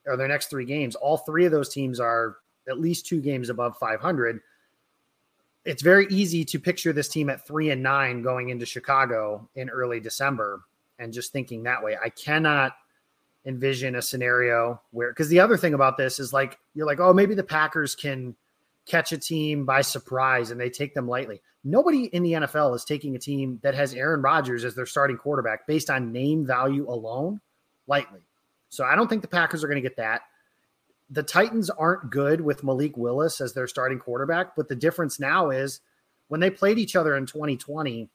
are 0.08 0.18
their 0.18 0.28
next 0.28 0.50
three 0.50 0.66
games. 0.66 0.96
All 0.96 1.18
three 1.18 1.46
of 1.46 1.52
those 1.52 1.70
teams 1.70 2.00
are 2.00 2.38
at 2.68 2.80
least 2.80 3.06
two 3.06 3.22
games 3.22 3.50
above 3.50 3.78
500. 3.78 4.40
It's 5.64 5.82
very 5.82 6.08
easy 6.10 6.44
to 6.46 6.60
picture 6.60 6.94
this 6.94 7.08
team 7.08 7.30
at 7.30 7.46
three 7.46 7.70
and 7.70 7.84
nine 7.84 8.24
going 8.24 8.50
into 8.50 8.66
Chicago 8.66 9.48
in 9.56 9.70
early 9.70 10.00
December 10.00 10.64
and 10.98 11.14
just 11.14 11.32
thinking 11.32 11.64
that 11.64 11.84
way. 11.84 11.98
I 12.04 12.10
cannot 12.10 12.74
envision 13.46 13.96
a 13.96 14.02
scenario 14.02 14.82
where, 14.92 15.10
because 15.10 15.30
the 15.30 15.40
other 15.40 15.58
thing 15.58 15.74
about 15.74 15.98
this 15.98 16.20
is 16.20 16.34
like, 16.34 16.58
you're 16.74 16.86
like, 16.86 17.00
oh, 17.00 17.14
maybe 17.14 17.36
the 17.36 17.44
Packers 17.44 17.96
can 17.96 18.36
catch 18.86 19.12
a 19.12 19.18
team 19.18 19.66
by 19.66 19.82
surprise 19.82 20.52
and 20.52 20.60
they 20.60 20.70
take 20.70 20.94
them 20.94 21.08
lightly. 21.08 21.42
Nobody 21.64 22.06
in 22.06 22.24
the 22.24 22.34
NFL 22.34 22.76
is 22.76 22.84
taking 22.84 23.16
a 23.16 23.20
team 23.20 23.60
that 23.62 23.76
has 23.76 23.94
Aaron 23.94 24.22
Rodgers 24.22 24.64
as 24.64 24.76
their 24.76 24.86
starting 24.86 25.18
quarterback 25.18 25.68
based 25.68 25.90
on 25.90 26.12
name 26.12 26.46
value 26.46 26.90
alone 26.90 27.40
lightly. 27.88 28.22
So 28.70 28.84
I 28.84 28.96
don't 28.96 29.08
think 29.08 29.22
the 29.22 29.28
Packers 29.28 29.64
are 29.64 29.68
going 29.68 29.82
to 29.82 29.88
get 29.88 29.98
that. 29.98 30.22
The 31.10 31.24
Titans 31.24 31.70
aren't 31.70 32.10
good 32.10 32.42
with 32.42 32.64
Malik 32.64 32.98
Willis 32.98 33.42
as 33.42 33.54
their 33.54 33.68
starting 33.68 34.00
quarterback, 34.00 34.56
but 34.56 34.70
the 34.70 34.76
difference 34.76 35.20
now 35.20 35.50
is 35.50 35.82
when 36.30 36.40
they 36.40 36.50
played 36.50 36.80
each 36.80 36.96
other 36.96 37.18
in 37.18 37.26
2020, 37.26 38.10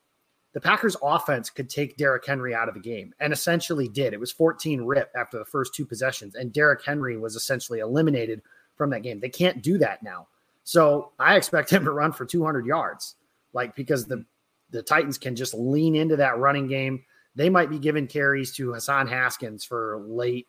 the 0.55 0.61
Packers 0.61 0.97
offense 1.03 1.51
could 1.51 1.69
take 1.69 1.99
Derrick 1.99 2.25
Henry 2.25 2.55
out 2.55 2.69
of 2.69 2.75
the 2.75 2.81
game 2.81 3.13
and 3.21 3.31
essentially 3.31 3.89
did. 3.89 4.15
It 4.15 4.21
was 4.21 4.33
14 4.33 4.81
rip 4.81 5.13
after 5.15 5.39
the 5.39 5.45
first 5.45 5.75
two 5.75 5.85
possessions, 5.85 6.35
and 6.35 6.51
Derrick 6.51 6.83
Henry 6.83 7.19
was 7.19 7.37
essentially 7.37 7.81
eliminated 7.81 8.41
from 8.75 8.89
that 8.91 9.03
game. 9.03 9.21
They 9.21 9.29
can't 9.29 9.63
do 9.63 9.77
that 9.77 10.03
now. 10.03 10.29
So 10.67 11.13
I 11.21 11.37
expect 11.37 11.71
him 11.71 11.85
to 11.85 11.93
run 11.93 12.11
for 12.11 12.27
200 12.27 12.67
yards, 12.67 13.15
like 13.53 13.77
because 13.77 14.07
the 14.07 14.25
the 14.71 14.83
Titans 14.83 15.17
can 15.17 15.37
just 15.37 15.55
lean 15.55 15.95
into 15.95 16.17
that 16.17 16.39
running 16.39 16.67
game. 16.67 17.05
They 17.37 17.49
might 17.49 17.71
be 17.71 17.79
giving 17.79 18.09
carries 18.09 18.53
to 18.57 18.73
Hassan 18.73 19.07
Haskins 19.07 19.65
for 19.65 20.03
late 20.05 20.49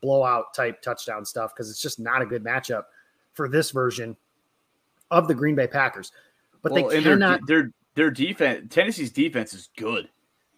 blowout 0.00 0.54
type 0.54 0.80
touchdown 0.82 1.24
stuff 1.24 1.52
because 1.52 1.68
it's 1.68 1.82
just 1.82 1.98
not 1.98 2.22
a 2.22 2.26
good 2.26 2.44
matchup 2.44 2.84
for 3.32 3.48
this 3.48 3.72
version 3.72 4.16
of 5.10 5.26
the 5.26 5.34
Green 5.34 5.56
Bay 5.56 5.66
Packers. 5.66 6.12
But 6.62 6.70
well, 6.70 6.88
they 6.88 7.02
cannot. 7.02 7.40
Their, 7.48 7.62
their 7.62 7.72
their 7.96 8.10
defense, 8.12 8.72
Tennessee's 8.72 9.10
defense 9.10 9.52
is 9.52 9.68
good. 9.76 10.08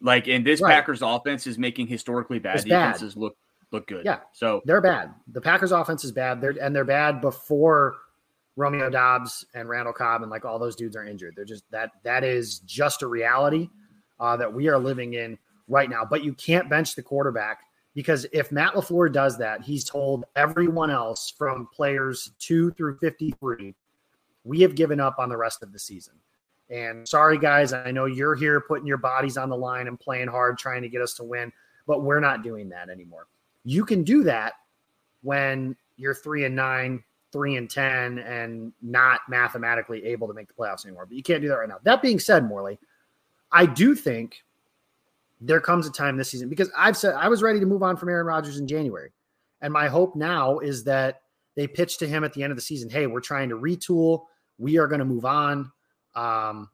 Like, 0.01 0.27
and 0.27 0.45
this 0.45 0.61
right. 0.61 0.71
Packers 0.71 1.01
offense 1.01 1.47
is 1.47 1.57
making 1.57 1.87
historically 1.87 2.37
bad 2.37 2.57
it's 2.57 2.63
defenses 2.63 3.15
bad. 3.15 3.21
look 3.21 3.37
look 3.71 3.87
good. 3.87 4.05
Yeah, 4.05 4.19
so 4.33 4.61
they're 4.65 4.81
bad. 4.81 5.15
The 5.31 5.41
Packers 5.41 5.71
offense 5.71 6.03
is 6.03 6.11
bad. 6.11 6.41
They're 6.41 6.55
and 6.61 6.75
they're 6.75 6.85
bad 6.85 7.21
before 7.21 7.95
Romeo 8.55 8.89
Doubs 8.89 9.45
and 9.53 9.67
Randall 9.67 9.93
Cobb 9.93 10.21
and 10.21 10.29
like 10.29 10.45
all 10.45 10.59
those 10.59 10.75
dudes 10.75 10.95
are 10.95 11.05
injured. 11.05 11.33
They're 11.35 11.45
just 11.45 11.69
that 11.71 11.91
that 12.03 12.23
is 12.23 12.59
just 12.59 13.01
a 13.01 13.07
reality 13.07 13.69
uh, 14.19 14.37
that 14.37 14.53
we 14.53 14.67
are 14.67 14.77
living 14.77 15.13
in 15.15 15.37
right 15.67 15.89
now. 15.89 16.05
But 16.05 16.23
you 16.23 16.33
can't 16.33 16.69
bench 16.69 16.95
the 16.95 17.01
quarterback 17.01 17.61
because 17.95 18.25
if 18.31 18.51
Matt 18.51 18.73
LaFleur 18.73 19.11
does 19.11 19.37
that, 19.37 19.61
he's 19.61 19.83
told 19.83 20.25
everyone 20.35 20.89
else 20.89 21.33
from 21.37 21.67
players 21.73 22.31
two 22.39 22.71
through 22.71 22.97
53, 22.97 23.75
we 24.43 24.61
have 24.61 24.75
given 24.75 24.99
up 24.99 25.19
on 25.19 25.29
the 25.29 25.37
rest 25.37 25.63
of 25.63 25.71
the 25.71 25.79
season. 25.79 26.13
And 26.69 27.07
sorry, 27.07 27.37
guys, 27.37 27.71
I 27.71 27.91
know 27.91 28.05
you're 28.05 28.35
here 28.35 28.61
putting 28.61 28.87
your 28.87 28.97
bodies 28.97 29.37
on 29.37 29.49
the 29.49 29.57
line 29.57 29.87
and 29.87 29.99
playing 29.99 30.27
hard, 30.27 30.57
trying 30.57 30.81
to 30.81 30.89
get 30.89 31.01
us 31.01 31.13
to 31.15 31.23
win, 31.23 31.51
but 31.85 32.01
we're 32.03 32.19
not 32.19 32.41
doing 32.41 32.69
that 32.69 32.89
anymore. 32.89 33.27
You 33.63 33.85
can 33.85 34.03
do 34.03 34.23
that 34.23 34.53
when 35.21 35.75
you're 35.97 36.15
three 36.15 36.45
and 36.45 36.55
nine, 36.55 37.03
three 37.33 37.57
and 37.57 37.69
ten 37.69 38.19
and 38.19 38.71
not 38.81 39.21
mathematically 39.27 40.05
able 40.05 40.27
to 40.29 40.33
make 40.33 40.47
the 40.47 40.53
playoffs 40.53 40.85
anymore. 40.85 41.05
But 41.05 41.17
you 41.17 41.23
can't 41.23 41.41
do 41.41 41.49
that 41.49 41.57
right 41.57 41.67
now. 41.67 41.79
That 41.83 42.01
being 42.01 42.19
said, 42.19 42.47
Morley, 42.47 42.79
I 43.51 43.65
do 43.65 43.95
think 43.95 44.43
there 45.41 45.59
comes 45.59 45.85
a 45.85 45.91
time 45.91 46.15
this 46.15 46.29
season 46.29 46.47
because 46.47 46.71
I've 46.77 46.95
said 46.95 47.15
I 47.15 47.27
was 47.27 47.41
ready 47.41 47.59
to 47.59 47.65
move 47.65 47.83
on 47.83 47.97
from 47.97 48.07
Aaron 48.07 48.27
Rodgers 48.27 48.59
in 48.59 48.67
January. 48.67 49.11
And 49.61 49.73
my 49.73 49.87
hope 49.87 50.15
now 50.15 50.59
is 50.59 50.85
that 50.85 51.23
they 51.55 51.67
pitch 51.67 51.97
to 51.97 52.07
him 52.07 52.23
at 52.23 52.33
the 52.33 52.43
end 52.43 52.51
of 52.51 52.57
the 52.57 52.61
season, 52.61 52.89
"Hey, 52.89 53.07
we're 53.07 53.19
trying 53.19 53.49
to 53.49 53.57
retool. 53.57 54.25
We 54.57 54.77
are 54.77 54.87
going 54.87 54.99
to 54.99 55.05
move 55.05 55.25
on. 55.25 55.71
Um, 56.15 56.69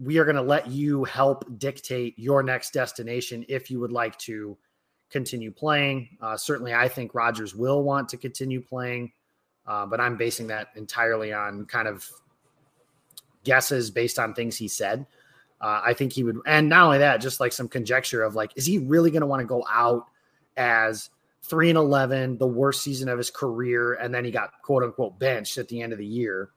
we 0.00 0.18
are 0.18 0.24
going 0.24 0.36
to 0.36 0.42
let 0.42 0.68
you 0.68 1.04
help 1.04 1.44
dictate 1.58 2.18
your 2.18 2.42
next 2.42 2.72
destination 2.72 3.44
if 3.48 3.70
you 3.70 3.80
would 3.80 3.90
like 3.92 4.16
to 4.18 4.56
continue 5.10 5.50
playing. 5.50 6.08
Uh, 6.20 6.36
certainly, 6.36 6.72
I 6.74 6.88
think 6.88 7.14
Rodgers 7.14 7.54
will 7.54 7.82
want 7.82 8.08
to 8.10 8.16
continue 8.16 8.60
playing, 8.60 9.12
uh, 9.68 9.86
but 9.86 10.00
I'm 10.00 10.16
basing 10.16 10.48
that 10.48 10.68
entirely 10.74 11.32
on 11.32 11.66
kind 11.66 11.86
of 11.86 12.10
guesses 13.44 13.90
based 13.90 14.18
on 14.18 14.34
things 14.34 14.56
he 14.56 14.66
said. 14.66 15.06
Uh, 15.60 15.80
I 15.84 15.92
think 15.92 16.12
he 16.12 16.24
would, 16.24 16.38
and 16.46 16.68
not 16.68 16.86
only 16.86 16.98
that, 16.98 17.20
just 17.20 17.38
like 17.38 17.52
some 17.52 17.68
conjecture 17.68 18.24
of 18.24 18.34
like, 18.34 18.52
is 18.56 18.64
he 18.66 18.78
really 18.78 19.10
going 19.10 19.20
to 19.20 19.26
want 19.26 19.40
to 19.40 19.46
go 19.46 19.64
out 19.70 20.06
as 20.56 21.10
three 21.42 21.68
and 21.68 21.78
eleven, 21.78 22.38
the 22.38 22.46
worst 22.46 22.82
season 22.82 23.08
of 23.08 23.18
his 23.18 23.30
career, 23.30 23.94
and 23.94 24.14
then 24.14 24.24
he 24.24 24.30
got 24.30 24.52
quote 24.62 24.82
unquote 24.82 25.18
benched 25.18 25.58
at 25.58 25.68
the 25.68 25.82
end 25.82 25.92
of 25.92 25.98
the 25.98 26.06
year 26.06 26.50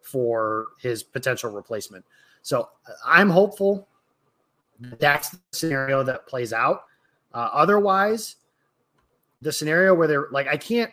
for 0.00 0.68
his 0.80 1.02
potential 1.02 1.50
replacement. 1.50 2.04
So 2.42 2.68
I'm 3.04 3.30
hopeful 3.30 3.88
that's 4.98 5.30
the 5.30 5.38
scenario 5.52 6.02
that 6.04 6.26
plays 6.26 6.52
out. 6.52 6.84
Uh, 7.34 7.50
otherwise, 7.52 8.36
the 9.42 9.52
scenario 9.52 9.94
where 9.94 10.08
they're 10.08 10.28
like, 10.32 10.48
I 10.48 10.56
can't, 10.56 10.90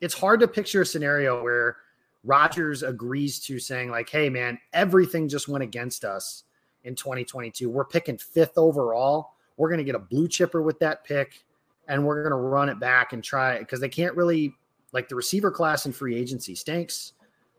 it's 0.00 0.14
hard 0.14 0.40
to 0.40 0.48
picture 0.48 0.82
a 0.82 0.86
scenario 0.86 1.42
where 1.42 1.76
Rodgers 2.24 2.82
agrees 2.82 3.40
to 3.40 3.58
saying, 3.58 3.90
like, 3.90 4.08
hey, 4.08 4.28
man, 4.28 4.58
everything 4.72 5.28
just 5.28 5.48
went 5.48 5.64
against 5.64 6.04
us 6.04 6.44
in 6.84 6.94
2022. 6.94 7.68
We're 7.68 7.84
picking 7.84 8.18
fifth 8.18 8.56
overall. 8.56 9.32
We're 9.56 9.68
going 9.68 9.78
to 9.78 9.84
get 9.84 9.94
a 9.94 10.00
blue 10.00 10.28
chipper 10.28 10.62
with 10.62 10.78
that 10.80 11.04
pick 11.04 11.44
and 11.88 12.04
we're 12.04 12.22
going 12.22 12.30
to 12.30 12.36
run 12.36 12.68
it 12.68 12.78
back 12.78 13.12
and 13.12 13.24
try 13.24 13.54
it 13.54 13.60
because 13.60 13.80
they 13.80 13.88
can't 13.88 14.14
really, 14.14 14.54
like, 14.92 15.08
the 15.08 15.14
receiver 15.14 15.50
class 15.50 15.86
in 15.86 15.92
free 15.92 16.16
agency 16.16 16.54
stinks. 16.54 17.14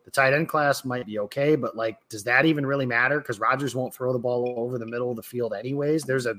The 0.05 0.11
tight 0.11 0.33
end 0.33 0.47
class 0.47 0.85
might 0.85 1.05
be 1.05 1.19
okay, 1.19 1.55
but 1.55 1.75
like, 1.75 1.97
does 2.09 2.23
that 2.23 2.45
even 2.45 2.65
really 2.65 2.85
matter? 2.85 3.19
Because 3.19 3.39
Rodgers 3.39 3.75
won't 3.75 3.93
throw 3.93 4.11
the 4.11 4.19
ball 4.19 4.55
over 4.57 4.79
the 4.79 4.85
middle 4.85 5.11
of 5.11 5.15
the 5.15 5.23
field 5.23 5.53
anyways. 5.53 6.03
There's 6.03 6.25
a 6.25 6.35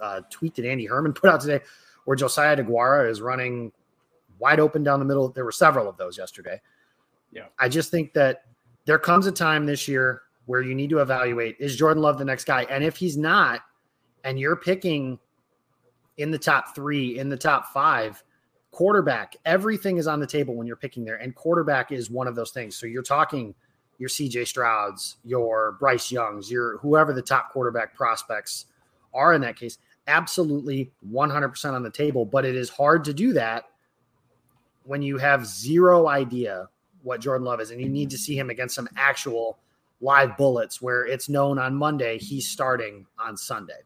uh, 0.00 0.20
tweet 0.30 0.54
that 0.56 0.64
Andy 0.64 0.86
Herman 0.86 1.12
put 1.14 1.30
out 1.30 1.40
today 1.40 1.60
where 2.04 2.16
Josiah 2.16 2.56
Deguara 2.56 3.10
is 3.10 3.20
running 3.20 3.72
wide 4.38 4.60
open 4.60 4.82
down 4.82 4.98
the 4.98 5.04
middle. 5.04 5.28
There 5.28 5.44
were 5.44 5.52
several 5.52 5.88
of 5.88 5.96
those 5.96 6.18
yesterday. 6.18 6.60
Yeah. 7.32 7.46
I 7.58 7.68
just 7.68 7.90
think 7.90 8.12
that 8.14 8.44
there 8.84 8.98
comes 8.98 9.26
a 9.26 9.32
time 9.32 9.66
this 9.66 9.86
year 9.86 10.22
where 10.46 10.62
you 10.62 10.74
need 10.74 10.88
to 10.90 11.00
evaluate 11.00 11.56
is 11.58 11.76
Jordan 11.76 12.02
Love 12.02 12.18
the 12.18 12.24
next 12.24 12.44
guy? 12.44 12.62
And 12.70 12.82
if 12.82 12.96
he's 12.96 13.18
not, 13.18 13.60
and 14.24 14.40
you're 14.40 14.56
picking 14.56 15.18
in 16.16 16.30
the 16.30 16.38
top 16.38 16.74
three, 16.74 17.18
in 17.18 17.28
the 17.28 17.36
top 17.36 17.66
five, 17.72 18.22
quarterback, 18.70 19.36
everything 19.44 19.98
is 19.98 20.06
on 20.06 20.20
the 20.20 20.26
table 20.26 20.54
when 20.54 20.66
you're 20.66 20.76
picking 20.76 21.04
there. 21.04 21.16
And 21.16 21.34
quarterback 21.34 21.92
is 21.92 22.10
one 22.10 22.26
of 22.26 22.34
those 22.34 22.50
things. 22.50 22.76
So 22.76 22.86
you're 22.86 23.02
talking 23.02 23.54
your 23.98 24.08
CJ 24.08 24.42
Strouds, 24.42 25.16
your 25.22 25.76
Bryce 25.78 26.10
Youngs, 26.10 26.50
your 26.50 26.78
whoever 26.78 27.12
the 27.12 27.22
top 27.22 27.50
quarterback 27.50 27.94
prospects 27.94 28.66
are 29.12 29.34
in 29.34 29.40
that 29.42 29.56
case. 29.56 29.78
Absolutely 30.06 30.90
100% 31.12 31.72
on 31.72 31.82
the 31.82 31.90
table. 31.90 32.24
But 32.24 32.44
it 32.44 32.56
is 32.56 32.70
hard 32.70 33.04
to 33.04 33.12
do 33.12 33.34
that 33.34 33.64
when 34.88 35.02
you 35.02 35.18
have 35.18 35.46
zero 35.46 36.08
idea 36.08 36.66
what 37.02 37.20
Jordan 37.20 37.44
Love 37.44 37.60
is. 37.60 37.70
And 37.70 37.80
you 37.80 37.88
need 37.88 38.08
to 38.10 38.18
see 38.18 38.36
him 38.36 38.48
against 38.48 38.74
some 38.74 38.88
actual 38.96 39.58
live 40.00 40.36
bullets 40.36 40.80
where 40.80 41.06
it's 41.06 41.28
known 41.28 41.58
on 41.58 41.74
Monday 41.74 42.18
he's 42.18 42.48
starting 42.48 43.06
on 43.18 43.36
Sunday. 43.36 43.80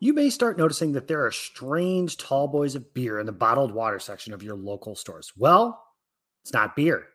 You 0.00 0.14
may 0.14 0.30
start 0.30 0.56
noticing 0.58 0.92
that 0.92 1.08
there 1.08 1.24
are 1.24 1.30
strange 1.30 2.16
tall 2.16 2.48
boys 2.48 2.74
of 2.74 2.92
beer 2.94 3.20
in 3.20 3.26
the 3.26 3.32
bottled 3.32 3.72
water 3.72 3.98
section 3.98 4.32
of 4.32 4.42
your 4.42 4.56
local 4.56 4.94
stores. 4.94 5.32
Well, 5.36 5.84
it's 6.42 6.52
not 6.52 6.74
beer. 6.74 7.06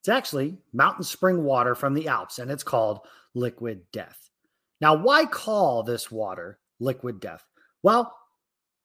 It's 0.00 0.08
actually 0.08 0.56
mountain 0.72 1.04
spring 1.04 1.44
water 1.44 1.74
from 1.74 1.94
the 1.94 2.08
Alps, 2.08 2.38
and 2.38 2.50
it's 2.50 2.62
called 2.62 3.00
Liquid 3.34 3.82
Death. 3.92 4.30
Now, 4.80 4.94
why 4.94 5.26
call 5.26 5.82
this 5.82 6.10
water 6.10 6.58
Liquid 6.80 7.20
Death? 7.20 7.44
Well, 7.82 8.14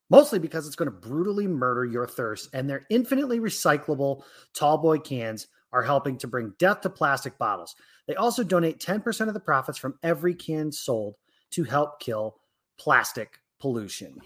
mostly 0.10 0.40
because 0.40 0.68
it's 0.68 0.76
going 0.76 0.92
to 0.92 0.98
brutally 0.98 1.48
murder 1.48 1.86
your 1.86 2.08
thirst, 2.08 2.50
and 2.54 2.70
their 2.70 2.86
infinitely 2.90 3.40
recyclable 3.40 4.24
tall 4.54 4.78
boy 4.78 5.00
cans 5.00 5.48
are 5.72 5.84
helping 5.84 6.18
to 6.20 6.28
bring 6.28 6.54
death 6.60 6.82
to 6.82 6.90
plastic 6.90 7.38
bottles. 7.38 7.76
They 8.08 8.16
also 8.16 8.44
donate 8.44 8.80
10% 8.80 9.28
of 9.28 9.34
the 9.34 9.40
profits 9.40 9.78
from 9.78 9.98
every 10.04 10.36
can 10.36 10.72
sold 10.72 11.16
to 11.52 11.64
help 11.64 12.00
kill 12.00 12.38
plastic 12.78 13.40
pollution. 13.60 14.20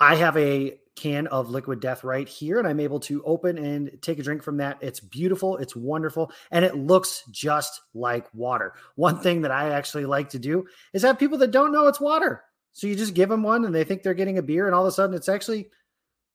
I 0.00 0.16
have 0.16 0.36
a 0.36 0.78
can 0.96 1.26
of 1.28 1.50
liquid 1.50 1.80
death 1.80 2.04
right 2.04 2.28
here, 2.28 2.58
and 2.58 2.66
I'm 2.66 2.80
able 2.80 3.00
to 3.00 3.22
open 3.24 3.58
and 3.58 3.98
take 4.00 4.18
a 4.18 4.22
drink 4.22 4.42
from 4.42 4.58
that. 4.58 4.78
It's 4.80 5.00
beautiful, 5.00 5.56
it's 5.56 5.74
wonderful, 5.76 6.32
and 6.50 6.64
it 6.64 6.76
looks 6.76 7.24
just 7.30 7.80
like 7.94 8.26
water. 8.34 8.74
One 8.94 9.20
thing 9.20 9.42
that 9.42 9.50
I 9.50 9.70
actually 9.70 10.06
like 10.06 10.30
to 10.30 10.38
do 10.38 10.66
is 10.92 11.02
have 11.02 11.18
people 11.18 11.38
that 11.38 11.50
don't 11.50 11.72
know 11.72 11.86
it's 11.86 12.00
water. 12.00 12.42
So 12.74 12.86
you 12.86 12.96
just 12.96 13.14
give 13.14 13.28
them 13.30 13.42
one 13.42 13.64
and 13.64 13.74
they 13.74 13.84
think 13.84 14.02
they're 14.02 14.14
getting 14.14 14.36
a 14.36 14.42
beer, 14.42 14.66
and 14.66 14.74
all 14.74 14.82
of 14.82 14.88
a 14.88 14.92
sudden 14.92 15.16
it's 15.16 15.28
actually 15.28 15.70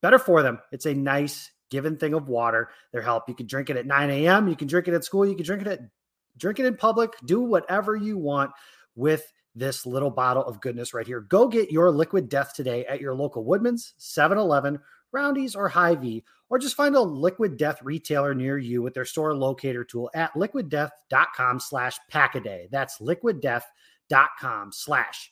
better 0.01 0.17
for 0.17 0.41
them. 0.41 0.59
It's 0.71 0.85
a 0.85 0.93
nice 0.93 1.51
given 1.69 1.97
thing 1.97 2.13
of 2.13 2.27
water. 2.27 2.69
Their 2.91 3.01
help. 3.01 3.29
You 3.29 3.35
can 3.35 3.45
drink 3.45 3.69
it 3.69 3.77
at 3.77 3.85
9 3.85 4.09
a.m. 4.09 4.47
You 4.47 4.55
can 4.55 4.67
drink 4.67 4.87
it 4.87 4.93
at 4.93 5.03
school. 5.03 5.25
You 5.25 5.35
can 5.35 5.45
drink 5.45 5.61
it 5.61 5.67
at 5.67 5.81
drink 6.37 6.59
it 6.59 6.65
in 6.65 6.75
public. 6.77 7.11
Do 7.25 7.41
whatever 7.41 7.95
you 7.95 8.17
want 8.17 8.51
with 8.95 9.31
this 9.55 9.85
little 9.85 10.09
bottle 10.09 10.45
of 10.45 10.61
goodness 10.61 10.93
right 10.93 11.05
here. 11.05 11.21
Go 11.21 11.47
get 11.47 11.71
your 11.71 11.91
liquid 11.91 12.29
death 12.29 12.53
today 12.53 12.85
at 12.85 13.01
your 13.01 13.13
local 13.13 13.43
Woodman's, 13.43 13.93
7 13.97 14.37
Eleven, 14.37 14.79
Roundy's, 15.11 15.55
or 15.55 15.67
Hy-Vee, 15.67 16.23
or 16.49 16.59
just 16.59 16.75
find 16.75 16.95
a 16.95 17.01
liquid 17.01 17.57
death 17.57 17.79
retailer 17.83 18.33
near 18.33 18.57
you 18.57 18.81
with 18.81 18.93
their 18.93 19.05
store 19.05 19.35
locator 19.35 19.83
tool 19.83 20.09
at 20.13 20.33
liquiddeath.com 20.33 21.59
slash 21.59 21.97
pack 22.09 22.35
a 22.35 22.39
day. 22.39 22.67
That's 22.71 22.99
liquiddeath.com 22.99 24.71
slash 24.71 25.31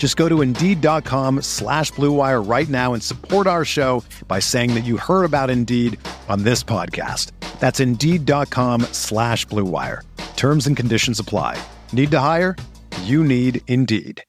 Just 0.00 0.16
go 0.16 0.30
to 0.30 0.40
Indeed.com 0.40 1.42
slash 1.42 1.92
BlueWire 1.92 2.48
right 2.48 2.68
now 2.70 2.94
and 2.94 3.02
support 3.02 3.46
our 3.46 3.66
show 3.66 4.02
by 4.26 4.38
saying 4.38 4.72
that 4.72 4.84
you 4.84 4.96
heard 4.96 5.24
about 5.24 5.50
Indeed 5.50 5.98
on 6.26 6.42
this 6.42 6.64
podcast. 6.64 7.32
That's 7.60 7.80
Indeed.com 7.80 8.80
slash 8.92 9.46
BlueWire. 9.48 10.00
Terms 10.36 10.66
and 10.66 10.74
conditions 10.74 11.20
apply. 11.20 11.62
Need 11.92 12.10
to 12.12 12.18
hire? 12.18 12.56
You 13.02 13.22
need 13.22 13.60
Indeed. 13.66 14.24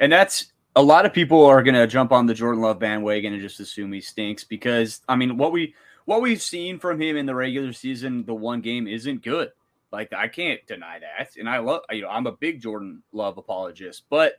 And 0.00 0.10
that's 0.12 0.46
a 0.74 0.82
lot 0.82 1.06
of 1.06 1.12
people 1.12 1.44
are 1.46 1.62
going 1.62 1.76
to 1.76 1.86
jump 1.86 2.10
on 2.10 2.26
the 2.26 2.34
Jordan 2.34 2.60
Love 2.60 2.80
bandwagon 2.80 3.34
and 3.34 3.40
just 3.40 3.60
assume 3.60 3.92
he 3.92 4.00
stinks 4.00 4.42
because 4.42 5.00
I 5.08 5.14
mean 5.14 5.36
what 5.36 5.52
we 5.52 5.74
what 6.06 6.22
we've 6.22 6.42
seen 6.42 6.80
from 6.80 7.00
him 7.00 7.16
in 7.16 7.26
the 7.26 7.36
regular 7.36 7.72
season, 7.72 8.24
the 8.24 8.34
one 8.34 8.62
game 8.62 8.88
isn't 8.88 9.22
good. 9.22 9.52
Like 9.90 10.12
I 10.12 10.28
can't 10.28 10.64
deny 10.66 10.98
that, 10.98 11.30
and 11.36 11.48
I 11.48 11.58
love 11.58 11.82
you 11.90 12.02
know 12.02 12.08
I'm 12.08 12.26
a 12.26 12.32
big 12.32 12.60
Jordan 12.60 13.02
Love 13.12 13.38
apologist, 13.38 14.04
but 14.10 14.34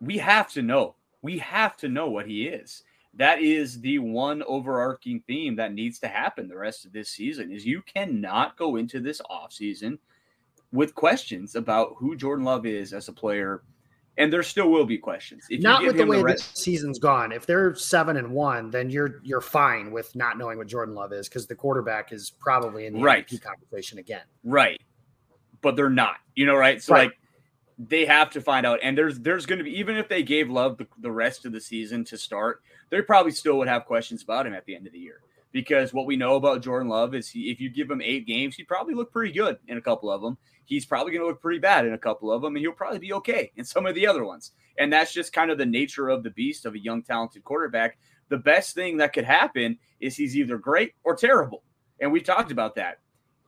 we 0.00 0.18
have 0.18 0.52
to 0.52 0.62
know 0.62 0.94
we 1.22 1.38
have 1.38 1.76
to 1.78 1.88
know 1.88 2.08
what 2.08 2.26
he 2.26 2.46
is. 2.46 2.84
That 3.14 3.42
is 3.42 3.80
the 3.80 3.98
one 3.98 4.42
overarching 4.44 5.22
theme 5.26 5.56
that 5.56 5.74
needs 5.74 5.98
to 6.00 6.08
happen 6.08 6.48
the 6.48 6.56
rest 6.56 6.86
of 6.86 6.92
this 6.92 7.10
season 7.10 7.52
is 7.52 7.66
you 7.66 7.82
cannot 7.82 8.56
go 8.56 8.76
into 8.76 9.00
this 9.00 9.20
offseason 9.30 9.98
with 10.72 10.94
questions 10.94 11.54
about 11.54 11.94
who 11.98 12.16
Jordan 12.16 12.44
Love 12.46 12.64
is 12.64 12.94
as 12.94 13.08
a 13.08 13.12
player 13.12 13.62
and 14.18 14.32
there 14.32 14.42
still 14.42 14.70
will 14.70 14.84
be 14.84 14.98
questions. 14.98 15.44
If 15.48 15.62
not 15.62 15.82
with 15.82 15.96
the 15.96 16.06
way 16.06 16.20
rest- 16.22 16.54
this 16.54 16.62
season's 16.62 16.98
gone. 16.98 17.32
If 17.32 17.46
they're 17.46 17.74
seven 17.74 18.16
and 18.16 18.32
one, 18.32 18.70
then 18.70 18.90
you're 18.90 19.20
you're 19.22 19.40
fine 19.40 19.90
with 19.90 20.14
not 20.14 20.36
knowing 20.38 20.58
what 20.58 20.66
Jordan 20.66 20.94
Love 20.94 21.12
is 21.12 21.28
because 21.28 21.46
the 21.46 21.54
quarterback 21.54 22.12
is 22.12 22.30
probably 22.30 22.86
in 22.86 22.94
the 22.94 23.00
Right. 23.00 23.26
MVP 23.26 23.42
conversation 23.42 23.98
again. 23.98 24.24
Right. 24.44 24.80
But 25.62 25.76
they're 25.76 25.90
not. 25.90 26.16
You 26.34 26.46
know, 26.46 26.54
right? 26.56 26.82
So 26.82 26.92
Right. 26.94 27.04
like 27.08 27.18
they 27.78 28.04
have 28.04 28.30
to 28.30 28.40
find 28.40 28.66
out. 28.66 28.80
And 28.82 28.96
there's 28.98 29.18
there's 29.20 29.46
gonna 29.46 29.64
be 29.64 29.78
even 29.78 29.96
if 29.96 30.08
they 30.08 30.22
gave 30.22 30.50
Love 30.50 30.76
the, 30.78 30.86
the 30.98 31.10
rest 31.10 31.46
of 31.46 31.52
the 31.52 31.60
season 31.60 32.04
to 32.06 32.18
start, 32.18 32.60
they 32.90 33.00
probably 33.00 33.32
still 33.32 33.56
would 33.58 33.68
have 33.68 33.86
questions 33.86 34.22
about 34.22 34.46
him 34.46 34.52
at 34.54 34.66
the 34.66 34.74
end 34.76 34.86
of 34.86 34.92
the 34.92 34.98
year. 34.98 35.20
Because 35.52 35.92
what 35.92 36.06
we 36.06 36.16
know 36.16 36.36
about 36.36 36.62
Jordan 36.62 36.88
Love 36.88 37.14
is 37.14 37.28
he, 37.28 37.50
if 37.50 37.60
you 37.60 37.68
give 37.68 37.90
him 37.90 38.00
eight 38.00 38.26
games, 38.26 38.56
he'd 38.56 38.68
probably 38.68 38.94
look 38.94 39.12
pretty 39.12 39.32
good 39.32 39.58
in 39.68 39.76
a 39.76 39.82
couple 39.82 40.10
of 40.10 40.22
them. 40.22 40.38
He's 40.64 40.86
probably 40.86 41.12
going 41.12 41.22
to 41.22 41.26
look 41.26 41.40
pretty 41.40 41.58
bad 41.58 41.86
in 41.86 41.92
a 41.92 41.98
couple 41.98 42.32
of 42.32 42.42
them, 42.42 42.56
and 42.56 42.62
he'll 42.62 42.72
probably 42.72 42.98
be 42.98 43.12
okay 43.14 43.52
in 43.56 43.64
some 43.64 43.86
of 43.86 43.94
the 43.94 44.06
other 44.06 44.24
ones. 44.24 44.52
And 44.78 44.92
that's 44.92 45.12
just 45.12 45.32
kind 45.32 45.50
of 45.50 45.58
the 45.58 45.66
nature 45.66 46.08
of 46.08 46.22
the 46.22 46.30
beast 46.30 46.64
of 46.66 46.74
a 46.74 46.78
young, 46.78 47.02
talented 47.02 47.44
quarterback. 47.44 47.98
The 48.28 48.38
best 48.38 48.74
thing 48.74 48.96
that 48.98 49.12
could 49.12 49.24
happen 49.24 49.78
is 50.00 50.16
he's 50.16 50.36
either 50.36 50.58
great 50.58 50.94
or 51.04 51.14
terrible. 51.14 51.62
And 52.00 52.10
we 52.10 52.20
talked 52.20 52.50
about 52.50 52.74
that. 52.76 52.98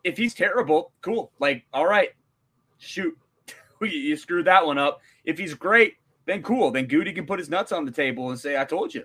If 0.02 0.16
he's 0.16 0.34
terrible, 0.34 0.92
cool. 1.00 1.32
Like, 1.38 1.64
all 1.72 1.86
right, 1.86 2.10
shoot, 2.78 3.16
you 3.80 4.16
screwed 4.16 4.46
that 4.46 4.66
one 4.66 4.78
up. 4.78 5.00
If 5.24 5.38
he's 5.38 5.54
great, 5.54 5.94
then 6.26 6.42
cool. 6.42 6.70
Then 6.70 6.86
Goody 6.86 7.12
can 7.12 7.26
put 7.26 7.38
his 7.38 7.48
nuts 7.48 7.72
on 7.72 7.84
the 7.84 7.90
table 7.90 8.30
and 8.30 8.38
say, 8.38 8.58
"I 8.58 8.64
told 8.64 8.94
you, 8.94 9.04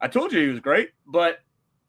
I 0.00 0.08
told 0.08 0.32
you 0.32 0.40
he 0.40 0.48
was 0.48 0.60
great." 0.60 0.90
But 1.06 1.40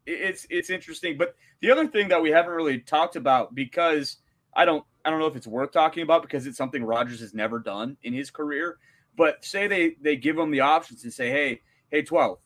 it's 0.06 0.46
it's 0.50 0.70
interesting. 0.70 1.18
But 1.18 1.36
the 1.62 1.72
other 1.72 1.88
thing 1.88 2.08
that 2.10 2.22
we 2.22 2.32
haven't 2.32 2.52
really 2.52 2.80
talked 2.80 3.16
about 3.16 3.56
because 3.56 4.18
I 4.54 4.66
don't 4.66 4.86
I 5.10 5.12
don't 5.12 5.22
know 5.22 5.26
if 5.26 5.36
it's 5.36 5.48
worth 5.48 5.72
talking 5.72 6.04
about 6.04 6.22
because 6.22 6.46
it's 6.46 6.56
something 6.56 6.84
Rodgers 6.84 7.20
has 7.22 7.34
never 7.34 7.58
done 7.58 7.98
in 8.04 8.14
his 8.14 8.30
career. 8.30 8.78
But 9.18 9.44
say 9.44 9.66
they 9.66 9.96
they 10.00 10.16
give 10.16 10.38
him 10.38 10.52
the 10.52 10.60
options 10.60 11.04
and 11.04 11.12
say, 11.12 11.32
"Hey, 11.32 11.62
hey, 11.90 12.04
twelve, 12.04 12.38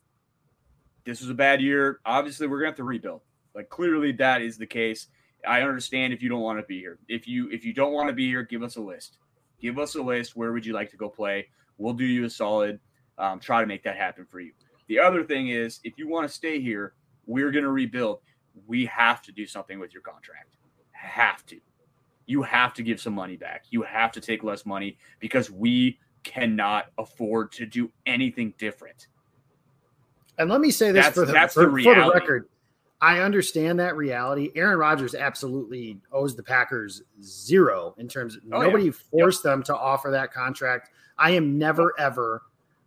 this 1.04 1.20
was 1.20 1.28
a 1.28 1.34
bad 1.34 1.60
year. 1.60 2.00
Obviously, 2.06 2.46
we're 2.46 2.60
gonna 2.60 2.70
have 2.70 2.76
to 2.76 2.84
rebuild." 2.84 3.20
Like 3.54 3.68
clearly, 3.68 4.12
that 4.12 4.40
is 4.40 4.56
the 4.56 4.66
case. 4.66 5.08
I 5.46 5.60
understand 5.60 6.14
if 6.14 6.22
you 6.22 6.30
don't 6.30 6.40
want 6.40 6.58
to 6.58 6.64
be 6.64 6.80
here. 6.80 6.98
If 7.06 7.28
you 7.28 7.50
if 7.50 7.66
you 7.66 7.74
don't 7.74 7.92
want 7.92 8.08
to 8.08 8.14
be 8.14 8.28
here, 8.28 8.42
give 8.44 8.62
us 8.62 8.76
a 8.76 8.80
list. 8.80 9.18
Give 9.60 9.78
us 9.78 9.94
a 9.94 10.02
list. 10.02 10.34
Where 10.34 10.54
would 10.54 10.64
you 10.64 10.72
like 10.72 10.90
to 10.92 10.96
go 10.96 11.10
play? 11.10 11.48
We'll 11.76 11.92
do 11.92 12.06
you 12.06 12.24
a 12.24 12.30
solid. 12.30 12.80
Um, 13.18 13.40
try 13.40 13.60
to 13.60 13.66
make 13.66 13.82
that 13.82 13.98
happen 13.98 14.24
for 14.24 14.40
you. 14.40 14.52
The 14.88 15.00
other 15.00 15.22
thing 15.22 15.48
is, 15.48 15.80
if 15.84 15.98
you 15.98 16.08
want 16.08 16.26
to 16.26 16.34
stay 16.34 16.62
here, 16.62 16.94
we're 17.26 17.50
going 17.50 17.64
to 17.64 17.70
rebuild. 17.70 18.20
We 18.66 18.86
have 18.86 19.20
to 19.22 19.32
do 19.32 19.46
something 19.46 19.78
with 19.78 19.92
your 19.92 20.02
contract. 20.02 20.56
Have 20.92 21.44
to. 21.46 21.60
You 22.26 22.42
have 22.42 22.72
to 22.74 22.82
give 22.82 23.00
some 23.00 23.14
money 23.14 23.36
back. 23.36 23.64
You 23.70 23.82
have 23.82 24.12
to 24.12 24.20
take 24.20 24.42
less 24.42 24.64
money 24.64 24.96
because 25.20 25.50
we 25.50 25.98
cannot 26.22 26.86
afford 26.98 27.52
to 27.52 27.66
do 27.66 27.90
anything 28.06 28.54
different. 28.58 29.08
And 30.38 30.50
let 30.50 30.60
me 30.60 30.70
say 30.70 30.86
this 30.90 31.04
That's- 31.04 31.14
for 31.14 31.26
the, 31.26 31.32
that's 31.32 31.54
for, 31.54 31.66
the 31.70 31.82
for 31.82 31.94
the 31.94 32.10
record. 32.12 32.48
I 33.00 33.20
understand 33.20 33.78
that 33.80 33.96
reality. 33.96 34.50
Aaron 34.56 34.78
Rodgers 34.78 35.14
absolutely 35.14 36.00
owes 36.10 36.34
the 36.34 36.42
Packers 36.42 37.02
zero 37.22 37.94
in 37.98 38.08
terms 38.08 38.36
of 38.36 38.42
Oh, 38.50 38.60
yeah. 38.60 38.66
nobody 38.66 38.90
forced 38.90 39.42
them 39.42 39.62
to 39.64 39.76
offer 39.76 40.10
that 40.10 40.32
contract. 40.32 40.88
I 41.18 41.32
am 41.32 41.58
never 41.58 41.92
ever 41.98 42.42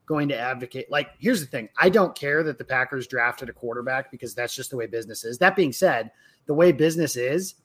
going 0.07 0.27
to 0.29 0.37
advocate. 0.37 0.89
Like, 0.89 1.09
here's 1.19 1.39
the 1.41 1.45
thing: 1.45 1.69
I 1.77 1.89
don't 1.89 2.15
care 2.15 2.41
that 2.43 2.57
the 2.57 2.63
Packers 2.63 3.05
drafted 3.05 3.49
a 3.49 3.53
quarterback 3.53 4.09
because 4.09 4.33
that's 4.33 4.55
just 4.55 4.71
the 4.71 4.77
way 4.77 4.87
business 4.87 5.23
is. 5.23 5.37
That 5.37 5.55
being 5.55 5.71
said, 5.73 6.09
the 6.47 6.53
way 6.53 6.71
business 6.71 7.15
is, 7.15 7.55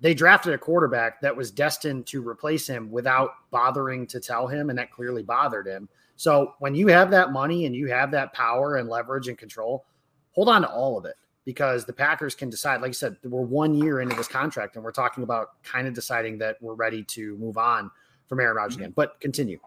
they 0.00 0.14
drafted 0.14 0.52
a 0.52 0.58
quarterback 0.58 1.20
that 1.20 1.36
was 1.36 1.50
destined 1.50 2.06
to 2.06 2.26
replace 2.26 2.66
him 2.66 2.90
without 2.90 3.30
bothering 3.50 4.06
to 4.08 4.20
tell 4.20 4.46
him, 4.46 4.70
and 4.70 4.78
that 4.78 4.90
clearly 4.90 5.22
bothered 5.22 5.66
him. 5.66 5.88
So 6.16 6.54
when 6.58 6.74
you 6.74 6.88
have 6.88 7.10
that 7.10 7.32
money 7.32 7.66
and 7.66 7.74
you 7.74 7.88
have 7.88 8.10
that 8.12 8.32
power 8.32 8.76
and 8.76 8.88
leverage 8.88 9.28
and 9.28 9.38
control, 9.38 9.84
hold 10.32 10.48
on 10.48 10.62
to 10.62 10.70
all 10.70 10.98
of 10.98 11.04
it 11.04 11.16
because 11.44 11.84
the 11.84 11.92
Packers 11.92 12.34
can 12.34 12.50
decide. 12.50 12.80
Like 12.80 12.90
I 12.90 12.92
said, 12.92 13.16
we're 13.24 13.42
one 13.42 13.74
year 13.74 14.00
into 14.00 14.14
this 14.16 14.28
contract 14.28 14.76
and 14.76 14.84
we're 14.84 14.92
talking 14.92 15.24
about 15.24 15.62
kind 15.62 15.86
of 15.86 15.94
deciding 15.94 16.38
that 16.38 16.56
we're 16.60 16.74
ready 16.74 17.02
to 17.04 17.36
move 17.36 17.58
on 17.58 17.90
from 18.28 18.40
Aaron 18.40 18.56
Rodgers 18.56 18.74
mm-hmm. 18.74 18.82
again. 18.82 18.92
But 18.94 19.20
continue. 19.20 19.58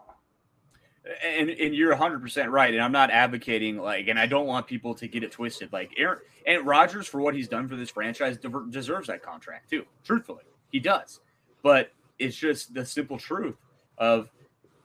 And 1.24 1.50
and 1.50 1.76
you're 1.76 1.96
100% 1.96 2.50
right 2.50 2.74
and 2.74 2.84
i'm 2.84 2.92
not 2.92 3.12
advocating 3.12 3.78
like 3.78 4.08
and 4.08 4.20
i 4.20 4.26
don't 4.26 4.46
want 4.46 4.68
people 4.68 4.94
to 4.96 5.08
get 5.08 5.24
it 5.24 5.32
twisted 5.32 5.72
like 5.72 5.92
aaron 5.98 6.20
and 6.46 6.66
rodgers 6.66 7.08
for 7.08 7.22
what 7.22 7.36
he's 7.36 7.48
done 7.48 7.68
for 7.68 7.76
this 7.76 7.90
franchise 7.90 8.38
deserves 8.70 9.08
that 9.08 9.22
contract 9.22 9.70
too 9.70 9.86
truthfully 10.04 10.44
he 10.72 10.80
does 10.80 11.20
but 11.62 11.92
it's 12.20 12.36
just 12.36 12.74
the 12.74 12.86
simple 12.86 13.18
truth 13.18 13.56
of 13.98 14.30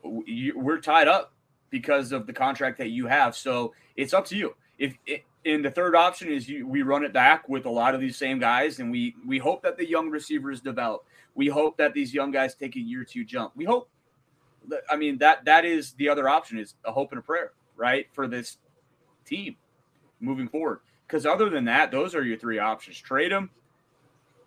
we're 0.04 0.80
tied 0.80 1.08
up 1.08 1.32
because 1.70 2.12
of 2.12 2.26
the 2.26 2.32
contract 2.32 2.78
that 2.78 2.90
you 2.90 3.06
have 3.06 3.34
so 3.34 3.72
it's 3.96 4.14
up 4.14 4.24
to 4.26 4.36
you. 4.36 4.54
If 4.78 4.96
it, 5.06 5.24
and 5.44 5.64
the 5.64 5.70
third 5.70 5.96
option 5.96 6.30
is 6.30 6.48
you 6.48 6.66
we 6.66 6.82
run 6.82 7.04
it 7.04 7.12
back 7.12 7.48
with 7.48 7.66
a 7.66 7.70
lot 7.70 7.94
of 7.94 8.00
these 8.00 8.16
same 8.16 8.38
guys 8.38 8.78
and 8.78 8.90
we 8.90 9.14
we 9.26 9.38
hope 9.38 9.62
that 9.62 9.76
the 9.76 9.88
young 9.88 10.10
receivers 10.10 10.60
develop. 10.60 11.04
We 11.34 11.48
hope 11.48 11.76
that 11.78 11.94
these 11.94 12.12
young 12.12 12.30
guys 12.30 12.54
take 12.54 12.76
a 12.76 12.80
year 12.80 13.04
two 13.04 13.24
jump. 13.24 13.52
We 13.56 13.64
hope 13.64 13.88
I 14.90 14.96
mean 14.96 15.18
that 15.18 15.44
that 15.44 15.64
is 15.64 15.92
the 15.94 16.08
other 16.08 16.28
option 16.28 16.58
is 16.58 16.74
a 16.84 16.92
hope 16.92 17.12
and 17.12 17.18
a 17.18 17.22
prayer, 17.22 17.52
right, 17.76 18.06
for 18.12 18.26
this 18.26 18.58
team 19.24 19.56
moving 20.20 20.48
forward. 20.48 20.80
Because 21.06 21.26
other 21.26 21.50
than 21.50 21.64
that, 21.66 21.90
those 21.90 22.14
are 22.14 22.24
your 22.24 22.38
three 22.38 22.58
options: 22.58 22.98
trade 22.98 23.32
them. 23.32 23.50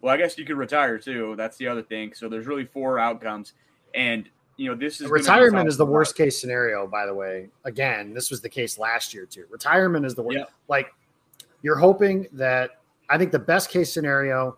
Well, 0.01 0.13
I 0.13 0.17
guess 0.17 0.37
you 0.37 0.45
could 0.45 0.57
retire 0.57 0.97
too. 0.97 1.35
That's 1.37 1.57
the 1.57 1.67
other 1.67 1.81
thing. 1.81 2.13
So 2.13 2.29
there's 2.29 2.47
really 2.47 2.65
four 2.65 2.99
outcomes, 2.99 3.53
and 3.93 4.29
you 4.57 4.69
know 4.69 4.75
this 4.75 5.01
is 5.01 5.09
Retirement 5.09 5.67
is 5.67 5.77
the 5.77 5.85
worst 5.85 6.15
case 6.15 6.39
scenario, 6.39 6.87
by 6.87 7.05
the 7.05 7.13
way. 7.13 7.49
Again, 7.63 8.13
this 8.13 8.29
was 8.29 8.41
the 8.41 8.49
case 8.49 8.77
last 8.77 9.13
year 9.13 9.25
too. 9.25 9.45
Retirement 9.49 10.05
is 10.05 10.15
the 10.15 10.21
worst. 10.21 10.37
Yeah. 10.37 10.45
Like 10.67 10.93
you're 11.61 11.77
hoping 11.77 12.27
that 12.33 12.79
I 13.09 13.17
think 13.17 13.31
the 13.31 13.39
best 13.39 13.69
case 13.69 13.91
scenario 13.91 14.57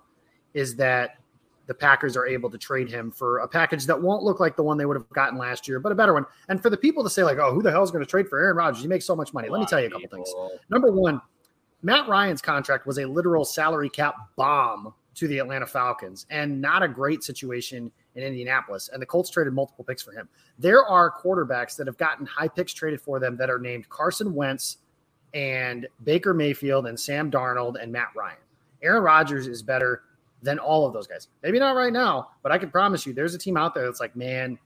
is 0.54 0.76
that 0.76 1.18
the 1.68 1.74
Packers 1.74 2.18
are 2.18 2.26
able 2.26 2.50
to 2.50 2.58
trade 2.58 2.90
him 2.90 3.12
for 3.12 3.40
a 3.40 3.48
package 3.48 3.86
that 3.86 4.02
won't 4.02 4.24
look 4.24 4.40
like 4.40 4.56
the 4.56 4.64
one 4.64 4.78
they 4.78 4.86
would 4.86 4.98
have 4.98 5.10
gotten 5.10 5.38
last 5.38 5.68
year, 5.68 5.80
but 5.80 5.92
a 5.92 5.96
better 5.96 6.14
one. 6.14 6.26
And 6.48 6.62
for 6.62 6.70
the 6.70 6.78
people 6.78 7.04
to 7.04 7.10
say, 7.10 7.24
like, 7.24 7.38
oh, 7.38 7.54
who 7.54 7.62
the 7.62 7.70
hell 7.70 7.84
is 7.84 7.92
going 7.92 8.04
to 8.04 8.10
trade 8.10 8.28
for 8.28 8.40
Aaron 8.40 8.58
Rodgers? 8.58 8.82
He 8.82 8.88
makes 8.88 9.06
so 9.06 9.16
much 9.16 9.34
money. 9.34 9.50
Let 9.50 9.60
me 9.60 9.66
tell 9.66 9.82
you 9.82 9.88
a 9.88 9.92
couple 9.92 10.08
things. 10.08 10.34
Number 10.70 10.92
one, 10.92 11.22
Matt 11.84 12.08
Ryan's 12.08 12.42
contract 12.42 12.88
was 12.88 12.98
a 12.98 13.06
literal 13.06 13.46
salary 13.46 13.90
cap 13.90 14.16
bomb 14.36 14.94
to 15.16 15.28
the 15.28 15.40
Atlanta 15.40 15.66
Falcons 15.66 16.26
and 16.30 16.62
not 16.62 16.84
a 16.84 16.88
great 16.88 17.24
situation 17.24 17.92
in 18.16 18.24
Indianapolis. 18.24 18.90
And 18.94 19.02
the 19.02 19.06
Colts 19.06 19.30
traded 19.30 19.54
multiple 19.54 19.84
picks 19.84 20.02
for 20.02 20.12
him. 20.12 20.30
There 20.58 20.86
are 20.86 21.12
quarterbacks 21.12 21.76
that 21.78 21.88
have 21.88 21.98
gotten 21.98 22.26
high 22.26 22.48
picks 22.48 22.74
traded 22.74 23.02
for 23.02 23.20
them 23.20 23.36
that 23.38 23.50
are 23.50 23.60
named 23.60 23.90
Carson 23.90 24.34
Wentz 24.34 24.78
and 25.34 25.88
Baker 26.04 26.34
Mayfield 26.34 26.88
and 26.88 27.00
Sam 27.00 27.30
Darnold 27.30 27.82
and 27.82 27.92
Matt 27.92 28.10
Ryan. 28.16 28.38
Aaron 28.82 29.04
Rodgers 29.04 29.48
is 29.48 29.62
better 29.62 30.04
than 30.42 30.60
all 30.60 30.86
of 30.86 30.94
those 30.94 31.08
guys. 31.08 31.28
Maybe 31.44 31.60
not 31.60 31.76
right 31.76 31.94
now, 31.94 32.30
but 32.44 32.52
I 32.52 32.58
can 32.58 32.70
promise 32.70 33.06
you 33.06 33.14
there's 33.14 33.36
a 33.36 33.40
team 33.40 33.58
out 33.58 33.74
there 33.74 33.86
that's 33.86 34.00
like, 34.00 34.16
man, 34.16 34.58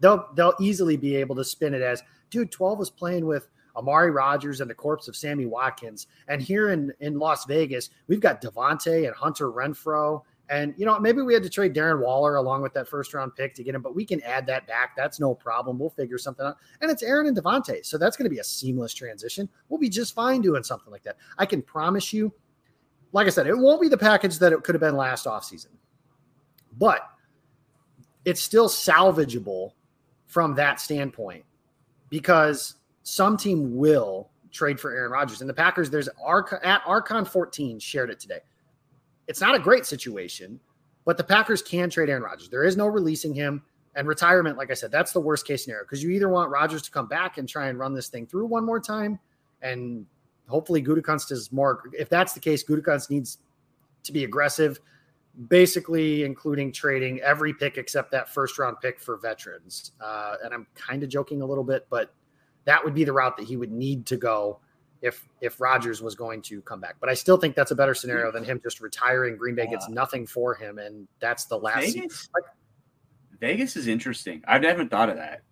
they'll 0.00 0.28
they'll 0.34 0.54
easily 0.60 0.96
be 0.96 1.16
able 1.16 1.36
to 1.36 1.44
spin 1.44 1.74
it 1.74 1.82
as, 1.82 2.02
dude, 2.30 2.50
12 2.50 2.82
is 2.82 2.90
playing 2.90 3.26
with 3.26 3.48
Amari 3.76 4.10
Rodgers 4.10 4.60
and 4.60 4.68
the 4.68 4.74
corpse 4.74 5.08
of 5.08 5.16
Sammy 5.16 5.46
Watkins. 5.46 6.06
And 6.28 6.42
here 6.42 6.70
in, 6.70 6.92
in 7.00 7.18
Las 7.18 7.44
Vegas, 7.46 7.90
we've 8.06 8.20
got 8.20 8.42
Davante 8.42 9.06
and 9.06 9.14
Hunter 9.14 9.50
Renfrow. 9.50 10.22
And, 10.48 10.74
you 10.76 10.84
know, 10.84 10.98
maybe 10.98 11.22
we 11.22 11.32
had 11.32 11.42
to 11.44 11.48
trade 11.48 11.72
Darren 11.72 12.00
Waller 12.00 12.36
along 12.36 12.60
with 12.60 12.74
that 12.74 12.86
first 12.86 13.14
round 13.14 13.34
pick 13.34 13.54
to 13.54 13.64
get 13.64 13.74
him, 13.74 13.80
but 13.80 13.94
we 13.94 14.04
can 14.04 14.20
add 14.22 14.44
that 14.46 14.66
back. 14.66 14.94
That's 14.96 15.18
no 15.18 15.34
problem. 15.34 15.78
We'll 15.78 15.90
figure 15.90 16.18
something 16.18 16.44
out. 16.44 16.56
And 16.82 16.90
it's 16.90 17.02
Aaron 17.02 17.26
and 17.26 17.36
Davante. 17.36 17.86
So 17.86 17.96
that's 17.96 18.16
going 18.16 18.24
to 18.24 18.30
be 18.30 18.40
a 18.40 18.44
seamless 18.44 18.92
transition. 18.92 19.48
We'll 19.68 19.80
be 19.80 19.88
just 19.88 20.14
fine 20.14 20.42
doing 20.42 20.62
something 20.62 20.92
like 20.92 21.04
that. 21.04 21.16
I 21.38 21.46
can 21.46 21.62
promise 21.62 22.12
you, 22.12 22.34
like 23.12 23.26
I 23.26 23.30
said, 23.30 23.46
it 23.46 23.56
won't 23.56 23.80
be 23.80 23.88
the 23.88 23.98
package 23.98 24.38
that 24.38 24.52
it 24.52 24.62
could 24.64 24.74
have 24.74 24.80
been 24.80 24.96
last 24.96 25.26
offseason, 25.26 25.68
but 26.78 27.08
it's 28.24 28.40
still 28.40 28.68
salvageable 28.68 29.72
from 30.26 30.54
that 30.54 30.80
standpoint 30.80 31.44
because 32.08 32.76
some 33.02 33.36
team 33.36 33.76
will 33.76 34.30
trade 34.50 34.78
for 34.78 34.92
Aaron 34.92 35.12
Rodgers. 35.12 35.40
And 35.40 35.50
the 35.50 35.54
Packers, 35.54 35.90
there's 35.90 36.08
at 36.08 36.82
Archon 36.86 37.24
14 37.24 37.78
shared 37.78 38.10
it 38.10 38.20
today. 38.20 38.40
It's 39.26 39.40
not 39.40 39.54
a 39.54 39.58
great 39.58 39.86
situation, 39.86 40.60
but 41.04 41.16
the 41.16 41.24
Packers 41.24 41.62
can 41.62 41.90
trade 41.90 42.08
Aaron 42.08 42.22
Rodgers. 42.22 42.48
There 42.48 42.64
is 42.64 42.76
no 42.76 42.86
releasing 42.86 43.34
him. 43.34 43.62
And 43.94 44.08
retirement, 44.08 44.56
like 44.56 44.70
I 44.70 44.74
said, 44.74 44.90
that's 44.90 45.12
the 45.12 45.20
worst 45.20 45.46
case 45.46 45.64
scenario 45.64 45.84
because 45.84 46.02
you 46.02 46.10
either 46.10 46.30
want 46.30 46.50
Rodgers 46.50 46.80
to 46.82 46.90
come 46.90 47.06
back 47.06 47.36
and 47.36 47.46
try 47.46 47.68
and 47.68 47.78
run 47.78 47.94
this 47.94 48.08
thing 48.08 48.26
through 48.26 48.46
one 48.46 48.64
more 48.64 48.80
time, 48.80 49.18
and 49.60 50.06
hopefully 50.48 50.82
Gutekunst 50.82 51.32
is 51.32 51.52
more. 51.52 51.82
If 51.92 52.08
that's 52.08 52.32
the 52.32 52.40
case, 52.40 52.64
Gutekunst 52.64 53.10
needs 53.10 53.38
to 54.04 54.12
be 54.12 54.24
aggressive, 54.24 54.80
basically 55.48 56.24
including 56.24 56.72
trading 56.72 57.20
every 57.20 57.54
pick 57.54 57.78
except 57.78 58.10
that 58.12 58.28
first 58.28 58.58
round 58.58 58.76
pick 58.80 59.00
for 59.00 59.16
veterans. 59.16 59.92
Uh, 60.00 60.36
and 60.44 60.52
I'm 60.52 60.66
kind 60.74 61.02
of 61.02 61.08
joking 61.08 61.42
a 61.42 61.46
little 61.46 61.64
bit, 61.64 61.86
but 61.90 62.12
that 62.64 62.84
would 62.84 62.94
be 62.94 63.04
the 63.04 63.12
route 63.12 63.36
that 63.36 63.46
he 63.46 63.56
would 63.56 63.72
need 63.72 64.06
to 64.06 64.16
go 64.16 64.60
if 65.00 65.28
if 65.40 65.60
Rodgers 65.60 66.00
was 66.00 66.14
going 66.14 66.42
to 66.42 66.62
come 66.62 66.80
back. 66.80 66.96
But 67.00 67.08
I 67.08 67.14
still 67.14 67.36
think 67.36 67.56
that's 67.56 67.72
a 67.72 67.74
better 67.74 67.94
scenario 67.94 68.30
than 68.30 68.44
him 68.44 68.60
just 68.62 68.80
retiring. 68.80 69.36
Green 69.36 69.54
Bay 69.54 69.66
gets 69.66 69.88
nothing 69.88 70.26
for 70.26 70.54
him, 70.54 70.78
and 70.78 71.08
that's 71.18 71.46
the 71.46 71.58
last. 71.58 71.94
Vegas, 71.94 72.28
Vegas 73.40 73.76
is 73.76 73.88
interesting. 73.88 74.42
I 74.46 74.58
haven't 74.58 74.90
thought 74.90 75.08
of 75.08 75.16
that. 75.16 75.42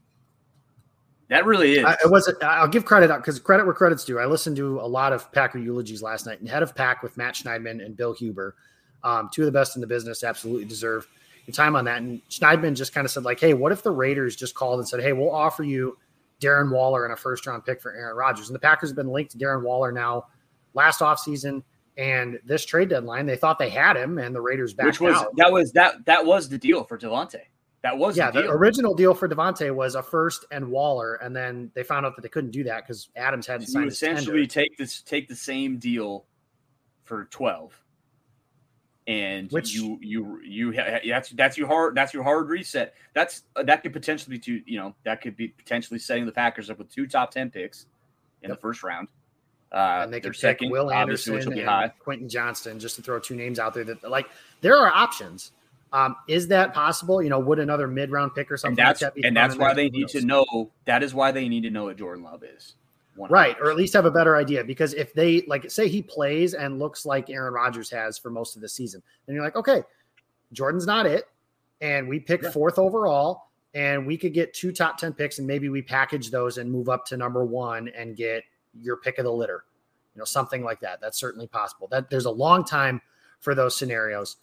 That 1.30 1.46
really 1.46 1.78
is. 1.78 1.84
I, 1.84 1.92
it 1.92 2.10
was. 2.10 2.32
I'll 2.42 2.66
give 2.66 2.84
credit 2.84 3.08
out 3.08 3.20
because 3.20 3.38
credit 3.38 3.64
where 3.64 3.74
credit's 3.74 4.04
due. 4.04 4.18
I 4.18 4.26
listened 4.26 4.56
to 4.56 4.80
a 4.80 4.86
lot 4.86 5.12
of 5.12 5.30
Packer 5.30 5.58
eulogies 5.58 6.02
last 6.02 6.26
night, 6.26 6.40
and 6.40 6.48
head 6.48 6.62
of 6.62 6.74
Pack 6.74 7.04
with 7.04 7.16
Matt 7.16 7.34
Schneidman 7.34 7.84
and 7.84 7.96
Bill 7.96 8.12
Huber, 8.12 8.56
um, 9.04 9.30
two 9.32 9.42
of 9.42 9.46
the 9.46 9.52
best 9.52 9.76
in 9.76 9.80
the 9.80 9.86
business, 9.86 10.24
absolutely 10.24 10.64
deserve 10.64 11.06
your 11.46 11.54
time 11.54 11.76
on 11.76 11.84
that. 11.84 11.98
And 11.98 12.20
Schneidman 12.28 12.74
just 12.74 12.92
kind 12.92 13.04
of 13.04 13.12
said, 13.12 13.22
like, 13.22 13.38
"Hey, 13.38 13.54
what 13.54 13.70
if 13.70 13.84
the 13.84 13.92
Raiders 13.92 14.34
just 14.34 14.56
called 14.56 14.80
and 14.80 14.88
said, 14.88 15.00
hey, 15.00 15.12
we'll 15.12 15.30
offer 15.30 15.62
you 15.62 15.96
Darren 16.40 16.72
Waller 16.72 17.04
and 17.04 17.12
a 17.12 17.16
first 17.16 17.46
round 17.46 17.64
pick 17.64 17.80
for 17.80 17.94
Aaron 17.94 18.16
Rodgers?" 18.16 18.48
And 18.48 18.54
the 18.56 18.60
Packers 18.60 18.90
have 18.90 18.96
been 18.96 19.08
linked 19.08 19.30
to 19.30 19.38
Darren 19.38 19.62
Waller 19.62 19.92
now 19.92 20.26
last 20.74 20.98
offseason 20.98 21.62
and 21.96 22.40
this 22.44 22.64
trade 22.64 22.88
deadline. 22.88 23.26
They 23.26 23.36
thought 23.36 23.60
they 23.60 23.70
had 23.70 23.96
him, 23.96 24.18
and 24.18 24.34
the 24.34 24.40
Raiders 24.40 24.74
backed 24.74 24.86
Which 24.86 25.00
was 25.00 25.14
out. 25.14 25.36
that 25.36 25.52
was 25.52 25.70
that 25.72 26.04
that 26.06 26.26
was 26.26 26.48
the 26.48 26.58
deal 26.58 26.82
for 26.82 26.98
Davante. 26.98 27.42
That 27.82 27.96
was 27.96 28.16
yeah, 28.16 28.30
the 28.30 28.42
deal. 28.42 28.50
original 28.50 28.94
deal 28.94 29.14
for 29.14 29.26
Davante 29.28 29.74
was 29.74 29.94
a 29.94 30.02
first 30.02 30.44
and 30.50 30.70
Waller, 30.70 31.14
and 31.14 31.34
then 31.34 31.70
they 31.74 31.82
found 31.82 32.04
out 32.04 32.14
that 32.16 32.22
they 32.22 32.28
couldn't 32.28 32.50
do 32.50 32.62
that 32.64 32.86
because 32.86 33.08
Adams 33.16 33.46
hadn't 33.46 33.62
you 33.62 33.68
signed 33.68 33.84
his 33.86 33.94
essentially 33.94 34.46
take 34.46 34.76
this 34.76 35.00
take 35.00 35.28
the 35.28 35.36
same 35.36 35.78
deal 35.78 36.26
for 37.04 37.24
12 37.26 37.82
and 39.06 39.50
Which- 39.50 39.74
you 39.74 39.98
you 40.02 40.40
you 40.44 40.72
that's 40.72 41.30
that's 41.30 41.56
your 41.56 41.66
hard 41.66 41.94
that's 41.94 42.12
your 42.14 42.22
hard 42.22 42.48
reset 42.48 42.94
that's 43.14 43.44
uh, 43.56 43.62
that 43.64 43.82
could 43.82 43.92
potentially 43.92 44.36
be 44.36 44.38
two 44.38 44.62
you 44.66 44.78
know 44.78 44.94
that 45.04 45.22
could 45.22 45.36
be 45.36 45.48
potentially 45.48 45.98
setting 45.98 46.26
the 46.26 46.32
packers 46.32 46.68
up 46.70 46.78
with 46.78 46.92
two 46.94 47.06
top 47.06 47.30
10 47.30 47.50
picks 47.50 47.86
in 48.42 48.50
Yep. 48.50 48.58
the 48.58 48.60
first 48.60 48.82
round 48.82 49.08
uh 49.72 50.02
and 50.04 50.12
they 50.12 50.20
could 50.20 50.36
second, 50.36 50.70
Will 50.70 50.90
obviously, 50.90 51.32
Anderson 51.32 51.34
which 51.34 51.44
will 51.46 51.52
be 51.54 51.60
and 51.60 51.68
high 51.68 51.88
Quentin 51.98 52.28
Johnston, 52.28 52.78
just 52.78 52.96
to 52.96 53.02
throw 53.02 53.18
two 53.18 53.34
names 53.36 53.58
out 53.58 53.72
there. 53.72 53.84
That 53.84 54.08
like 54.08 54.26
there 54.60 54.76
are 54.76 54.88
options. 54.92 55.52
Um, 55.92 56.14
is 56.28 56.46
that 56.48 56.72
possible? 56.72 57.20
You 57.22 57.30
know, 57.30 57.40
would 57.40 57.58
another 57.58 57.88
mid 57.88 58.10
round 58.10 58.34
pick 58.34 58.50
or 58.50 58.54
and 58.54 58.60
something 58.60 58.76
that's 58.76 59.02
like 59.02 59.14
that 59.14 59.20
be 59.20 59.26
and 59.26 59.36
that's 59.36 59.56
why 59.56 59.74
they 59.74 59.88
need 59.88 60.08
to 60.08 60.20
know 60.24 60.70
that 60.84 61.02
is 61.02 61.12
why 61.14 61.32
they 61.32 61.48
need 61.48 61.62
to 61.62 61.70
know 61.70 61.84
what 61.84 61.96
jordan 61.96 62.22
love 62.22 62.44
is 62.44 62.76
100%. 63.18 63.28
right, 63.30 63.56
or 63.60 63.70
at 63.70 63.76
least 63.76 63.92
have 63.94 64.04
a 64.04 64.10
better 64.10 64.36
idea. 64.36 64.62
Because 64.62 64.94
if 64.94 65.12
they 65.12 65.42
like 65.48 65.68
say 65.70 65.88
he 65.88 66.00
plays 66.00 66.54
and 66.54 66.78
looks 66.78 67.04
like 67.04 67.28
Aaron 67.28 67.52
Rodgers 67.52 67.90
has 67.90 68.16
for 68.18 68.30
most 68.30 68.54
of 68.54 68.62
the 68.62 68.68
season, 68.68 69.02
then 69.26 69.34
you're 69.34 69.44
like, 69.44 69.56
okay, 69.56 69.82
Jordan's 70.52 70.86
not 70.86 71.06
it, 71.06 71.24
and 71.80 72.08
we 72.08 72.20
pick 72.20 72.42
Yeah. 72.42 72.50
fourth 72.50 72.78
overall, 72.78 73.50
and 73.74 74.06
we 74.06 74.16
could 74.16 74.32
get 74.32 74.54
two 74.54 74.70
top 74.72 74.96
ten 74.96 75.12
picks, 75.12 75.38
and 75.38 75.46
maybe 75.46 75.68
we 75.68 75.82
package 75.82 76.30
those 76.30 76.58
and 76.58 76.70
move 76.70 76.88
up 76.88 77.04
to 77.06 77.16
number 77.16 77.44
one 77.44 77.88
and 77.88 78.16
get 78.16 78.44
your 78.80 78.96
pick 78.96 79.18
of 79.18 79.24
the 79.24 79.32
litter, 79.32 79.64
you 80.14 80.20
know, 80.20 80.24
something 80.24 80.62
like 80.62 80.78
that. 80.80 81.00
That's 81.00 81.18
certainly 81.18 81.48
possible. 81.48 81.88
That 81.88 82.10
there's 82.10 82.26
a 82.26 82.30
long 82.30 82.64
time 82.64 83.02
for 83.40 83.54
those 83.56 83.76
scenarios 83.76 84.36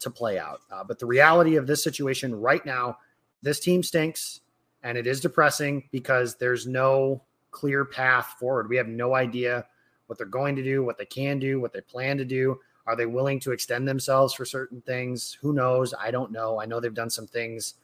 to 0.00 0.10
play 0.10 0.38
out. 0.38 0.60
Uh, 0.70 0.84
but 0.84 0.98
the 0.98 1.06
reality 1.06 1.56
of 1.56 1.66
this 1.66 1.82
situation 1.82 2.34
right 2.34 2.64
now, 2.64 2.98
this 3.42 3.60
team 3.60 3.82
stinks, 3.82 4.40
and 4.82 4.98
it 4.98 5.06
is 5.06 5.20
depressing 5.20 5.88
because 5.92 6.36
there's 6.36 6.66
no 6.66 7.22
clear 7.50 7.84
path 7.84 8.34
forward. 8.38 8.68
We 8.68 8.76
have 8.76 8.88
no 8.88 9.14
idea 9.14 9.66
what 10.06 10.18
they're 10.18 10.26
going 10.26 10.56
to 10.56 10.62
do, 10.62 10.84
what 10.84 10.98
they 10.98 11.06
can 11.06 11.38
do, 11.38 11.60
what 11.60 11.72
they 11.72 11.80
plan 11.80 12.18
to 12.18 12.24
do. 12.24 12.58
Are 12.86 12.96
they 12.96 13.06
willing 13.06 13.40
to 13.40 13.52
extend 13.52 13.88
themselves 13.88 14.34
for 14.34 14.44
certain 14.44 14.82
things? 14.82 15.38
Who 15.40 15.54
knows? 15.54 15.94
I 15.98 16.10
don't 16.10 16.30
know. 16.30 16.60
I 16.60 16.66
know 16.66 16.80
they've 16.80 16.92
done 16.92 17.08
some 17.08 17.26
things 17.26 17.74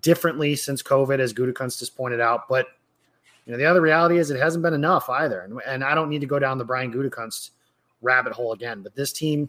differently 0.00 0.56
since 0.56 0.82
COVID, 0.82 1.20
as 1.20 1.32
Gutekunst 1.32 1.78
just 1.78 1.96
pointed 1.96 2.20
out. 2.20 2.48
But 2.48 2.66
you 3.46 3.52
know, 3.52 3.58
the 3.58 3.66
other 3.66 3.80
reality 3.80 4.18
is 4.18 4.30
it 4.30 4.40
hasn't 4.40 4.62
been 4.62 4.74
enough 4.74 5.08
either. 5.08 5.42
And, 5.42 5.60
and 5.66 5.84
I 5.84 5.94
don't 5.94 6.08
need 6.08 6.20
to 6.20 6.26
go 6.26 6.38
down 6.38 6.58
the 6.58 6.64
Brian 6.64 6.92
Gutekunst 6.92 7.50
rabbit 8.02 8.32
hole 8.32 8.52
again. 8.52 8.82
But 8.82 8.94
this 8.94 9.12
team 9.12 9.46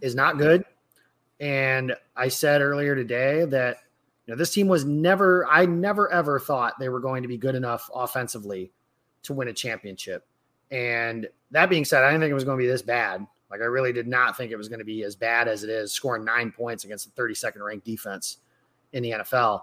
is 0.00 0.14
not 0.14 0.38
good. 0.38 0.64
And 1.40 1.94
I 2.14 2.28
said 2.28 2.60
earlier 2.60 2.94
today 2.94 3.46
that 3.46 3.78
you 4.26 4.34
know 4.34 4.38
this 4.38 4.52
team 4.52 4.68
was 4.68 4.84
never. 4.84 5.46
I 5.46 5.66
never 5.66 6.12
ever 6.12 6.38
thought 6.38 6.78
they 6.78 6.88
were 6.88 7.00
going 7.00 7.22
to 7.22 7.28
be 7.28 7.38
good 7.38 7.54
enough 7.54 7.90
offensively 7.94 8.70
to 9.22 9.32
win 9.32 9.48
a 9.48 9.52
championship. 9.52 10.26
And 10.70 11.28
that 11.50 11.70
being 11.70 11.84
said, 11.84 12.04
I 12.04 12.10
didn't 12.10 12.22
think 12.22 12.30
it 12.30 12.34
was 12.34 12.44
going 12.44 12.58
to 12.58 12.62
be 12.62 12.68
this 12.68 12.82
bad. 12.82 13.26
Like 13.50 13.60
I 13.60 13.64
really 13.64 13.92
did 13.92 14.06
not 14.06 14.36
think 14.36 14.52
it 14.52 14.56
was 14.56 14.68
going 14.68 14.78
to 14.78 14.84
be 14.84 15.02
as 15.02 15.16
bad 15.16 15.48
as 15.48 15.64
it 15.64 15.70
is, 15.70 15.92
scoring 15.92 16.24
nine 16.24 16.52
points 16.52 16.84
against 16.84 17.14
the 17.14 17.20
32nd 17.20 17.64
ranked 17.64 17.84
defense 17.84 18.38
in 18.92 19.02
the 19.02 19.10
NFL. 19.10 19.62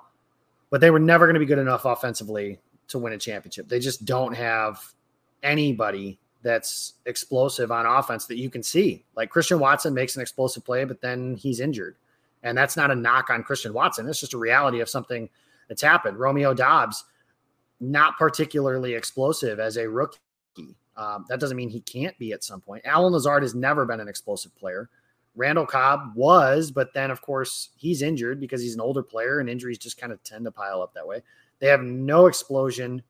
But 0.70 0.82
they 0.82 0.92
were 0.92 1.00
never 1.00 1.26
going 1.26 1.36
to 1.36 1.40
be 1.40 1.46
good 1.46 1.60
enough 1.60 1.86
offensively 1.86 2.60
to 2.90 3.00
win 3.00 3.14
a 3.14 3.18
championship. 3.18 3.70
They 3.70 3.80
just 3.80 4.04
don't 4.04 4.36
have 4.36 4.82
anybody 5.44 6.20
that's 6.48 6.94
explosive 7.06 7.72
on 7.72 7.86
offense 7.86 8.26
that 8.26 8.38
you 8.38 8.50
can 8.50 8.64
see. 8.64 9.04
Like 9.16 9.30
Christian 9.30 9.60
Watson 9.60 9.94
makes 9.94 10.16
an 10.16 10.22
explosive 10.22 10.64
play, 10.64 10.86
but 10.86 11.02
then 11.02 11.36
he's 11.36 11.60
injured. 11.60 11.98
And 12.42 12.58
that's 12.58 12.78
not 12.78 12.90
a 12.90 12.96
knock 12.96 13.30
on 13.30 13.44
Christian 13.44 13.74
Watson. 13.74 14.08
It's 14.08 14.22
just 14.22 14.34
a 14.34 14.38
reality 14.38 14.80
of 14.80 14.88
something 14.88 15.30
that's 15.68 15.82
happened. 15.82 16.18
Romeo 16.18 16.54
Doubs, 16.54 17.04
not 17.82 18.18
particularly 18.18 18.94
explosive 18.94 19.60
as 19.60 19.78
a 19.78 19.90
rookie. 19.90 20.20
Um, 20.96 21.26
that 21.28 21.40
doesn't 21.40 21.58
mean 21.58 21.70
he 21.70 21.82
can't 21.82 22.18
be 22.18 22.32
at 22.32 22.44
some 22.44 22.62
point. 22.62 22.84
Allen 22.86 23.12
Lazard 23.12 23.44
has 23.44 23.54
never 23.54 23.86
been 23.86 24.00
an 24.00 24.08
explosive 24.08 24.56
player. 24.56 24.90
Randall 25.36 25.68
Cobb 25.68 26.14
was, 26.16 26.72
but 26.72 26.94
then 26.94 27.12
of 27.12 27.22
course 27.22 27.70
he's 27.76 28.02
injured 28.02 28.40
because 28.40 28.62
he's 28.62 28.74
an 28.74 28.82
older 28.82 29.04
player 29.04 29.40
and 29.40 29.50
injuries 29.50 29.78
just 29.78 30.00
kind 30.00 30.14
of 30.14 30.24
tend 30.24 30.46
to 30.46 30.52
pile 30.52 30.82
up 30.82 30.94
that 30.94 31.06
way. 31.06 31.22
They 31.60 31.68
have 31.68 31.82
no 31.82 32.26
explosion 32.26 33.04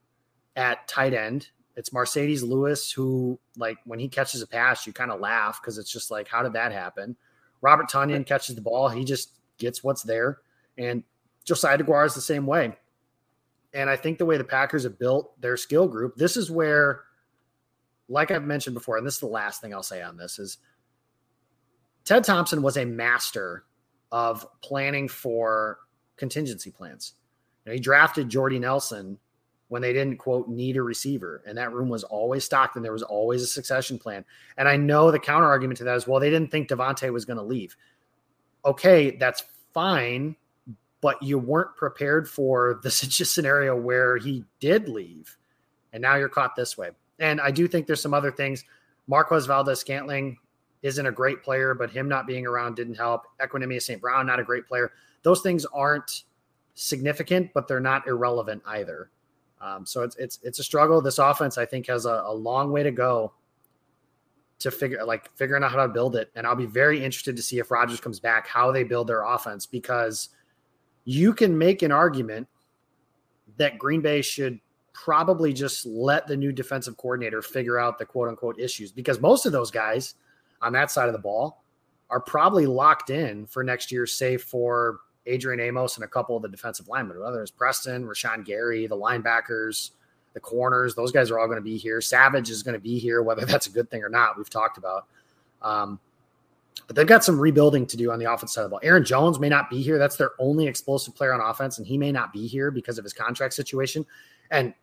at 0.55 0.87
tight 0.87 1.13
end. 1.13 1.49
It's 1.77 1.91
Marcedes 1.91 2.41
Lewis 2.41 2.91
who, 2.91 3.39
like, 3.55 3.77
when 3.85 3.99
he 3.99 4.09
catches 4.09 4.41
a 4.41 4.47
pass, 4.47 4.87
you 4.87 4.93
kind 4.93 5.11
of 5.11 5.19
laugh 5.19 5.61
because 5.61 5.77
it's 5.77 5.91
just 5.91 6.09
like, 6.09 6.27
how 6.27 6.41
did 6.41 6.53
that 6.53 6.71
happen? 6.71 7.15
Robert 7.61 7.87
Tonyan 7.87 8.25
catches 8.25 8.55
the 8.55 8.61
ball, 8.61 8.89
he 8.89 9.05
just 9.05 9.33
gets 9.59 9.83
what's 9.83 10.01
there. 10.01 10.39
And 10.77 11.03
Josiah 11.45 11.77
Deguara 11.77 12.07
is 12.07 12.15
the 12.15 12.21
same 12.21 12.47
way. 12.47 12.75
And 13.73 13.91
I 13.91 13.95
think 13.95 14.17
the 14.17 14.25
way 14.25 14.37
the 14.37 14.43
Packers 14.43 14.83
have 14.83 14.97
built 14.97 15.39
their 15.39 15.55
skill 15.55 15.87
group, 15.87 16.15
this 16.15 16.35
is 16.35 16.49
where, 16.49 17.03
like 18.09 18.31
I've 18.31 18.43
mentioned 18.43 18.73
before, 18.73 18.97
and 18.97 19.05
this 19.05 19.15
is 19.15 19.19
the 19.19 19.27
last 19.27 19.61
thing 19.61 19.71
I'll 19.71 19.83
say 19.83 20.01
on 20.01 20.17
this 20.17 20.39
is 20.39 20.57
Ted 22.05 22.23
Thompson 22.23 22.63
was 22.63 22.77
a 22.77 22.85
master 22.85 23.65
of 24.11 24.47
planning 24.61 25.07
for 25.07 25.77
contingency 26.15 26.71
plans. 26.71 27.13
You 27.65 27.69
know, 27.69 27.73
he 27.75 27.79
drafted 27.79 28.29
Jordy 28.29 28.57
Nelson 28.57 29.19
when 29.69 29.81
they 29.81 29.91
didn't 29.91 30.17
quote 30.17 30.47
need 30.47 30.77
a 30.77 30.81
receiver, 30.81 31.41
and 31.45 31.57
that 31.57 31.73
room 31.73 31.89
was 31.89 32.03
always 32.03 32.45
stocked, 32.45 32.75
and 32.75 32.85
there 32.85 32.93
was 32.93 33.03
always 33.03 33.41
a 33.41 33.47
succession 33.47 33.99
plan. 33.99 34.23
And 34.57 34.67
I 34.67 34.77
know 34.77 35.11
the 35.11 35.19
counter 35.19 35.47
argument 35.47 35.77
to 35.79 35.83
that 35.85 35.95
is, 35.95 36.07
well, 36.07 36.19
they 36.19 36.29
didn't 36.29 36.51
think 36.51 36.69
Davante 36.69 37.11
was 37.11 37.25
going 37.25 37.37
to 37.37 37.43
leave. 37.43 37.75
Okay, 38.65 39.11
that's 39.11 39.43
fine, 39.73 40.35
but 41.01 41.21
you 41.21 41.37
weren't 41.37 41.75
prepared 41.75 42.29
for 42.29 42.79
the 42.83 42.91
scenario 42.91 43.75
where 43.75 44.17
he 44.17 44.45
did 44.59 44.87
leave, 44.87 45.37
and 45.91 46.01
now 46.01 46.15
you're 46.15 46.29
caught 46.29 46.55
this 46.55 46.77
way. 46.77 46.91
And 47.19 47.41
I 47.41 47.51
do 47.51 47.67
think 47.67 47.87
there's 47.87 48.01
some 48.01 48.13
other 48.13 48.31
things. 48.31 48.63
Marquez 49.07 49.45
Valdes-Scantling 49.45 50.37
isn't 50.81 51.05
a 51.05 51.11
great 51.11 51.43
player, 51.43 51.73
but 51.73 51.89
him 51.89 52.07
not 52.07 52.27
being 52.27 52.45
around 52.45 52.75
didn't 52.75 52.95
help. 52.95 53.23
Equanimeous 53.41 53.83
St. 53.83 54.01
Brown, 54.01 54.27
not 54.27 54.39
a 54.39 54.43
great 54.43 54.67
player. 54.67 54.91
Those 55.23 55.41
things 55.41 55.65
aren't 55.73 56.23
significant, 56.75 57.51
but 57.53 57.67
they're 57.67 57.79
not 57.79 58.07
irrelevant 58.07 58.61
either. 58.65 59.09
Um, 59.61 59.85
so 59.85 60.03
it's 60.03 60.15
it's 60.17 60.39
it's 60.43 60.59
a 60.59 60.63
struggle. 60.63 61.01
This 61.01 61.19
offense, 61.19 61.57
I 61.57 61.65
think, 61.65 61.87
has 61.87 62.05
a, 62.05 62.23
a 62.25 62.33
long 62.33 62.71
way 62.71 62.83
to 62.83 62.91
go 62.91 63.33
to 64.59 64.71
figure 64.71 65.03
like 65.05 65.35
figuring 65.35 65.63
out 65.63 65.71
how 65.71 65.85
to 65.85 65.91
build 65.91 66.15
it. 66.15 66.31
And 66.35 66.45
I'll 66.45 66.55
be 66.55 66.65
very 66.65 67.03
interested 67.03 67.35
to 67.35 67.41
see 67.41 67.59
if 67.59 67.71
Rodgers 67.71 67.99
comes 67.99 68.19
back, 68.19 68.47
how 68.47 68.71
they 68.71 68.83
build 68.83 69.07
their 69.07 69.23
offense, 69.23 69.65
because 69.65 70.29
you 71.05 71.33
can 71.33 71.57
make 71.57 71.81
an 71.81 71.91
argument 71.91 72.47
that 73.57 73.77
Green 73.77 74.01
Bay 74.01 74.21
should 74.21 74.59
probably 74.93 75.53
just 75.53 75.85
let 75.85 76.27
the 76.27 76.35
new 76.35 76.51
defensive 76.51 76.97
coordinator 76.97 77.41
figure 77.41 77.79
out 77.79 77.99
the 77.99 78.05
quote 78.05 78.27
unquote 78.27 78.59
issues 78.59 78.91
because 78.91 79.19
most 79.21 79.45
of 79.45 79.51
those 79.51 79.69
guys 79.69 80.15
on 80.61 80.73
that 80.73 80.89
side 80.89 81.07
of 81.07 81.13
the 81.13 81.19
ball 81.19 81.63
are 82.09 82.19
probably 82.19 82.65
locked 82.65 83.09
in 83.09 83.45
for 83.45 83.63
next 83.63 83.91
year, 83.91 84.05
save 84.05 84.41
for 84.41 84.99
Adrian 85.27 85.59
Amos 85.59 85.95
and 85.95 86.03
a 86.03 86.07
couple 86.07 86.35
of 86.35 86.41
the 86.41 86.49
defensive 86.49 86.87
linemen, 86.87 87.19
whether 87.19 87.41
it's 87.41 87.51
Preston, 87.51 88.05
Rashan 88.05 88.45
Gary, 88.45 88.87
the 88.87 88.97
linebackers, 88.97 89.91
the 90.33 90.39
corners, 90.39 90.95
those 90.95 91.11
guys 91.11 91.31
are 91.31 91.39
all 91.39 91.47
going 91.47 91.57
to 91.57 91.63
be 91.63 91.77
here. 91.77 92.01
Savage 92.01 92.49
is 92.49 92.63
going 92.63 92.73
to 92.73 92.79
be 92.79 92.97
here, 92.99 93.21
whether 93.21 93.45
that's 93.45 93.67
a 93.67 93.71
good 93.71 93.89
thing 93.89 94.03
or 94.03 94.09
not. 94.09 94.37
We've 94.37 94.49
talked 94.49 94.77
about. 94.77 95.07
Um, 95.61 95.99
but 96.85 96.95
they've 96.95 97.07
got 97.07 97.23
some 97.23 97.39
rebuilding 97.39 97.85
to 97.87 97.97
do 97.97 98.11
on 98.11 98.19
the 98.19 98.31
offense 98.31 98.53
side 98.53 98.61
of 98.61 98.65
the 98.67 98.69
ball. 98.71 98.79
Aaron 98.83 99.03
Jones 99.03 99.39
may 99.39 99.49
not 99.49 99.69
be 99.69 99.81
here. 99.81 99.97
That's 99.97 100.15
their 100.15 100.31
only 100.39 100.67
explosive 100.67 101.15
player 101.15 101.33
on 101.33 101.41
offense, 101.41 101.79
and 101.79 101.87
he 101.87 101.97
may 101.97 102.11
not 102.11 102.31
be 102.31 102.47
here 102.47 102.71
because 102.71 102.97
of 102.97 103.03
his 103.03 103.13
contract 103.13 103.53
situation. 103.53 104.05
And 104.51 104.73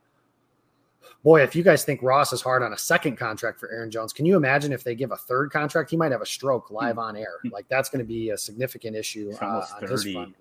boy, 1.22 1.42
if 1.42 1.54
you 1.56 1.62
guys 1.62 1.84
think 1.84 2.02
Ross 2.02 2.32
is 2.32 2.40
hard 2.42 2.62
on 2.62 2.72
a 2.72 2.78
second 2.78 3.16
contract 3.16 3.58
for 3.60 3.70
Aaron 3.70 3.90
Jones, 3.90 4.12
can 4.12 4.26
you 4.26 4.36
imagine 4.36 4.72
if 4.72 4.84
they 4.84 4.94
give 4.94 5.12
a 5.12 5.16
third 5.16 5.50
contract? 5.50 5.90
He 5.90 5.96
might 5.96 6.12
have 6.12 6.22
a 6.22 6.26
stroke 6.26 6.70
live 6.70 6.98
on 6.98 7.16
air. 7.16 7.36
Like 7.50 7.66
that's 7.68 7.88
going 7.88 7.98
to 8.00 8.04
be 8.08 8.30
a 8.30 8.38
significant 8.38 8.96
issue 8.96 9.26
He's 9.28 9.40
uh, 9.42 9.46
almost 9.46 9.74
on 9.74 9.82
his 9.82 9.90
30. 10.02 10.12
front. 10.14 10.34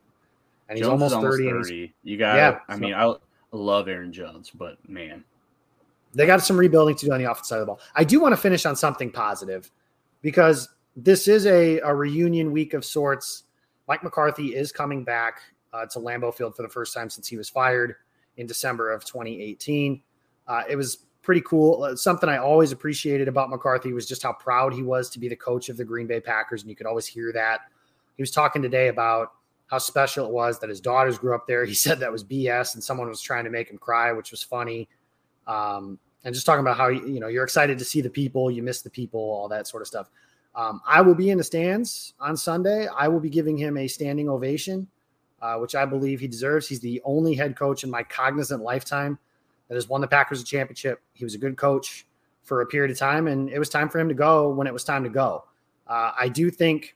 And 0.70 0.78
he's 0.78 0.88
Jones 0.88 1.12
almost 1.14 1.22
30. 1.26 1.48
and 1.50 1.56
he's- 1.58 1.68
30. 1.68 1.94
You 2.04 2.18
got 2.18 2.36
Yeah, 2.36 2.60
I 2.68 2.74
so- 2.76 2.80
mean, 2.80 2.94
I 2.94 3.14
love 3.52 3.88
Aaron 3.88 4.12
Jones, 4.14 4.50
but 4.52 4.78
man, 4.90 5.24
they 6.14 6.26
got 6.26 6.42
some 6.44 6.58
rebuilding 6.58 6.96
to 6.96 7.06
do 7.08 7.12
on 7.12 7.20
the 7.22 7.30
offense 7.30 7.48
side 7.50 7.56
of 7.58 7.62
the 7.62 7.66
ball. 7.68 7.80
I 7.96 8.04
do 8.04 8.20
want 8.20 8.34
to 8.34 8.38
finish 8.42 8.66
on 8.66 8.76
something 8.76 9.12
positive 9.12 9.70
because 10.22 10.70
this 10.96 11.28
is 11.28 11.46
a, 11.48 11.80
a 11.80 11.94
reunion 11.94 12.52
week 12.52 12.74
of 12.74 12.86
sorts. 12.86 13.44
Mike 13.88 14.04
McCarthy 14.04 14.56
is 14.56 14.72
coming 14.72 15.04
back 15.04 15.42
uh, 15.74 15.86
to 15.88 16.00
Lambeau 16.00 16.34
Field 16.34 16.56
for 16.56 16.62
the 16.62 16.70
first 16.70 16.94
time 16.94 17.10
since 17.10 17.28
he 17.28 17.36
was 17.36 17.50
fired 17.50 17.96
in 18.38 18.46
December 18.48 18.92
of 18.92 19.04
2018. 19.06 20.02
Uh, 20.48 20.64
it 20.70 20.76
was 20.76 21.06
pretty 21.22 21.42
cool. 21.42 21.84
Uh, 21.84 21.96
something 21.96 22.30
I 22.30 22.38
always 22.38 22.72
appreciated 22.72 23.28
about 23.28 23.50
McCarthy 23.50 23.94
was 23.94 24.06
just 24.06 24.22
how 24.22 24.34
proud 24.34 24.74
he 24.74 24.84
was 24.84 25.10
to 25.12 25.20
be 25.20 25.28
the 25.28 25.36
coach 25.36 25.70
of 25.70 25.78
the 25.78 25.86
Green 25.86 26.06
Bay 26.06 26.20
Packers, 26.20 26.62
and 26.62 26.70
you 26.70 26.76
could 26.76 26.86
always 26.86 27.08
hear 27.08 27.32
that. 27.34 27.62
He 28.16 28.22
was 28.22 28.30
talking 28.32 28.62
today 28.62 28.90
about 28.90 29.32
how 29.68 29.80
special 29.80 30.28
it 30.28 30.32
was 30.32 30.60
that 30.60 30.70
his 30.70 30.80
daughters 30.80 31.18
grew 31.18 31.34
up 31.34 31.48
there. 31.48 31.66
He 31.74 31.74
said 31.74 32.00
that 32.00 32.12
was 32.12 32.24
BS, 32.24 32.76
and 32.76 32.84
someone 32.84 33.10
was 33.10 33.22
trying 33.22 33.46
to 33.46 33.50
make 33.50 33.72
him 33.72 33.78
cry, 33.78 34.12
which 34.12 34.30
was 34.30 34.44
funny. 34.44 34.88
Um, 35.48 35.98
and 36.26 36.34
just 36.34 36.46
talking 36.46 36.62
about 36.62 36.78
how 36.78 36.88
you 36.88 37.20
know 37.20 37.28
you're 37.28 37.44
excited 37.44 37.80
to 37.80 37.86
see 37.86 38.02
the 38.02 38.10
people, 38.10 38.52
you 38.52 38.62
miss 38.62 38.82
the 38.82 38.90
people, 38.90 39.20
all 39.20 39.48
that 39.50 39.68
sort 39.68 39.82
of 39.82 39.88
stuff. 39.88 40.10
Um, 40.56 40.82
I 40.86 41.02
will 41.02 41.16
be 41.16 41.32
in 41.32 41.38
the 41.38 41.44
stands 41.44 42.14
on 42.20 42.38
Sunday. 42.38 42.88
I 42.88 43.08
will 43.08 43.20
be 43.20 43.30
giving 43.30 43.58
him 43.58 43.76
a 43.76 43.88
standing 43.88 44.30
ovation, 44.30 44.88
uh, 45.42 45.56
which 45.56 45.74
I 45.74 45.86
believe 45.86 46.20
he 46.20 46.28
deserves. 46.28 46.68
He's 46.68 46.80
the 46.80 47.02
only 47.04 47.34
head 47.34 47.58
coach 47.58 47.84
in 47.84 47.90
my 47.90 48.04
cognizant 48.04 48.62
lifetime 48.62 49.18
that 49.74 49.78
has 49.78 49.90
won 49.90 50.02
the 50.02 50.08
Packers 50.08 50.40
a 50.40 50.46
championship. 50.46 51.02
He 51.14 51.24
was 51.24 51.34
a 51.34 51.40
good 51.40 51.58
coach 51.58 52.06
for 52.44 52.62
a 52.62 52.66
period 52.68 52.92
of 52.92 53.00
time, 53.00 53.26
and 53.26 53.50
it 53.50 53.58
was 53.58 53.70
time 53.70 53.90
for 53.90 54.00
him 54.00 54.08
to 54.08 54.14
go 54.14 54.50
when 54.50 54.68
it 54.68 54.74
was 54.74 54.84
time 54.84 55.04
to 55.04 55.10
go. 55.10 55.46
Uh, 55.88 56.12
I 56.20 56.30
do 56.30 56.52
think 56.52 56.96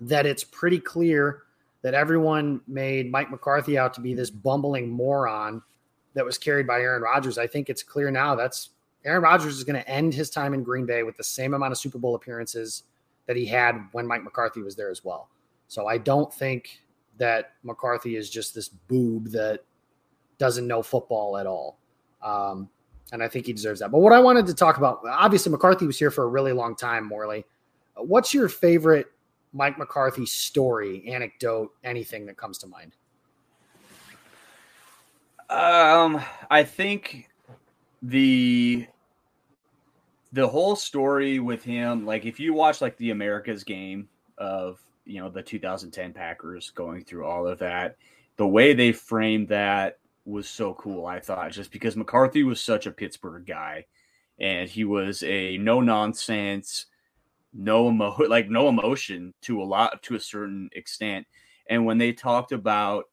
that 0.00 0.26
it's 0.26 0.42
pretty 0.42 0.80
clear 0.80 1.44
that 1.82 1.94
everyone 1.94 2.60
made 2.66 3.12
Mike 3.12 3.30
McCarthy 3.30 3.78
out 3.78 3.94
to 3.94 4.00
be 4.00 4.14
this 4.14 4.30
bumbling 4.30 4.90
moron 4.90 5.62
that 6.14 6.24
was 6.24 6.38
carried 6.38 6.66
by 6.66 6.80
Aaron 6.80 7.02
Rodgers. 7.02 7.38
I 7.38 7.46
think 7.46 7.70
it's 7.70 7.84
clear 7.84 8.10
now 8.10 8.34
that's 8.34 8.70
Aaron 9.04 9.22
Rodgers 9.22 9.56
is 9.56 9.64
going 9.64 9.80
to 9.80 9.88
end 9.88 10.12
his 10.12 10.28
time 10.28 10.54
in 10.54 10.64
Green 10.64 10.86
Bay 10.86 11.04
with 11.04 11.16
the 11.16 11.24
same 11.24 11.54
amount 11.54 11.70
of 11.70 11.78
Super 11.78 11.98
Bowl 11.98 12.16
appearances 12.16 12.82
that 13.26 13.36
he 13.36 13.46
had 13.46 13.88
when 13.92 14.08
Mike 14.08 14.24
McCarthy 14.24 14.60
was 14.60 14.74
there 14.74 14.90
as 14.90 15.04
well. 15.04 15.28
So 15.68 15.86
I 15.86 15.98
don't 15.98 16.34
think 16.34 16.80
that 17.18 17.52
McCarthy 17.62 18.16
is 18.16 18.28
just 18.28 18.54
this 18.54 18.68
boob 18.68 19.30
that 19.30 19.60
doesn't 20.40 20.66
know 20.66 20.82
football 20.82 21.36
at 21.36 21.46
all. 21.46 21.78
Um, 22.22 22.68
and 23.12 23.22
I 23.22 23.28
think 23.28 23.46
he 23.46 23.52
deserves 23.52 23.78
that. 23.80 23.92
But 23.92 23.98
what 23.98 24.12
I 24.12 24.18
wanted 24.18 24.46
to 24.46 24.54
talk 24.54 24.78
about, 24.78 25.00
obviously, 25.06 25.52
McCarthy 25.52 25.86
was 25.86 25.98
here 25.98 26.10
for 26.10 26.24
a 26.24 26.28
really 26.28 26.52
long 26.52 26.74
time, 26.74 27.06
Morley. 27.06 27.44
What's 27.94 28.32
your 28.32 28.48
favorite 28.48 29.06
Mike 29.52 29.78
McCarthy 29.78 30.26
story, 30.26 31.06
anecdote, 31.06 31.72
anything 31.84 32.24
that 32.26 32.36
comes 32.36 32.58
to 32.58 32.66
mind? 32.66 32.96
Um, 35.50 36.22
I 36.50 36.62
think 36.64 37.28
the 38.02 38.86
the 40.32 40.46
whole 40.46 40.76
story 40.76 41.40
with 41.40 41.64
him, 41.64 42.06
like 42.06 42.24
if 42.24 42.38
you 42.38 42.54
watch 42.54 42.80
like 42.80 42.96
the 42.96 43.10
America's 43.10 43.64
game 43.64 44.08
of 44.38 44.80
you 45.04 45.20
know 45.20 45.28
the 45.28 45.42
2010 45.42 46.12
Packers 46.12 46.70
going 46.70 47.04
through 47.04 47.26
all 47.26 47.48
of 47.48 47.58
that, 47.58 47.96
the 48.36 48.46
way 48.46 48.72
they 48.72 48.92
framed 48.92 49.48
that 49.48 49.98
was 50.30 50.48
so 50.48 50.74
cool. 50.74 51.06
I 51.06 51.20
thought 51.20 51.52
just 51.52 51.72
because 51.72 51.96
McCarthy 51.96 52.42
was 52.42 52.60
such 52.60 52.86
a 52.86 52.92
Pittsburgh 52.92 53.46
guy, 53.46 53.86
and 54.38 54.68
he 54.68 54.84
was 54.84 55.22
a 55.22 55.58
no 55.58 55.80
nonsense, 55.80 56.86
no 57.52 57.88
emo 57.88 58.16
like 58.28 58.48
no 58.48 58.68
emotion 58.68 59.34
to 59.42 59.62
a 59.62 59.64
lot 59.64 60.02
to 60.04 60.14
a 60.14 60.20
certain 60.20 60.70
extent. 60.72 61.26
And 61.68 61.84
when 61.84 61.98
they 61.98 62.12
talked 62.12 62.52
about 62.52 63.04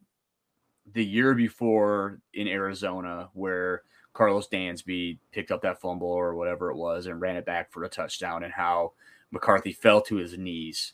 the 0.93 1.05
year 1.05 1.34
before 1.34 2.20
in 2.34 2.47
Arizona, 2.47 3.30
where 3.34 3.84
Karlos 4.13 4.49
Dansby 4.49 5.20
picked 5.32 5.51
up 5.51 5.61
that 5.61 5.80
fumble 5.80 6.07
or 6.07 6.36
whatever 6.36 6.72
it 6.72 6.78
was 6.78 7.05
and 7.05 7.22
ran 7.22 7.36
it 7.36 7.45
back 7.45 7.72
for 7.72 7.84
a 7.84 7.89
touchdown, 7.89 8.43
and 8.43 8.53
how 8.53 8.93
McCarthy 9.32 9.74
fell 9.74 10.01
to 10.01 10.15
his 10.15 10.38
knees, 10.38 10.93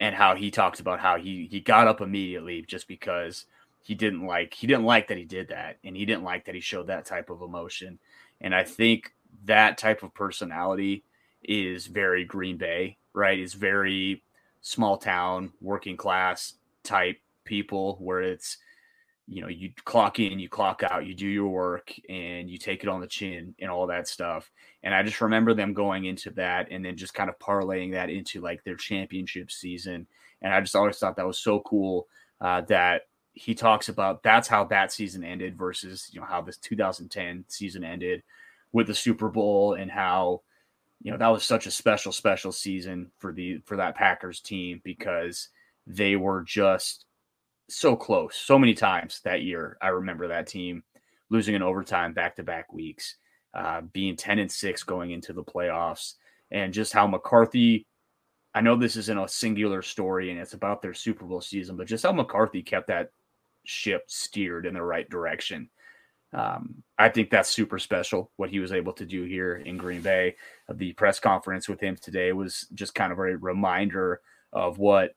and 0.00 0.14
how 0.14 0.34
he 0.34 0.50
talked 0.50 0.80
about 0.80 1.00
how 1.00 1.16
he 1.16 1.46
he 1.50 1.60
got 1.60 1.88
up 1.88 2.00
immediately 2.00 2.64
just 2.66 2.88
because 2.88 3.46
he 3.86 3.94
didn't 3.94 4.26
like 4.26 4.52
he 4.52 4.66
didn't 4.66 4.84
like 4.84 5.06
that 5.06 5.16
he 5.16 5.24
did 5.24 5.46
that, 5.48 5.78
and 5.84 5.96
he 5.96 6.04
didn't 6.04 6.24
like 6.24 6.44
that 6.46 6.56
he 6.56 6.60
showed 6.60 6.88
that 6.88 7.06
type 7.06 7.30
of 7.30 7.40
emotion, 7.40 8.00
and 8.40 8.52
I 8.52 8.64
think 8.64 9.14
that 9.44 9.78
type 9.78 10.02
of 10.02 10.12
personality 10.12 11.04
is 11.44 11.86
very 11.86 12.24
Green 12.24 12.56
Bay, 12.56 12.98
right? 13.12 13.38
Is 13.38 13.54
very 13.54 14.24
small 14.60 14.96
town, 14.96 15.52
working 15.60 15.96
class 15.96 16.54
type 16.82 17.18
people 17.44 17.96
where 18.00 18.22
it's 18.22 18.58
you 19.28 19.40
know 19.40 19.46
you 19.46 19.70
clock 19.84 20.18
in 20.18 20.40
you 20.40 20.48
clock 20.48 20.82
out 20.82 21.06
you 21.06 21.14
do 21.14 21.28
your 21.28 21.46
work 21.46 21.92
and 22.08 22.50
you 22.50 22.58
take 22.58 22.82
it 22.82 22.88
on 22.88 23.00
the 23.00 23.06
chin 23.06 23.54
and 23.60 23.70
all 23.70 23.86
that 23.88 24.06
stuff 24.06 24.52
and 24.84 24.94
i 24.94 25.02
just 25.02 25.20
remember 25.20 25.52
them 25.52 25.72
going 25.72 26.04
into 26.04 26.30
that 26.30 26.68
and 26.70 26.84
then 26.84 26.96
just 26.96 27.12
kind 27.12 27.28
of 27.28 27.36
parlaying 27.40 27.90
that 27.90 28.08
into 28.08 28.40
like 28.40 28.62
their 28.62 28.76
championship 28.76 29.50
season 29.50 30.06
and 30.42 30.54
i 30.54 30.60
just 30.60 30.76
always 30.76 30.96
thought 30.96 31.16
that 31.16 31.26
was 31.26 31.40
so 31.40 31.58
cool 31.60 32.06
uh, 32.40 32.60
that 32.62 33.02
he 33.36 33.54
talks 33.54 33.88
about 33.88 34.22
that's 34.22 34.48
how 34.48 34.64
that 34.64 34.90
season 34.90 35.22
ended 35.22 35.56
versus 35.56 36.08
you 36.12 36.18
know 36.20 36.26
how 36.26 36.40
this 36.40 36.56
2010 36.56 37.44
season 37.48 37.84
ended 37.84 38.22
with 38.72 38.86
the 38.86 38.94
super 38.94 39.28
bowl 39.28 39.74
and 39.74 39.90
how 39.90 40.40
you 41.02 41.12
know 41.12 41.18
that 41.18 41.28
was 41.28 41.44
such 41.44 41.66
a 41.66 41.70
special 41.70 42.10
special 42.10 42.50
season 42.50 43.10
for 43.18 43.32
the 43.32 43.58
for 43.64 43.76
that 43.76 43.94
packers 43.94 44.40
team 44.40 44.80
because 44.82 45.50
they 45.86 46.16
were 46.16 46.42
just 46.42 47.04
so 47.68 47.96
close 47.96 48.36
so 48.36 48.58
many 48.58 48.74
times 48.74 49.20
that 49.24 49.42
year. 49.42 49.76
I 49.80 49.88
remember 49.88 50.28
that 50.28 50.46
team 50.46 50.82
losing 51.30 51.54
in 51.54 51.62
overtime 51.62 52.12
back 52.12 52.36
to 52.36 52.42
back 52.42 52.72
weeks, 52.72 53.16
uh, 53.54 53.82
being 53.92 54.16
10 54.16 54.38
and 54.38 54.50
6 54.50 54.82
going 54.84 55.10
into 55.10 55.32
the 55.32 55.44
playoffs, 55.44 56.14
and 56.50 56.72
just 56.72 56.92
how 56.92 57.06
McCarthy. 57.06 57.86
I 58.54 58.62
know 58.62 58.74
this 58.74 58.96
isn't 58.96 59.18
a 59.18 59.28
singular 59.28 59.82
story 59.82 60.30
and 60.30 60.40
it's 60.40 60.54
about 60.54 60.80
their 60.80 60.94
Super 60.94 61.26
Bowl 61.26 61.42
season, 61.42 61.76
but 61.76 61.86
just 61.86 62.06
how 62.06 62.12
McCarthy 62.12 62.62
kept 62.62 62.86
that 62.86 63.10
ship 63.66 64.04
steered 64.06 64.66
in 64.66 64.74
the 64.74 64.82
right 64.82 65.08
direction. 65.08 65.68
Um, 66.32 66.82
I 66.98 67.08
think 67.08 67.30
that's 67.30 67.48
super 67.48 67.78
special 67.78 68.30
what 68.36 68.50
he 68.50 68.58
was 68.58 68.72
able 68.72 68.92
to 68.94 69.06
do 69.06 69.24
here 69.24 69.56
in 69.56 69.76
Green 69.76 70.02
Bay. 70.02 70.36
The 70.72 70.92
press 70.92 71.20
conference 71.20 71.68
with 71.68 71.80
him 71.80 71.96
today 71.96 72.32
was 72.32 72.66
just 72.74 72.94
kind 72.94 73.12
of 73.12 73.18
a 73.18 73.36
reminder 73.36 74.20
of 74.52 74.78
what 74.78 75.14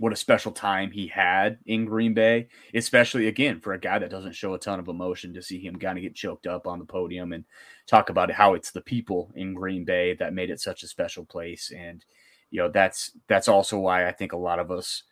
what 0.00 0.14
a 0.14 0.16
special 0.16 0.50
time 0.50 0.90
he 0.90 1.06
had 1.06 1.58
in 1.66 1.84
Green 1.84 2.14
Bay, 2.14 2.48
especially 2.72 3.28
again 3.28 3.60
for 3.60 3.74
a 3.74 3.78
guy 3.78 3.98
that 3.98 4.10
doesn't 4.10 4.34
show 4.34 4.54
a 4.54 4.58
ton 4.58 4.80
of 4.80 4.88
emotion 4.88 5.34
to 5.34 5.42
see 5.42 5.60
him 5.60 5.76
kind 5.76 5.98
of 5.98 6.02
get 6.02 6.14
choked 6.14 6.46
up 6.46 6.66
on 6.66 6.78
the 6.78 6.86
podium 6.86 7.34
and 7.34 7.44
talk 7.86 8.08
about 8.08 8.30
how 8.30 8.54
it's 8.54 8.70
the 8.70 8.80
people 8.80 9.30
in 9.34 9.52
Green 9.52 9.84
Bay 9.84 10.14
that 10.14 10.32
made 10.32 10.48
it 10.48 10.58
such 10.58 10.82
a 10.82 10.88
special 10.88 11.26
place. 11.26 11.70
And, 11.76 12.02
you 12.50 12.62
know, 12.62 12.70
that's, 12.70 13.10
that's 13.28 13.46
also 13.46 13.78
why 13.78 14.08
I 14.08 14.12
think 14.12 14.32
a 14.32 14.38
lot 14.38 14.58
of 14.58 14.70
us, 14.70 15.02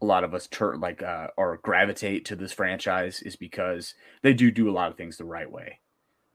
a 0.00 0.06
lot 0.06 0.24
of 0.24 0.34
us 0.34 0.48
like, 0.76 1.02
uh, 1.02 1.28
or 1.36 1.58
gravitate 1.58 2.24
to 2.26 2.36
this 2.36 2.52
franchise 2.52 3.22
is 3.22 3.36
because 3.36 3.94
they 4.22 4.32
do 4.32 4.50
do 4.50 4.70
a 4.70 4.72
lot 4.72 4.90
of 4.90 4.96
things 4.96 5.16
the 5.16 5.24
right 5.24 5.50
way. 5.50 5.80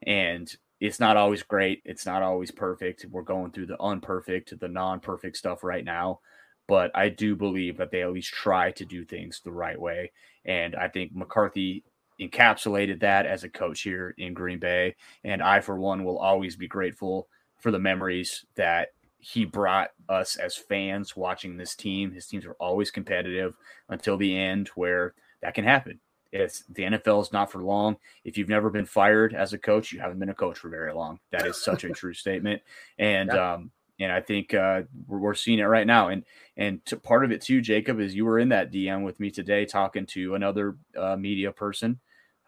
And 0.02 0.52
it's 0.80 1.00
not 1.00 1.16
always 1.16 1.42
great. 1.42 1.82
It's 1.84 2.06
not 2.06 2.22
always 2.22 2.50
perfect. 2.50 3.06
We're 3.10 3.22
going 3.22 3.50
through 3.50 3.66
the 3.66 3.78
unperfect, 3.78 4.58
the 4.60 4.68
non 4.68 5.00
perfect 5.00 5.36
stuff 5.36 5.64
right 5.64 5.84
now 5.84 6.20
but 6.66 6.90
I 6.94 7.08
do 7.08 7.36
believe 7.36 7.76
that 7.76 7.90
they 7.90 8.02
at 8.02 8.12
least 8.12 8.32
try 8.32 8.72
to 8.72 8.84
do 8.84 9.04
things 9.04 9.40
the 9.40 9.52
right 9.52 9.80
way. 9.80 10.12
And 10.44 10.74
I 10.74 10.88
think 10.88 11.14
McCarthy 11.14 11.84
encapsulated 12.20 13.00
that 13.00 13.26
as 13.26 13.44
a 13.44 13.48
coach 13.48 13.82
here 13.82 14.14
in 14.18 14.34
Green 14.34 14.58
Bay. 14.58 14.96
And 15.22 15.42
I, 15.42 15.60
for 15.60 15.78
one, 15.78 16.04
will 16.04 16.18
always 16.18 16.56
be 16.56 16.66
grateful 16.66 17.28
for 17.58 17.70
the 17.70 17.78
memories 17.78 18.44
that 18.56 18.88
he 19.32 19.44
brought 19.44 19.90
us 20.08 20.36
as 20.36 20.54
fans 20.54 21.16
watching 21.16 21.56
this 21.56 21.74
team. 21.74 22.12
His 22.12 22.28
teams 22.28 22.46
are 22.46 22.56
always 22.60 22.92
competitive 22.92 23.56
until 23.88 24.16
the 24.16 24.38
end, 24.38 24.68
where 24.76 25.14
that 25.42 25.54
can 25.54 25.64
happen. 25.64 25.98
It's 26.30 26.62
the 26.68 26.84
NFL 26.84 27.22
is 27.22 27.32
not 27.32 27.50
for 27.50 27.60
long. 27.60 27.96
If 28.24 28.38
you've 28.38 28.48
never 28.48 28.70
been 28.70 28.86
fired 28.86 29.34
as 29.34 29.52
a 29.52 29.58
coach, 29.58 29.90
you 29.90 29.98
haven't 29.98 30.20
been 30.20 30.28
a 30.28 30.34
coach 30.34 30.58
for 30.58 30.68
very 30.68 30.94
long. 30.94 31.18
That 31.32 31.44
is 31.44 31.60
such 31.60 31.82
a 31.82 31.88
true 31.92 32.14
statement. 32.14 32.62
And 32.98 33.30
yeah. 33.34 33.54
um, 33.54 33.72
and 33.98 34.12
I 34.12 34.20
think 34.20 34.54
uh, 34.54 34.82
we're, 35.08 35.18
we're, 35.18 35.34
seeing 35.34 35.58
it 35.58 35.64
right 35.64 35.88
now. 35.88 36.08
And 36.08 36.24
and 36.56 36.80
part 37.02 37.24
of 37.24 37.32
it 37.32 37.40
too, 37.40 37.60
Jacob, 37.60 37.98
is 37.98 38.14
you 38.14 38.26
were 38.26 38.38
in 38.38 38.50
that 38.50 38.70
DM 38.70 39.04
with 39.04 39.18
me 39.18 39.32
today, 39.32 39.64
talking 39.64 40.06
to 40.06 40.36
another 40.36 40.76
uh, 40.96 41.16
media 41.16 41.50
person 41.50 41.98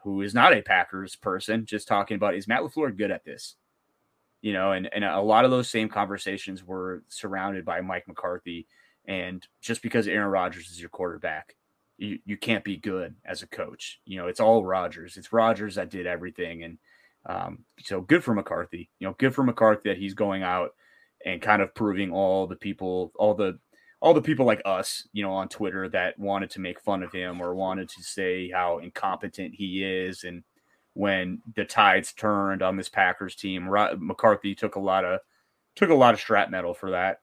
who 0.05 0.23
is 0.23 0.33
not 0.33 0.55
a 0.55 0.63
Packers 0.63 1.17
person, 1.17 1.67
just 1.67 1.89
talking 1.89 2.15
about 2.15 2.37
is 2.37 2.47
Matt 2.47 2.63
LaFleur 2.63 2.97
good 2.97 3.11
at 3.11 3.25
this? 3.25 3.57
You 4.41 4.53
know, 4.53 4.73
and 4.73 4.89
and 4.93 5.05
a 5.05 5.21
lot 5.21 5.45
of 5.45 5.51
those 5.51 5.69
same 5.69 5.89
conversations 5.89 6.65
were 6.65 7.03
surrounded 7.09 7.65
by 7.65 7.81
Mike 7.81 8.07
McCarthy. 8.07 8.67
And 9.07 9.47
just 9.61 9.83
because 9.83 10.07
Aaron 10.07 10.31
Rodgers 10.31 10.69
is 10.69 10.81
your 10.81 10.91
quarterback, 10.91 11.57
you, 11.97 12.19
you 12.25 12.37
can't 12.37 12.63
be 12.63 12.77
good 12.77 13.17
as 13.25 13.43
a 13.43 13.49
coach. 13.49 14.01
You 14.05 14.19
know, 14.19 14.29
it's 14.29 14.41
all 14.41 14.65
Rodgers. 14.65 15.17
It's 15.17 15.33
Rodgers 15.33 15.75
that 15.77 15.91
did 15.91 16.07
everything. 16.07 16.63
And 16.63 16.79
um, 17.27 17.65
so 17.83 18.01
good 18.01 18.23
for 18.23 18.35
McCarthy. 18.35 18.91
You 18.99 19.09
know, 19.09 19.15
good 19.19 19.35
for 19.35 19.43
McCarthy 19.43 19.89
that 19.89 19.99
he's 19.99 20.15
going 20.15 20.43
out 20.43 20.71
and 21.25 21.43
kind 21.43 21.63
of 21.63 21.75
proving 21.75 22.13
all 22.13 22.47
the 22.47 22.57
people, 22.57 23.13
all 23.17 23.35
the 23.35 23.59
all 24.01 24.15
the 24.15 24.23
people 24.23 24.47
like 24.47 24.63
us, 24.65 25.09
you 25.13 25.25
know, 25.25 25.33
on 25.33 25.49
Twitter 25.49 25.89
that 25.89 26.19
wanted 26.19 26.51
to 26.51 26.61
make 26.61 26.81
fun 26.81 27.03
of 27.03 27.13
him 27.13 27.41
or 27.41 27.55
wanted 27.55 27.89
to 27.89 28.03
say 28.03 28.49
how 28.49 28.79
incompetent 28.79 29.55
he 29.57 29.83
is. 29.83 30.23
And 30.23 30.45
when 30.99 31.41
the 31.55 31.65
tides 31.65 32.13
turned 32.13 32.61
on 32.61 32.77
this 32.77 32.89
Packers 32.89 33.37
team, 33.37 33.71
McCarthy 33.99 34.57
took 34.57 34.75
a 34.75 34.81
lot 34.81 35.05
of 35.05 35.21
took 35.77 35.91
a 35.91 35.95
lot 35.95 36.13
of 36.13 36.19
strap 36.19 36.51
metal 36.51 36.75
for 36.75 36.91
that, 36.91 37.21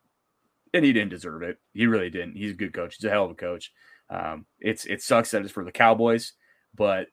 and 0.73 0.85
he 0.85 0.93
didn't 0.93 1.09
deserve 1.09 1.43
it. 1.43 1.57
He 1.73 1.85
really 1.85 2.09
didn't. 2.09 2.37
He's 2.37 2.51
a 2.51 2.55
good 2.55 2.71
coach. 2.71 2.95
He's 2.95 3.03
a 3.03 3.09
hell 3.09 3.25
of 3.25 3.31
a 3.31 3.35
coach. 3.35 3.73
Um, 4.09 4.45
it's 4.61 4.85
it 4.85 5.01
sucks 5.01 5.31
that 5.31 5.41
it's 5.41 5.51
for 5.51 5.65
the 5.65 5.73
Cowboys, 5.73 6.31
but 6.73 7.07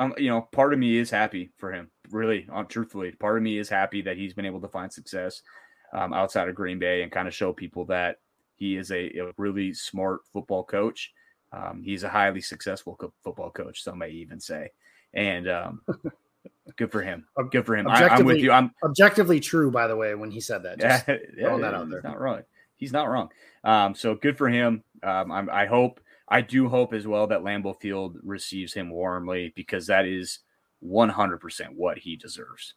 um, 0.00 0.12
you 0.18 0.28
know, 0.28 0.48
part 0.50 0.72
of 0.72 0.80
me 0.80 0.98
is 0.98 1.08
happy 1.08 1.52
for 1.56 1.70
him. 1.70 1.88
Really, 2.10 2.48
um, 2.52 2.66
truthfully, 2.66 3.12
part 3.12 3.36
of 3.36 3.44
me 3.44 3.56
is 3.56 3.68
happy 3.68 4.02
that 4.02 4.16
he's 4.16 4.34
been 4.34 4.44
able 4.44 4.62
to 4.62 4.68
find 4.68 4.92
success 4.92 5.42
um, 5.92 6.12
outside 6.12 6.48
of 6.48 6.56
Green 6.56 6.80
Bay 6.80 7.02
and 7.02 7.12
kind 7.12 7.28
of 7.28 7.34
show 7.34 7.52
people 7.52 7.84
that 7.84 8.16
he 8.56 8.76
is 8.76 8.90
a, 8.90 9.06
a 9.20 9.32
really 9.36 9.72
smart 9.72 10.22
football 10.32 10.64
coach. 10.64 11.12
Um, 11.52 11.80
he's 11.84 12.02
a 12.02 12.08
highly 12.08 12.40
successful 12.40 12.96
co- 12.96 13.12
football 13.22 13.50
coach, 13.50 13.84
some 13.84 13.98
may 13.98 14.10
even 14.10 14.40
say, 14.40 14.72
and 15.14 15.48
um, 15.48 15.82
good 16.76 16.92
for 16.92 17.02
him. 17.02 17.26
Good 17.50 17.66
for 17.66 17.76
him. 17.76 17.88
I, 17.88 18.18
am 18.18 18.24
with 18.24 18.38
you. 18.38 18.52
I'm 18.52 18.72
objectively 18.84 19.40
true, 19.40 19.70
by 19.70 19.86
the 19.86 19.96
way, 19.96 20.14
when 20.14 20.30
he 20.30 20.40
said 20.40 20.62
that. 20.64 20.78
Just 20.80 21.08
yeah, 21.08 21.16
throwing 21.40 21.62
that 21.62 21.74
out 21.74 21.88
there. 21.90 22.02
Not 22.02 22.20
wrong. 22.20 22.42
He's 22.76 22.92
not 22.92 23.08
wrong. 23.08 23.30
Um, 23.64 23.94
so 23.94 24.14
good 24.14 24.36
for 24.36 24.48
him. 24.48 24.82
Um, 25.02 25.30
i 25.32 25.66
hope 25.66 26.00
I 26.28 26.40
do 26.40 26.68
hope 26.68 26.92
as 26.92 27.06
well 27.06 27.26
that 27.28 27.40
Lambeau 27.40 27.78
Field 27.80 28.18
receives 28.22 28.72
him 28.72 28.90
warmly 28.90 29.52
because 29.54 29.86
that 29.86 30.06
is 30.06 30.40
100% 30.84 31.40
what 31.74 31.98
he 31.98 32.16
deserves. 32.16 32.74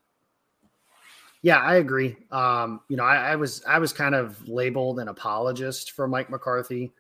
Yeah, 1.42 1.58
I 1.58 1.76
agree. 1.76 2.18
Um, 2.32 2.82
you 2.90 2.98
know, 2.98 3.06
I, 3.06 3.32
I, 3.32 3.36
was 3.36 3.64
I 3.66 3.80
was 3.80 3.94
kind 3.94 4.14
of 4.14 4.48
labeled 4.48 5.00
an 5.00 5.08
apologist 5.08 5.92
for 5.92 6.08
Mike 6.08 6.30
McCarthy, 6.30 6.92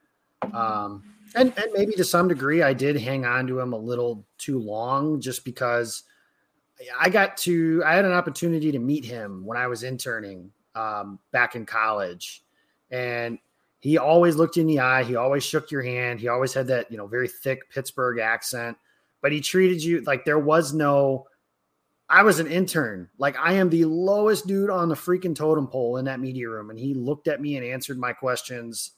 um, 0.53 1.03
and 1.35 1.53
and 1.57 1.71
maybe 1.73 1.93
to 1.93 2.03
some 2.03 2.27
degree 2.27 2.61
I 2.61 2.73
did 2.73 2.97
hang 2.97 3.25
on 3.25 3.47
to 3.47 3.59
him 3.59 3.73
a 3.73 3.77
little 3.77 4.25
too 4.37 4.59
long, 4.59 5.21
just 5.21 5.45
because 5.45 6.03
I 6.99 7.09
got 7.09 7.37
to 7.37 7.83
I 7.85 7.95
had 7.95 8.05
an 8.05 8.13
opportunity 8.13 8.71
to 8.71 8.79
meet 8.79 9.05
him 9.05 9.45
when 9.45 9.57
I 9.57 9.67
was 9.67 9.83
interning 9.83 10.51
um, 10.75 11.19
back 11.31 11.55
in 11.55 11.65
college, 11.65 12.43
and 12.91 13.39
he 13.79 13.97
always 13.97 14.35
looked 14.35 14.57
in 14.57 14.67
the 14.67 14.79
eye. 14.79 15.03
He 15.03 15.15
always 15.15 15.43
shook 15.43 15.71
your 15.71 15.81
hand. 15.81 16.19
He 16.19 16.27
always 16.27 16.53
had 16.53 16.67
that, 16.67 16.91
you 16.91 16.97
know, 16.97 17.07
very 17.07 17.27
thick 17.29 17.69
Pittsburgh 17.71 18.19
accent, 18.19 18.77
but 19.21 19.31
he 19.31 19.39
treated 19.39 19.81
you 19.81 20.01
like 20.01 20.25
there 20.25 20.39
was 20.39 20.73
no, 20.73 21.27
I 22.09 22.23
was 22.23 22.39
an 22.39 22.47
intern. 22.47 23.09
Like 23.17 23.37
I 23.39 23.53
am 23.53 23.69
the 23.69 23.85
lowest 23.85 24.47
dude 24.47 24.69
on 24.69 24.89
the 24.89 24.95
freaking 24.95 25.35
totem 25.35 25.67
pole 25.67 25.97
in 25.97 26.05
that 26.05 26.19
media 26.19 26.49
room. 26.49 26.69
And 26.69 26.77
he 26.77 26.93
looked 26.93 27.29
at 27.29 27.41
me 27.41 27.55
and 27.55 27.65
answered 27.65 27.97
my 27.97 28.11
questions 28.11 28.91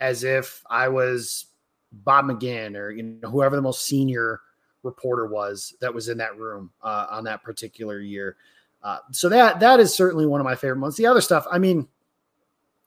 as 0.00 0.24
if 0.24 0.64
I 0.68 0.88
was 0.88 1.46
Bob 1.92 2.26
McGinn 2.26 2.76
or, 2.76 2.90
you 2.90 3.02
know, 3.02 3.30
whoever 3.30 3.56
the 3.56 3.62
most 3.62 3.86
senior 3.86 4.40
reporter 4.82 5.26
was 5.26 5.74
that 5.80 5.92
was 5.92 6.08
in 6.08 6.18
that 6.18 6.38
room 6.38 6.70
uh, 6.82 7.06
on 7.10 7.24
that 7.24 7.42
particular 7.42 8.00
year. 8.00 8.36
Uh, 8.82 8.98
so 9.10 9.28
that, 9.28 9.60
that 9.60 9.80
is 9.80 9.94
certainly 9.94 10.26
one 10.26 10.40
of 10.40 10.44
my 10.44 10.54
favorite 10.54 10.80
ones. 10.80 10.96
The 10.96 11.06
other 11.06 11.20
stuff, 11.20 11.46
I 11.50 11.58
mean, 11.58 11.88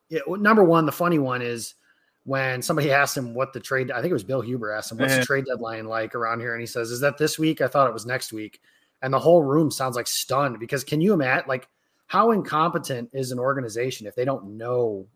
it, 0.10 0.24
number 0.28 0.64
one, 0.64 0.86
the 0.86 0.91
funny 0.91 1.20
one 1.20 1.41
is 1.41 1.76
when 2.24 2.62
somebody 2.62 2.91
asked 2.91 3.18
him 3.18 3.34
what 3.34 3.52
the 3.52 3.60
trade, 3.60 3.91
I 3.91 4.02
think 4.02 4.12
it 4.12 4.14
was 4.14 4.24
Bill 4.24 4.41
Huber 4.41 4.72
asked 4.72 4.91
him, 4.91 4.99
what's 4.99 5.18
the 5.18 5.26
trade 5.26 5.45
deadline 5.45 5.86
like 5.86 6.16
around 6.16 6.39
here? 6.39 6.54
And 6.54 6.62
he 6.62 6.68
says, 6.68 6.91
is 6.91 6.99
that 6.99 7.18
this 7.18 7.39
week? 7.39 7.62
I 7.62 7.68
thought 7.68 7.88
it 7.88 7.93
was 7.93 8.06
next 8.06 8.32
week. 8.32 8.62
And 9.02 9.12
the 9.12 9.20
whole 9.20 9.41
room 9.41 9.72
sounds 9.72 9.95
like 9.95 10.08
stunned 10.08 10.60
because 10.60 10.84
can 10.84 11.02
you 11.02 11.14
imagine, 11.14 11.45
like, 11.47 11.68
how 12.06 12.32
incompetent 12.32 13.10
is 13.14 13.32
an 13.32 13.39
organization 13.39 14.06
if 14.06 14.16
they 14.16 14.26
don't 14.26 14.58
know 14.58 15.08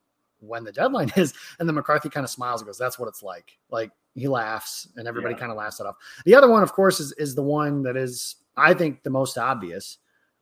when 0.47 0.63
the 0.63 0.71
deadline 0.71 1.11
is? 1.15 1.33
And 1.59 1.67
then 1.67 1.75
McCarthy 1.75 2.09
kind 2.09 2.23
of 2.23 2.29
smiles 2.29 2.61
and 2.61 2.67
goes, 2.67 2.77
that's 2.77 2.99
what 2.99 3.07
it's 3.07 3.23
like. 3.23 3.57
Like, 3.69 3.91
he 4.15 4.27
laughs 4.27 4.87
and 4.95 5.07
everybody 5.07 5.33
yeah. 5.33 5.39
kind 5.39 5.51
of 5.51 5.57
laughs 5.57 5.79
it 5.79 5.85
off. 5.85 5.95
The 6.23 6.35
other 6.35 6.49
one, 6.49 6.63
of 6.63 6.71
course, 6.71 6.99
is, 6.99 7.11
is 7.13 7.35
the 7.35 7.43
one 7.43 7.83
that 7.83 7.97
is, 7.97 8.35
I 8.55 8.73
think, 8.73 9.03
the 9.03 9.09
most 9.09 9.37
obvious. 9.37 9.97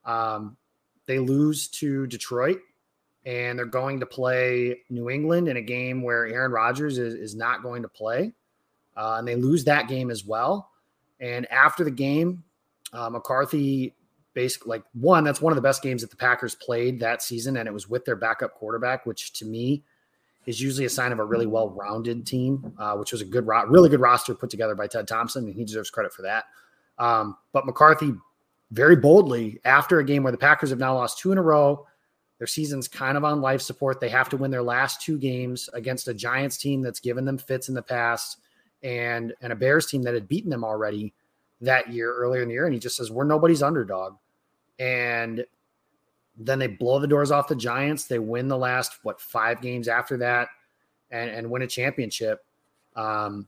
Um, 0.05 0.57
they 1.07 1.19
lose 1.19 1.67
to 1.69 2.07
Detroit 2.07 2.59
and 3.25 3.57
they're 3.57 3.65
going 3.65 3.99
to 3.99 4.05
play 4.05 4.81
New 4.89 5.09
England 5.09 5.47
in 5.47 5.57
a 5.57 5.61
game 5.61 6.01
where 6.01 6.27
Aaron 6.27 6.51
Rodgers 6.51 6.97
is, 6.97 7.15
is 7.15 7.35
not 7.35 7.63
going 7.63 7.81
to 7.81 7.87
play. 7.87 8.33
Uh, 8.95 9.15
and 9.17 9.27
they 9.27 9.35
lose 9.35 9.63
that 9.63 9.87
game 9.87 10.11
as 10.11 10.23
well. 10.23 10.69
And 11.19 11.49
after 11.51 11.83
the 11.83 11.91
game, 11.91 12.43
uh, 12.91 13.09
McCarthy 13.09 13.95
basically, 14.33 14.69
like, 14.69 14.83
one, 14.93 15.23
that's 15.23 15.41
one 15.41 15.51
of 15.51 15.55
the 15.55 15.61
best 15.61 15.81
games 15.81 16.01
that 16.01 16.11
the 16.11 16.17
Packers 16.17 16.53
played 16.53 16.99
that 16.99 17.23
season. 17.23 17.57
And 17.57 17.67
it 17.67 17.73
was 17.73 17.89
with 17.89 18.05
their 18.05 18.15
backup 18.15 18.53
quarterback, 18.53 19.05
which 19.05 19.33
to 19.33 19.45
me 19.45 19.83
is 20.45 20.61
usually 20.61 20.85
a 20.85 20.89
sign 20.89 21.11
of 21.11 21.19
a 21.19 21.25
really 21.25 21.45
well 21.45 21.69
rounded 21.69 22.25
team, 22.25 22.73
uh, 22.77 22.95
which 22.95 23.11
was 23.11 23.21
a 23.21 23.25
good, 23.25 23.47
ro- 23.47 23.65
really 23.65 23.89
good 23.89 23.99
roster 23.99 24.35
put 24.35 24.49
together 24.49 24.75
by 24.75 24.87
Ted 24.87 25.07
Thompson. 25.07 25.45
And 25.45 25.55
he 25.55 25.63
deserves 25.63 25.89
credit 25.89 26.13
for 26.13 26.21
that. 26.23 26.45
Um, 26.97 27.37
but 27.51 27.65
McCarthy 27.65 28.13
very 28.71 28.95
boldly, 28.95 29.59
after 29.65 29.99
a 29.99 30.05
game 30.05 30.23
where 30.23 30.31
the 30.31 30.37
Packers 30.37 30.71
have 30.71 30.79
now 30.79 30.95
lost 30.95 31.19
two 31.19 31.31
in 31.31 31.37
a 31.37 31.41
row, 31.41 31.85
their 32.39 32.47
season's 32.47 32.87
kind 32.87 33.17
of 33.17 33.23
on 33.23 33.39
life 33.39 33.61
support. 33.61 33.99
They 33.99 34.09
have 34.09 34.29
to 34.29 34.37
win 34.37 34.51
their 34.51 34.63
last 34.63 35.01
two 35.01 35.17
games 35.17 35.69
against 35.73 36.07
a 36.07 36.13
Giants 36.13 36.57
team 36.57 36.81
that's 36.81 36.99
given 36.99 37.23
them 37.23 37.37
fits 37.37 37.69
in 37.69 37.75
the 37.75 37.81
past 37.81 38.39
and 38.81 39.33
and 39.41 39.53
a 39.53 39.55
Bears 39.55 39.85
team 39.85 40.01
that 40.03 40.13
had 40.13 40.27
beaten 40.27 40.49
them 40.49 40.63
already 40.63 41.13
that 41.61 41.91
year 41.93 42.13
earlier 42.13 42.41
in 42.41 42.47
the 42.47 42.53
year. 42.53 42.65
And 42.65 42.73
he 42.73 42.79
just 42.79 42.97
says, 42.97 43.11
We're 43.11 43.23
nobody's 43.23 43.63
underdog. 43.63 44.15
And 44.79 45.45
then 46.38 46.59
they 46.59 46.67
blow 46.67 46.99
the 46.99 47.07
doors 47.07 47.31
off 47.31 47.47
the 47.47 47.55
Giants. 47.55 48.05
They 48.05 48.19
win 48.19 48.47
the 48.47 48.57
last, 48.57 48.99
what, 49.03 49.21
five 49.21 49.61
games 49.61 49.88
after 49.88 50.17
that 50.17 50.49
and, 51.11 51.29
and 51.29 51.49
win 51.49 51.61
a 51.61 51.67
championship. 51.67 52.43
Um, 52.95 53.47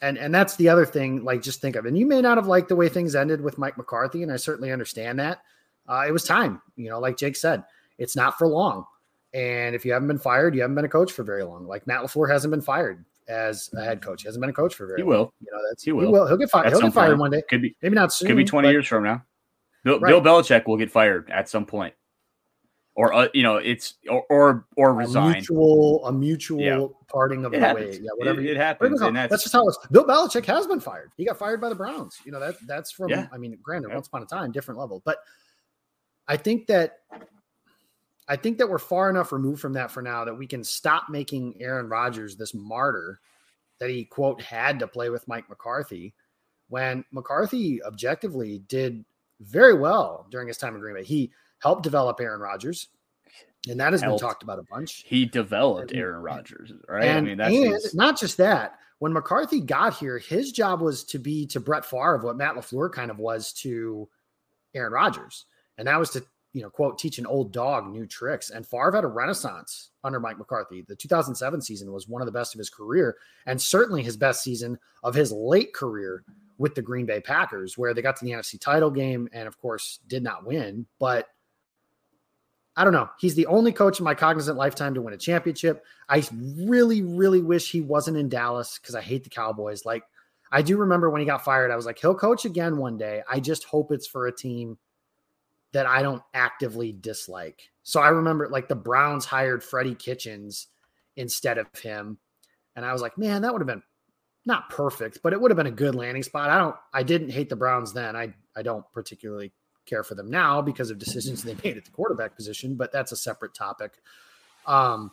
and 0.00 0.18
and 0.18 0.34
that's 0.34 0.56
the 0.56 0.68
other 0.68 0.84
thing. 0.84 1.24
Like, 1.24 1.42
just 1.42 1.60
think 1.60 1.76
of, 1.76 1.84
it. 1.84 1.88
and 1.88 1.98
you 1.98 2.06
may 2.06 2.20
not 2.20 2.36
have 2.36 2.48
liked 2.48 2.68
the 2.68 2.76
way 2.76 2.88
things 2.88 3.14
ended 3.14 3.40
with 3.40 3.56
Mike 3.56 3.76
McCarthy, 3.78 4.24
and 4.24 4.32
I 4.32 4.36
certainly 4.36 4.72
understand 4.72 5.20
that. 5.20 5.42
Uh, 5.88 6.04
it 6.06 6.12
was 6.12 6.24
time, 6.24 6.60
you 6.76 6.90
know, 6.90 6.98
like 6.98 7.16
Jake 7.16 7.36
said, 7.36 7.64
it's 7.98 8.16
not 8.16 8.38
for 8.38 8.46
long. 8.46 8.84
And 9.34 9.74
if 9.74 9.84
you 9.84 9.92
haven't 9.92 10.08
been 10.08 10.18
fired, 10.18 10.54
you 10.54 10.60
haven't 10.60 10.74
been 10.74 10.84
a 10.84 10.90
coach 10.90 11.12
for 11.12 11.22
very 11.22 11.42
long. 11.42 11.66
Like 11.66 11.86
Matt 11.86 12.02
LaFleur 12.02 12.30
hasn't 12.30 12.50
been 12.50 12.60
fired 12.60 13.04
as 13.28 13.70
a 13.76 13.82
head 13.82 14.02
coach. 14.02 14.22
He 14.22 14.28
hasn't 14.28 14.40
been 14.40 14.50
a 14.50 14.54
coach 14.54 14.74
for 14.74 14.86
very 14.86 15.00
he 15.00 15.02
long. 15.02 15.10
Will. 15.10 15.34
You 15.40 15.48
know, 15.52 15.58
that's 15.70 15.82
he 15.82 15.92
will. 15.92 16.06
He 16.06 16.12
will. 16.12 16.26
He'll 16.26 16.36
get 16.36 16.50
fired. 16.50 16.68
He'll 16.68 16.80
get 16.80 16.92
fired 16.92 17.10
point. 17.10 17.20
one 17.20 17.30
day. 17.30 17.42
Could 17.48 17.62
be 17.62 17.74
maybe 17.82 17.94
not 17.94 18.12
soon. 18.12 18.28
Could 18.28 18.36
be 18.36 18.44
20 18.44 18.70
years 18.70 18.86
from 18.86 19.04
now. 19.04 19.24
Bill, 19.84 19.98
right. 19.98 20.10
Bill 20.10 20.20
Belichick 20.20 20.66
will 20.66 20.76
get 20.76 20.90
fired 20.90 21.30
at 21.30 21.48
some 21.48 21.64
point. 21.66 21.94
Or 22.94 23.14
uh, 23.14 23.28
you 23.32 23.42
know, 23.42 23.56
it's 23.56 23.94
or 24.08 24.24
or, 24.28 24.66
or 24.76 24.94
resign. 24.94 25.30
A 25.30 25.34
mutual, 25.34 26.06
a 26.06 26.12
mutual 26.12 26.60
yeah. 26.60 26.86
parting 27.08 27.46
of 27.46 27.54
it 27.54 27.60
the 27.60 27.66
happens. 27.66 27.96
way. 27.96 28.02
Yeah, 28.02 28.10
whatever. 28.16 28.40
It, 28.40 28.50
it 28.50 28.56
happens. 28.58 29.00
And 29.00 29.16
that's, 29.16 29.30
that's, 29.30 29.42
just 29.44 29.54
how 29.54 29.66
it's. 29.66 29.78
Bill 29.90 30.04
Belichick 30.04 30.44
has 30.44 30.66
been 30.66 30.80
fired. 30.80 31.10
He 31.16 31.24
got 31.24 31.38
fired 31.38 31.60
by 31.60 31.70
the 31.70 31.74
Browns. 31.74 32.18
You 32.26 32.32
know 32.32 32.40
that 32.40 32.56
that's 32.66 32.92
from. 32.92 33.08
Yeah. 33.08 33.28
I 33.32 33.38
mean, 33.38 33.56
granted, 33.62 33.88
yeah. 33.88 33.94
once 33.94 34.08
upon 34.08 34.22
a 34.22 34.26
time, 34.26 34.52
different 34.52 34.78
level, 34.78 35.00
but 35.06 35.18
I 36.28 36.36
think 36.36 36.66
that 36.66 36.98
I 38.28 38.36
think 38.36 38.58
that 38.58 38.68
we're 38.68 38.78
far 38.78 39.10
enough 39.10 39.32
removed 39.32 39.60
from 39.60 39.72
that 39.74 39.90
for 39.90 40.02
now 40.02 40.24
that 40.24 40.34
we 40.34 40.46
can 40.46 40.62
stop 40.62 41.08
making 41.08 41.54
Aaron 41.60 41.88
Rodgers 41.88 42.36
this 42.36 42.54
martyr 42.54 43.20
that 43.78 43.90
he 43.90 44.04
quote 44.04 44.40
had 44.40 44.78
to 44.78 44.86
play 44.86 45.10
with 45.10 45.26
Mike 45.26 45.48
McCarthy 45.48 46.14
when 46.68 47.04
McCarthy 47.10 47.82
objectively 47.82 48.60
did 48.68 49.04
very 49.40 49.74
well 49.74 50.26
during 50.30 50.46
his 50.46 50.56
time 50.56 50.74
in 50.74 50.80
Green 50.80 50.94
Bay. 50.94 51.04
He 51.04 51.32
helped 51.62 51.82
develop 51.82 52.20
Aaron 52.20 52.40
Rodgers, 52.40 52.88
and 53.68 53.78
that 53.80 53.92
has 53.92 54.02
helped. 54.02 54.20
been 54.20 54.28
talked 54.28 54.42
about 54.42 54.58
a 54.58 54.64
bunch. 54.64 55.04
He 55.06 55.24
developed 55.24 55.92
Aaron 55.94 56.22
Rodgers, 56.22 56.72
right? 56.88 57.04
And, 57.04 57.18
I 57.18 57.20
mean, 57.28 57.38
that's 57.38 57.54
and 57.54 57.72
his... 57.72 57.94
not 57.94 58.18
just 58.18 58.36
that. 58.38 58.78
When 58.98 59.12
McCarthy 59.12 59.60
got 59.60 59.96
here, 59.96 60.18
his 60.18 60.52
job 60.52 60.80
was 60.80 61.02
to 61.04 61.18
be 61.18 61.46
to 61.46 61.60
Brett 61.60 61.84
Favre 61.84 62.14
of 62.14 62.22
what 62.22 62.36
Matt 62.36 62.54
LaFleur 62.54 62.92
kind 62.92 63.10
of 63.10 63.18
was 63.18 63.52
to 63.54 64.08
Aaron 64.74 64.92
Rodgers, 64.92 65.46
and 65.78 65.88
that 65.88 65.98
was 65.98 66.10
to 66.10 66.24
you 66.52 66.60
know, 66.60 66.70
quote, 66.70 66.98
teach 66.98 67.18
an 67.18 67.26
old 67.26 67.52
dog 67.52 67.90
new 67.90 68.06
tricks. 68.06 68.50
And 68.50 68.66
Favre 68.66 68.92
had 68.92 69.04
a 69.04 69.08
renaissance 69.08 69.90
under 70.04 70.20
Mike 70.20 70.38
McCarthy. 70.38 70.82
The 70.82 70.96
2007 70.96 71.62
season 71.62 71.92
was 71.92 72.08
one 72.08 72.20
of 72.20 72.26
the 72.26 72.32
best 72.32 72.54
of 72.54 72.58
his 72.58 72.70
career, 72.70 73.16
and 73.46 73.60
certainly 73.60 74.02
his 74.02 74.16
best 74.16 74.42
season 74.42 74.78
of 75.02 75.14
his 75.14 75.32
late 75.32 75.72
career 75.72 76.24
with 76.58 76.74
the 76.74 76.82
Green 76.82 77.06
Bay 77.06 77.20
Packers, 77.20 77.78
where 77.78 77.94
they 77.94 78.02
got 78.02 78.16
to 78.16 78.24
the 78.24 78.32
NFC 78.32 78.60
title 78.60 78.90
game 78.90 79.28
and, 79.32 79.48
of 79.48 79.58
course, 79.58 80.00
did 80.08 80.22
not 80.22 80.44
win. 80.44 80.86
But 80.98 81.28
I 82.76 82.84
don't 82.84 82.92
know. 82.92 83.10
He's 83.18 83.34
the 83.34 83.46
only 83.46 83.72
coach 83.72 83.98
in 83.98 84.04
my 84.04 84.14
cognizant 84.14 84.56
lifetime 84.56 84.94
to 84.94 85.02
win 85.02 85.12
a 85.12 85.18
championship. 85.18 85.84
I 86.08 86.22
really, 86.56 87.02
really 87.02 87.42
wish 87.42 87.70
he 87.70 87.82
wasn't 87.82 88.16
in 88.16 88.28
Dallas 88.28 88.78
because 88.78 88.94
I 88.94 89.02
hate 89.02 89.24
the 89.24 89.30
Cowboys. 89.30 89.84
Like, 89.84 90.04
I 90.50 90.62
do 90.62 90.76
remember 90.76 91.10
when 91.10 91.20
he 91.20 91.26
got 91.26 91.44
fired, 91.44 91.70
I 91.70 91.76
was 91.76 91.86
like, 91.86 91.98
he'll 91.98 92.14
coach 92.14 92.44
again 92.44 92.76
one 92.76 92.98
day. 92.98 93.22
I 93.30 93.40
just 93.40 93.64
hope 93.64 93.92
it's 93.92 94.06
for 94.06 94.26
a 94.26 94.36
team 94.36 94.78
that 95.72 95.86
I 95.86 96.02
don't 96.02 96.22
actively 96.34 96.92
dislike. 96.92 97.70
So 97.82 98.00
I 98.00 98.08
remember 98.08 98.48
like 98.48 98.68
the 98.68 98.74
Browns 98.74 99.24
hired 99.24 99.64
Freddie 99.64 99.94
Kitchens 99.94 100.68
instead 101.16 101.58
of 101.58 101.66
him. 101.78 102.18
And 102.76 102.84
I 102.84 102.92
was 102.92 103.02
like, 103.02 103.18
man, 103.18 103.42
that 103.42 103.52
would 103.52 103.62
have 103.62 103.66
been 103.66 103.82
not 104.44 104.70
perfect, 104.70 105.20
but 105.22 105.32
it 105.32 105.40
would 105.40 105.50
have 105.50 105.56
been 105.56 105.66
a 105.66 105.70
good 105.70 105.94
landing 105.94 106.22
spot. 106.22 106.50
I 106.50 106.58
don't 106.58 106.76
I 106.92 107.02
didn't 107.02 107.30
hate 107.30 107.48
the 107.48 107.56
Browns 107.56 107.92
then. 107.92 108.16
I 108.16 108.34
I 108.54 108.62
don't 108.62 108.84
particularly 108.92 109.52
care 109.92 110.04
for 110.04 110.14
them 110.14 110.30
now 110.30 110.62
because 110.62 110.90
of 110.90 110.98
decisions 110.98 111.42
they 111.42 111.56
made 111.64 111.76
at 111.76 111.84
the 111.84 111.90
quarterback 111.90 112.34
position, 112.36 112.74
but 112.74 112.92
that's 112.92 113.12
a 113.12 113.16
separate 113.16 113.54
topic. 113.54 113.92
Um 114.66 115.10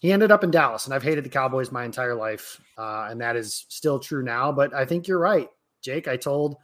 he 0.00 0.12
ended 0.12 0.30
up 0.30 0.44
in 0.44 0.52
Dallas, 0.52 0.84
and 0.84 0.94
I've 0.94 1.02
hated 1.02 1.24
the 1.24 1.28
Cowboys 1.28 1.72
my 1.72 1.84
entire 1.84 2.14
life, 2.14 2.60
uh, 2.76 3.08
and 3.10 3.20
that 3.20 3.34
is 3.34 3.66
still 3.68 3.98
true 3.98 4.22
now. 4.22 4.52
But 4.52 4.72
I 4.72 4.84
think 4.84 5.08
you're 5.08 5.18
right, 5.18 5.48
Jake. 5.82 6.06
I 6.06 6.16
told 6.16 6.56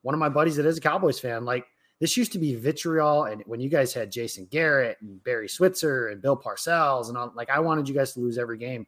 one 0.00 0.14
of 0.14 0.18
my 0.18 0.30
buddies 0.30 0.56
that 0.56 0.64
is 0.64 0.78
a 0.78 0.80
Cowboys 0.80 1.20
fan, 1.20 1.44
like 1.44 1.66
this 2.00 2.16
used 2.16 2.32
to 2.32 2.38
be 2.38 2.54
vitriol. 2.54 3.24
And 3.24 3.42
when 3.46 3.60
you 3.60 3.68
guys 3.68 3.92
had 3.92 4.10
Jason 4.10 4.46
Garrett 4.50 4.96
and 5.02 5.22
Barry 5.22 5.48
Switzer 5.48 6.08
and 6.08 6.22
Bill 6.22 6.36
Parcells 6.36 7.08
and 7.08 7.18
all, 7.18 7.32
like 7.34 7.50
I 7.50 7.58
wanted 7.60 7.88
you 7.88 7.94
guys 7.94 8.14
to 8.14 8.20
lose 8.20 8.38
every 8.38 8.56
game. 8.58 8.86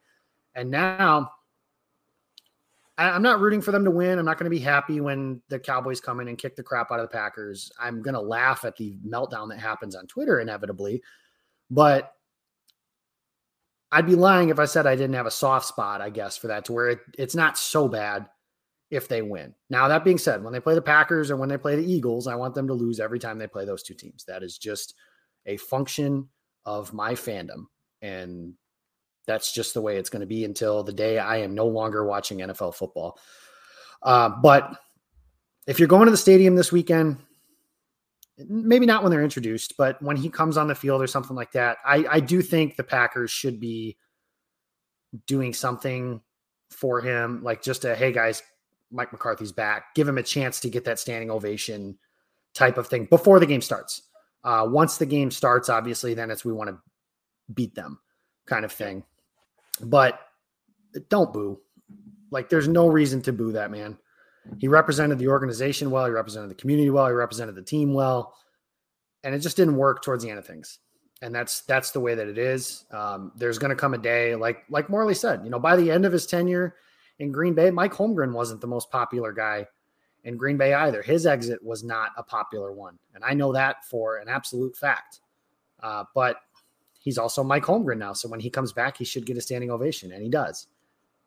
And 0.55 0.71
now 0.71 1.31
I, 3.01 3.17
am 3.17 3.23
not 3.23 3.41
rooting 3.41 3.63
for 3.63 3.73
them 3.73 3.85
to 3.85 3.91
win. 3.91 4.19
I'm 4.19 4.27
not 4.27 4.37
going 4.37 4.45
to 4.45 4.55
be 4.55 4.59
happy 4.59 5.01
when 5.01 5.41
the 5.49 5.59
Cowboys 5.59 6.03
come 6.03 6.21
in 6.21 6.29
and 6.29 6.37
kick 6.37 6.55
the 6.55 6.63
crap 6.63 6.93
out 6.93 7.01
of 7.01 7.09
the 7.09 7.17
Packers. 7.17 7.73
I'm 7.81 8.03
going 8.03 8.15
to 8.15 8.21
laugh 8.21 8.67
at 8.67 8.77
the 8.77 8.99
meltdown 9.07 9.49
that 9.49 9.59
happens 9.59 9.97
on 9.97 10.07
Twitter 10.07 10.39
inevitably, 10.39 11.03
but 11.71 12.13
I'd 13.91 14.07
be 14.07 14.17
lying 14.17 14.51
if 14.51 14.59
I 14.59 14.67
said 14.67 14.87
I 14.87 14.97
didn't 14.97 15.15
have 15.15 15.27
a 15.27 15.31
soft 15.31 15.67
spot, 15.67 16.03
I 16.03 16.11
guess, 16.11 16.37
for 16.37 16.49
that 16.49 16.67
to 16.67 16.73
where 16.75 16.91
it, 16.91 17.01
it's 17.17 17.35
not 17.35 17.57
so 17.57 17.89
bad 17.89 18.27
if 18.91 19.09
they 19.09 19.23
win. 19.23 19.55
Now, 19.71 19.89
that 19.89 20.05
being 20.05 20.19
said, 20.19 20.45
when 20.45 20.53
they 20.53 20.61
play 20.61 20.75
the 20.75 20.83
Packers 20.83 21.31
or 21.31 21.37
when 21.37 21.49
they 21.49 21.59
play 21.59 21.77
the 21.77 21.91
Eagles, 21.91 22.27
I 22.27 22.35
want 22.35 22.55
them 22.55 22.67
to 22.69 22.75
lose 22.75 23.01
every 23.01 23.19
time 23.19 23.39
they 23.39 23.47
play 23.47 23.65
those 23.65 23.83
two 23.83 23.95
teams. 23.95 24.25
That 24.25 24.43
is 24.43 24.59
just 24.59 24.95
a 25.47 25.57
function 25.57 26.29
of 26.67 26.93
my 26.93 27.15
fandom. 27.15 27.65
And 28.03 28.55
that's 29.31 29.53
just 29.53 29.75
the 29.75 29.81
way 29.81 29.97
it's 29.97 30.11
going 30.11 30.21
to 30.21 30.27
be 30.27 30.45
until 30.45 30.83
the 30.83 30.93
day 30.93 31.19
I 31.19 31.37
am 31.37 31.55
no 31.55 31.67
longer 31.67 32.05
watching 32.05 32.39
NFL 32.39 32.75
football. 32.75 33.17
Uh, 34.03 34.29
but 34.29 34.77
if 35.69 35.79
you're 35.79 35.87
going 35.87 36.07
to 36.07 36.11
the 36.11 36.17
stadium 36.17 36.57
this 36.57 36.73
weekend, 36.73 37.19
maybe 38.49 38.87
not 38.87 39.05
when 39.05 39.13
they're 39.13 39.23
introduced, 39.23 39.77
but 39.77 40.03
when 40.03 40.17
he 40.17 40.29
comes 40.29 40.57
on 40.57 40.67
the 40.67 40.75
field 40.75 41.01
or 41.01 41.07
something 41.07 41.37
like 41.37 41.53
that, 41.53 41.79
I, 41.85 42.05
I 42.11 42.21
do 42.21 42.43
think 42.43 42.75
the 42.75 42.83
Packers 42.83 43.31
should 43.31 43.61
be 43.61 43.97
doing 45.27 45.55
something 45.55 46.21
for 46.71 47.01
him, 47.01 47.43
like 47.45 47.63
just 47.63 47.85
a 47.85 47.95
hey 47.95 48.13
guys, 48.13 48.43
Mike 48.91 49.13
McCarthy's 49.13 49.53
back, 49.53 49.95
give 49.95 50.09
him 50.09 50.19
a 50.19 50.23
chance 50.25 50.59
to 50.61 50.71
get 50.71 50.85
that 50.87 50.99
standing 50.99 51.31
ovation 51.31 51.99
type 52.53 52.79
of 52.79 52.89
thing 52.89 53.05
before 53.05 53.39
the 53.39 53.47
game 53.47 53.61
starts. 53.61 54.03
Uh, 54.43 54.67
once 54.69 54.97
the 54.97 55.07
game 55.07 55.31
starts, 55.31 55.69
obviously, 55.69 56.15
then 56.15 56.31
it's 56.33 56.45
we 56.45 56.53
want 56.53 56.71
to 56.71 56.79
beat 57.55 57.77
them 57.77 58.01
kind 58.47 58.65
of 58.65 58.73
thing. 58.73 59.05
But 59.81 60.21
don't 61.09 61.33
boo. 61.33 61.61
Like, 62.31 62.49
there's 62.49 62.69
no 62.69 62.87
reason 62.87 63.23
to 63.23 63.33
boo 63.33 63.53
that 63.53 63.71
man. 63.71 63.99
He 64.59 64.69
represented 64.69 65.19
the 65.19 65.29
organization 65.29 65.91
well. 65.91 66.07
He 66.07 66.13
represented 66.13 66.51
the 66.51 66.55
community 66.55 66.91
well. 66.91 67.07
He 67.07 67.13
represented 67.13 67.55
the 67.55 67.63
team 67.63 67.93
well, 67.93 68.35
and 69.23 69.35
it 69.35 69.41
just 69.41 69.57
didn't 69.57 69.77
work 69.77 70.03
towards 70.03 70.25
the 70.25 70.31
end 70.31 70.39
of 70.39 70.47
things. 70.47 70.79
And 71.23 71.35
that's 71.35 71.61
that's 71.63 71.91
the 71.91 72.01
way 72.01 72.15
that 72.15 72.29
it 72.29 72.39
is. 72.39 72.87
Um, 72.91 73.33
there's 73.37 73.59
going 73.59 73.71
to 73.71 73.77
come 73.77 73.93
a 73.93 73.99
day, 73.99 74.35
like 74.35 74.65
like 74.71 74.89
Morley 74.89 75.15
said, 75.15 75.45
you 75.45 75.51
know, 75.51 75.59
by 75.59 75.77
the 75.77 75.91
end 75.91 76.07
of 76.07 76.13
his 76.13 76.27
tenure 76.27 76.77
in 77.19 77.31
Green 77.31 77.55
Bay, 77.55 77.71
Mike 77.71 77.93
Holmgren 77.93 78.33
wasn't 78.33 78.63
the 78.63 78.67
most 78.67 78.91
popular 78.91 79.33
guy 79.33 79.67
in 80.25 80.39
Green 80.39 80.57
Bay 80.57 80.73
either. 80.73 81.03
His 81.03 81.27
exit 81.27 81.63
was 81.63 81.85
not 81.85 82.13
a 82.17 82.23
popular 82.23 82.73
one, 82.73 82.99
and 83.15 83.23
I 83.23 83.35
know 83.35 83.53
that 83.53 83.85
for 83.85 84.17
an 84.17 84.29
absolute 84.29 84.75
fact. 84.75 85.21
Uh, 85.83 86.05
but 86.15 86.37
he's 87.01 87.19
also 87.19 87.43
Mike 87.43 87.65
Holmgren 87.65 87.99
now, 87.99 88.13
so 88.13 88.29
when 88.29 88.41
he 88.41 88.49
comes 88.49 88.73
back, 88.73 88.97
he 88.97 89.05
should 89.05 89.27
get 89.27 89.37
a 89.37 89.41
standing 89.41 89.71
ovation, 89.71 90.13
and 90.13 90.23
he 90.23 90.29
does. 90.29 90.69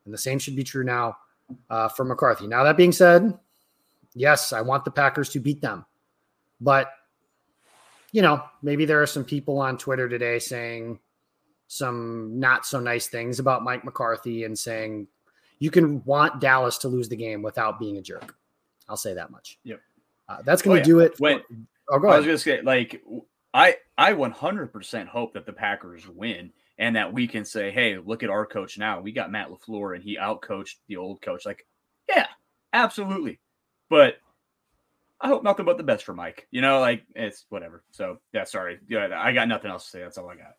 And 0.04 0.14
the 0.14 0.18
same 0.18 0.38
should 0.38 0.56
be 0.56 0.64
true 0.64 0.84
now 0.84 1.16
uh, 1.70 1.88
for 1.88 2.04
McCarthy. 2.04 2.46
Now, 2.46 2.64
that 2.64 2.76
being 2.76 2.92
said, 2.92 3.38
yes, 4.14 4.52
I 4.52 4.60
want 4.60 4.84
the 4.84 4.90
Packers 4.90 5.28
to 5.30 5.40
beat 5.40 5.60
them. 5.60 5.84
But, 6.60 6.90
you 8.12 8.22
know, 8.22 8.42
maybe 8.62 8.84
there 8.84 9.02
are 9.02 9.06
some 9.06 9.24
people 9.24 9.58
on 9.58 9.76
Twitter 9.76 10.08
today 10.08 10.38
saying 10.38 10.98
some 11.66 12.38
not 12.38 12.64
so 12.64 12.80
nice 12.80 13.08
things 13.08 13.38
about 13.38 13.64
Mike 13.64 13.84
McCarthy 13.84 14.44
and 14.44 14.58
saying 14.58 15.08
you 15.58 15.70
can 15.70 16.04
want 16.04 16.40
Dallas 16.40 16.78
to 16.78 16.88
lose 16.88 17.08
the 17.08 17.16
game 17.16 17.42
without 17.42 17.78
being 17.78 17.96
a 17.96 18.02
jerk. 18.02 18.36
I'll 18.88 18.96
say 18.96 19.14
that 19.14 19.30
much. 19.30 19.58
Yep. 19.64 19.80
Uh, 20.28 20.42
that's 20.44 20.62
going 20.62 20.76
to 20.76 20.82
oh, 20.82 20.84
do 20.84 21.00
it. 21.00 21.18
When, 21.18 21.42
oh, 21.88 21.98
go 21.98 22.08
I 22.08 22.16
was 22.16 22.26
going 22.26 22.36
to 22.36 22.42
say, 22.42 22.62
like, 22.62 23.02
I 23.54 23.76
I 23.96 24.12
100% 24.12 25.06
hope 25.06 25.32
that 25.34 25.46
the 25.46 25.52
Packers 25.52 26.08
win 26.08 26.52
and 26.76 26.96
that 26.96 27.12
we 27.12 27.28
can 27.28 27.44
say, 27.44 27.70
hey, 27.70 27.96
look 27.98 28.24
at 28.24 28.30
our 28.30 28.44
coach 28.44 28.76
now. 28.76 29.00
We 29.00 29.12
got 29.12 29.30
Matt 29.30 29.48
LaFleur 29.48 29.94
and 29.94 30.02
he 30.02 30.18
outcoached 30.18 30.74
the 30.88 30.96
old 30.96 31.22
coach. 31.22 31.46
Like, 31.46 31.64
yeah, 32.08 32.26
absolutely. 32.72 33.38
But 33.88 34.16
I 35.20 35.28
hope 35.28 35.44
nothing 35.44 35.64
but 35.64 35.76
the 35.76 35.84
best 35.84 36.04
for 36.04 36.14
Mike. 36.14 36.48
You 36.50 36.60
know, 36.60 36.80
like 36.80 37.04
it's 37.14 37.46
whatever. 37.48 37.84
So 37.92 38.18
yeah, 38.32 38.44
sorry. 38.44 38.80
Yeah, 38.88 39.08
I 39.14 39.32
got 39.32 39.46
nothing 39.46 39.70
else 39.70 39.84
to 39.84 39.90
say. 39.90 40.00
That's 40.00 40.18
all 40.18 40.28
I 40.28 40.34
got. 40.34 40.54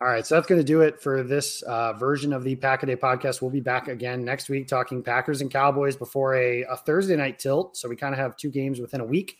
All 0.00 0.06
right, 0.06 0.24
so 0.24 0.36
that's 0.36 0.46
going 0.46 0.60
to 0.60 0.64
do 0.64 0.82
it 0.82 1.02
for 1.02 1.24
this 1.24 1.60
uh, 1.62 1.92
version 1.94 2.32
of 2.32 2.44
the 2.44 2.54
Pack 2.54 2.84
a 2.84 2.86
Day 2.86 2.94
podcast. 2.94 3.42
We'll 3.42 3.50
be 3.50 3.58
back 3.58 3.88
again 3.88 4.24
next 4.24 4.48
week 4.48 4.68
talking 4.68 5.02
Packers 5.02 5.40
and 5.40 5.50
Cowboys 5.50 5.96
before 5.96 6.36
a, 6.36 6.62
a 6.62 6.76
Thursday 6.76 7.16
night 7.16 7.40
tilt. 7.40 7.76
So 7.76 7.88
we 7.88 7.96
kind 7.96 8.14
of 8.14 8.20
have 8.20 8.36
two 8.36 8.50
games 8.50 8.78
within 8.78 9.00
a 9.00 9.04
week, 9.04 9.38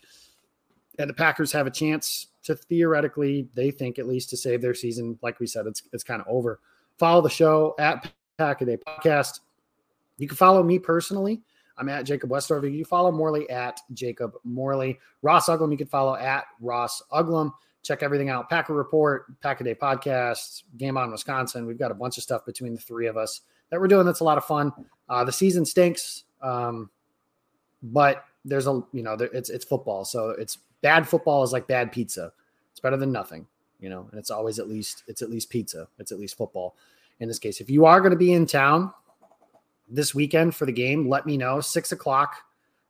and 0.98 1.08
the 1.08 1.14
Packers 1.14 1.52
have 1.52 1.68
a 1.68 1.70
chance 1.70 2.26
to 2.48 2.56
theoretically, 2.56 3.48
they 3.54 3.70
think 3.70 3.98
at 3.98 4.08
least 4.08 4.30
to 4.30 4.36
save 4.36 4.60
their 4.60 4.74
season. 4.74 5.18
Like 5.22 5.38
we 5.38 5.46
said, 5.46 5.66
it's 5.66 5.82
it's 5.92 6.02
kind 6.02 6.20
of 6.20 6.26
over. 6.28 6.60
Follow 6.98 7.20
the 7.22 7.30
show 7.30 7.74
at 7.78 8.10
Pack 8.38 8.62
a 8.62 8.64
Day 8.64 8.76
Podcast. 8.76 9.40
You 10.16 10.26
can 10.26 10.36
follow 10.36 10.62
me 10.62 10.78
personally. 10.78 11.42
I'm 11.76 11.88
at 11.88 12.04
Jacob 12.04 12.30
Westendorf. 12.30 12.74
You 12.74 12.84
follow 12.84 13.12
Morley 13.12 13.48
at 13.50 13.80
Jacob 13.92 14.32
Morley. 14.44 14.98
Ross 15.22 15.48
Uglem, 15.48 15.70
you 15.70 15.78
can 15.78 15.86
follow 15.86 16.16
at 16.16 16.44
Ross 16.60 17.02
Uglem. 17.12 17.52
Check 17.82 18.02
everything 18.02 18.30
out. 18.30 18.50
Packer 18.50 18.74
Report, 18.74 19.40
Pack 19.40 19.60
a 19.60 19.64
Day 19.64 19.74
Podcast, 19.74 20.64
Game 20.76 20.96
On 20.96 21.12
Wisconsin. 21.12 21.66
We've 21.66 21.78
got 21.78 21.92
a 21.92 21.94
bunch 21.94 22.16
of 22.16 22.24
stuff 22.24 22.44
between 22.44 22.74
the 22.74 22.80
three 22.80 23.06
of 23.06 23.16
us 23.16 23.42
that 23.70 23.78
we're 23.78 23.86
doing. 23.86 24.06
That's 24.06 24.20
a 24.20 24.24
lot 24.24 24.38
of 24.38 24.44
fun. 24.44 24.72
Uh, 25.08 25.22
the 25.22 25.32
season 25.32 25.64
stinks, 25.64 26.24
um, 26.42 26.90
but 27.82 28.24
there's 28.44 28.66
a 28.66 28.82
you 28.92 29.02
know 29.02 29.16
there, 29.16 29.30
it's 29.32 29.50
it's 29.50 29.64
football, 29.64 30.04
so 30.04 30.30
it's 30.30 30.58
bad 30.80 31.06
football 31.06 31.42
is 31.42 31.52
like 31.52 31.66
bad 31.66 31.92
pizza. 31.92 32.32
It's 32.78 32.82
better 32.84 32.96
than 32.96 33.10
nothing, 33.10 33.44
you 33.80 33.88
know, 33.88 34.06
and 34.12 34.20
it's 34.20 34.30
always 34.30 34.60
at 34.60 34.68
least 34.68 35.02
it's 35.08 35.20
at 35.20 35.30
least 35.30 35.50
pizza. 35.50 35.88
It's 35.98 36.12
at 36.12 36.20
least 36.20 36.36
football. 36.36 36.76
In 37.18 37.26
this 37.26 37.40
case, 37.40 37.60
if 37.60 37.68
you 37.68 37.86
are 37.86 37.98
going 38.00 38.12
to 38.12 38.16
be 38.16 38.34
in 38.34 38.46
town 38.46 38.92
this 39.88 40.14
weekend 40.14 40.54
for 40.54 40.64
the 40.64 40.70
game, 40.70 41.08
let 41.08 41.26
me 41.26 41.36
know. 41.36 41.60
Six 41.60 41.90
o'clock 41.90 42.36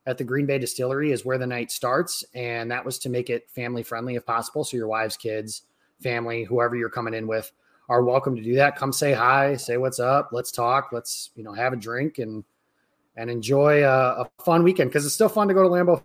at 0.05 0.19
the 0.19 0.23
Green 0.23 0.45
Bay 0.45 0.59
Distillery 0.59 1.11
is 1.11 1.25
where 1.25 1.39
the 1.39 1.47
night 1.47 1.71
starts, 1.71 2.23
and 2.35 2.69
that 2.69 2.85
was 2.85 2.99
to 2.99 3.09
make 3.09 3.31
it 3.31 3.49
family 3.49 3.81
friendly 3.81 4.13
if 4.13 4.27
possible. 4.27 4.63
So 4.63 4.77
your 4.77 4.87
wives, 4.87 5.17
kids, 5.17 5.63
family, 6.03 6.43
whoever 6.43 6.75
you're 6.75 6.91
coming 6.91 7.15
in 7.15 7.25
with 7.25 7.51
are 7.89 8.03
welcome 8.03 8.35
to 8.35 8.43
do 8.43 8.53
that. 8.57 8.75
Come 8.75 8.93
say 8.93 9.11
hi, 9.11 9.55
say 9.55 9.77
what's 9.77 9.99
up, 9.99 10.29
let's 10.31 10.51
talk, 10.51 10.89
let's 10.91 11.31
you 11.35 11.43
know 11.43 11.53
have 11.53 11.73
a 11.73 11.77
drink 11.77 12.19
and 12.19 12.43
and 13.15 13.27
enjoy 13.27 13.83
a, 13.83 14.21
a 14.21 14.29
fun 14.45 14.61
weekend 14.61 14.91
because 14.91 15.03
it's 15.03 15.15
still 15.15 15.29
fun 15.29 15.47
to 15.47 15.55
go 15.55 15.63
to 15.63 15.69
Lambeau 15.69 16.03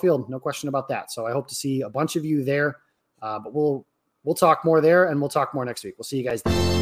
Field, 0.00 0.28
no 0.28 0.40
question 0.40 0.68
about 0.68 0.88
that. 0.88 1.12
So 1.12 1.24
I 1.24 1.30
hope 1.30 1.46
to 1.46 1.54
see 1.54 1.82
a 1.82 1.88
bunch 1.88 2.16
of 2.16 2.24
you 2.24 2.42
there. 2.42 2.78
Uh, 3.22 3.38
but 3.38 3.54
we'll 3.54 3.86
we'll 4.24 4.34
talk 4.34 4.64
more 4.64 4.80
there, 4.80 5.06
and 5.06 5.20
we'll 5.20 5.30
talk 5.30 5.54
more 5.54 5.64
next 5.64 5.84
week. 5.84 5.94
We'll 5.96 6.04
see 6.04 6.18
you 6.18 6.24
guys. 6.24 6.42
Then. 6.42 6.81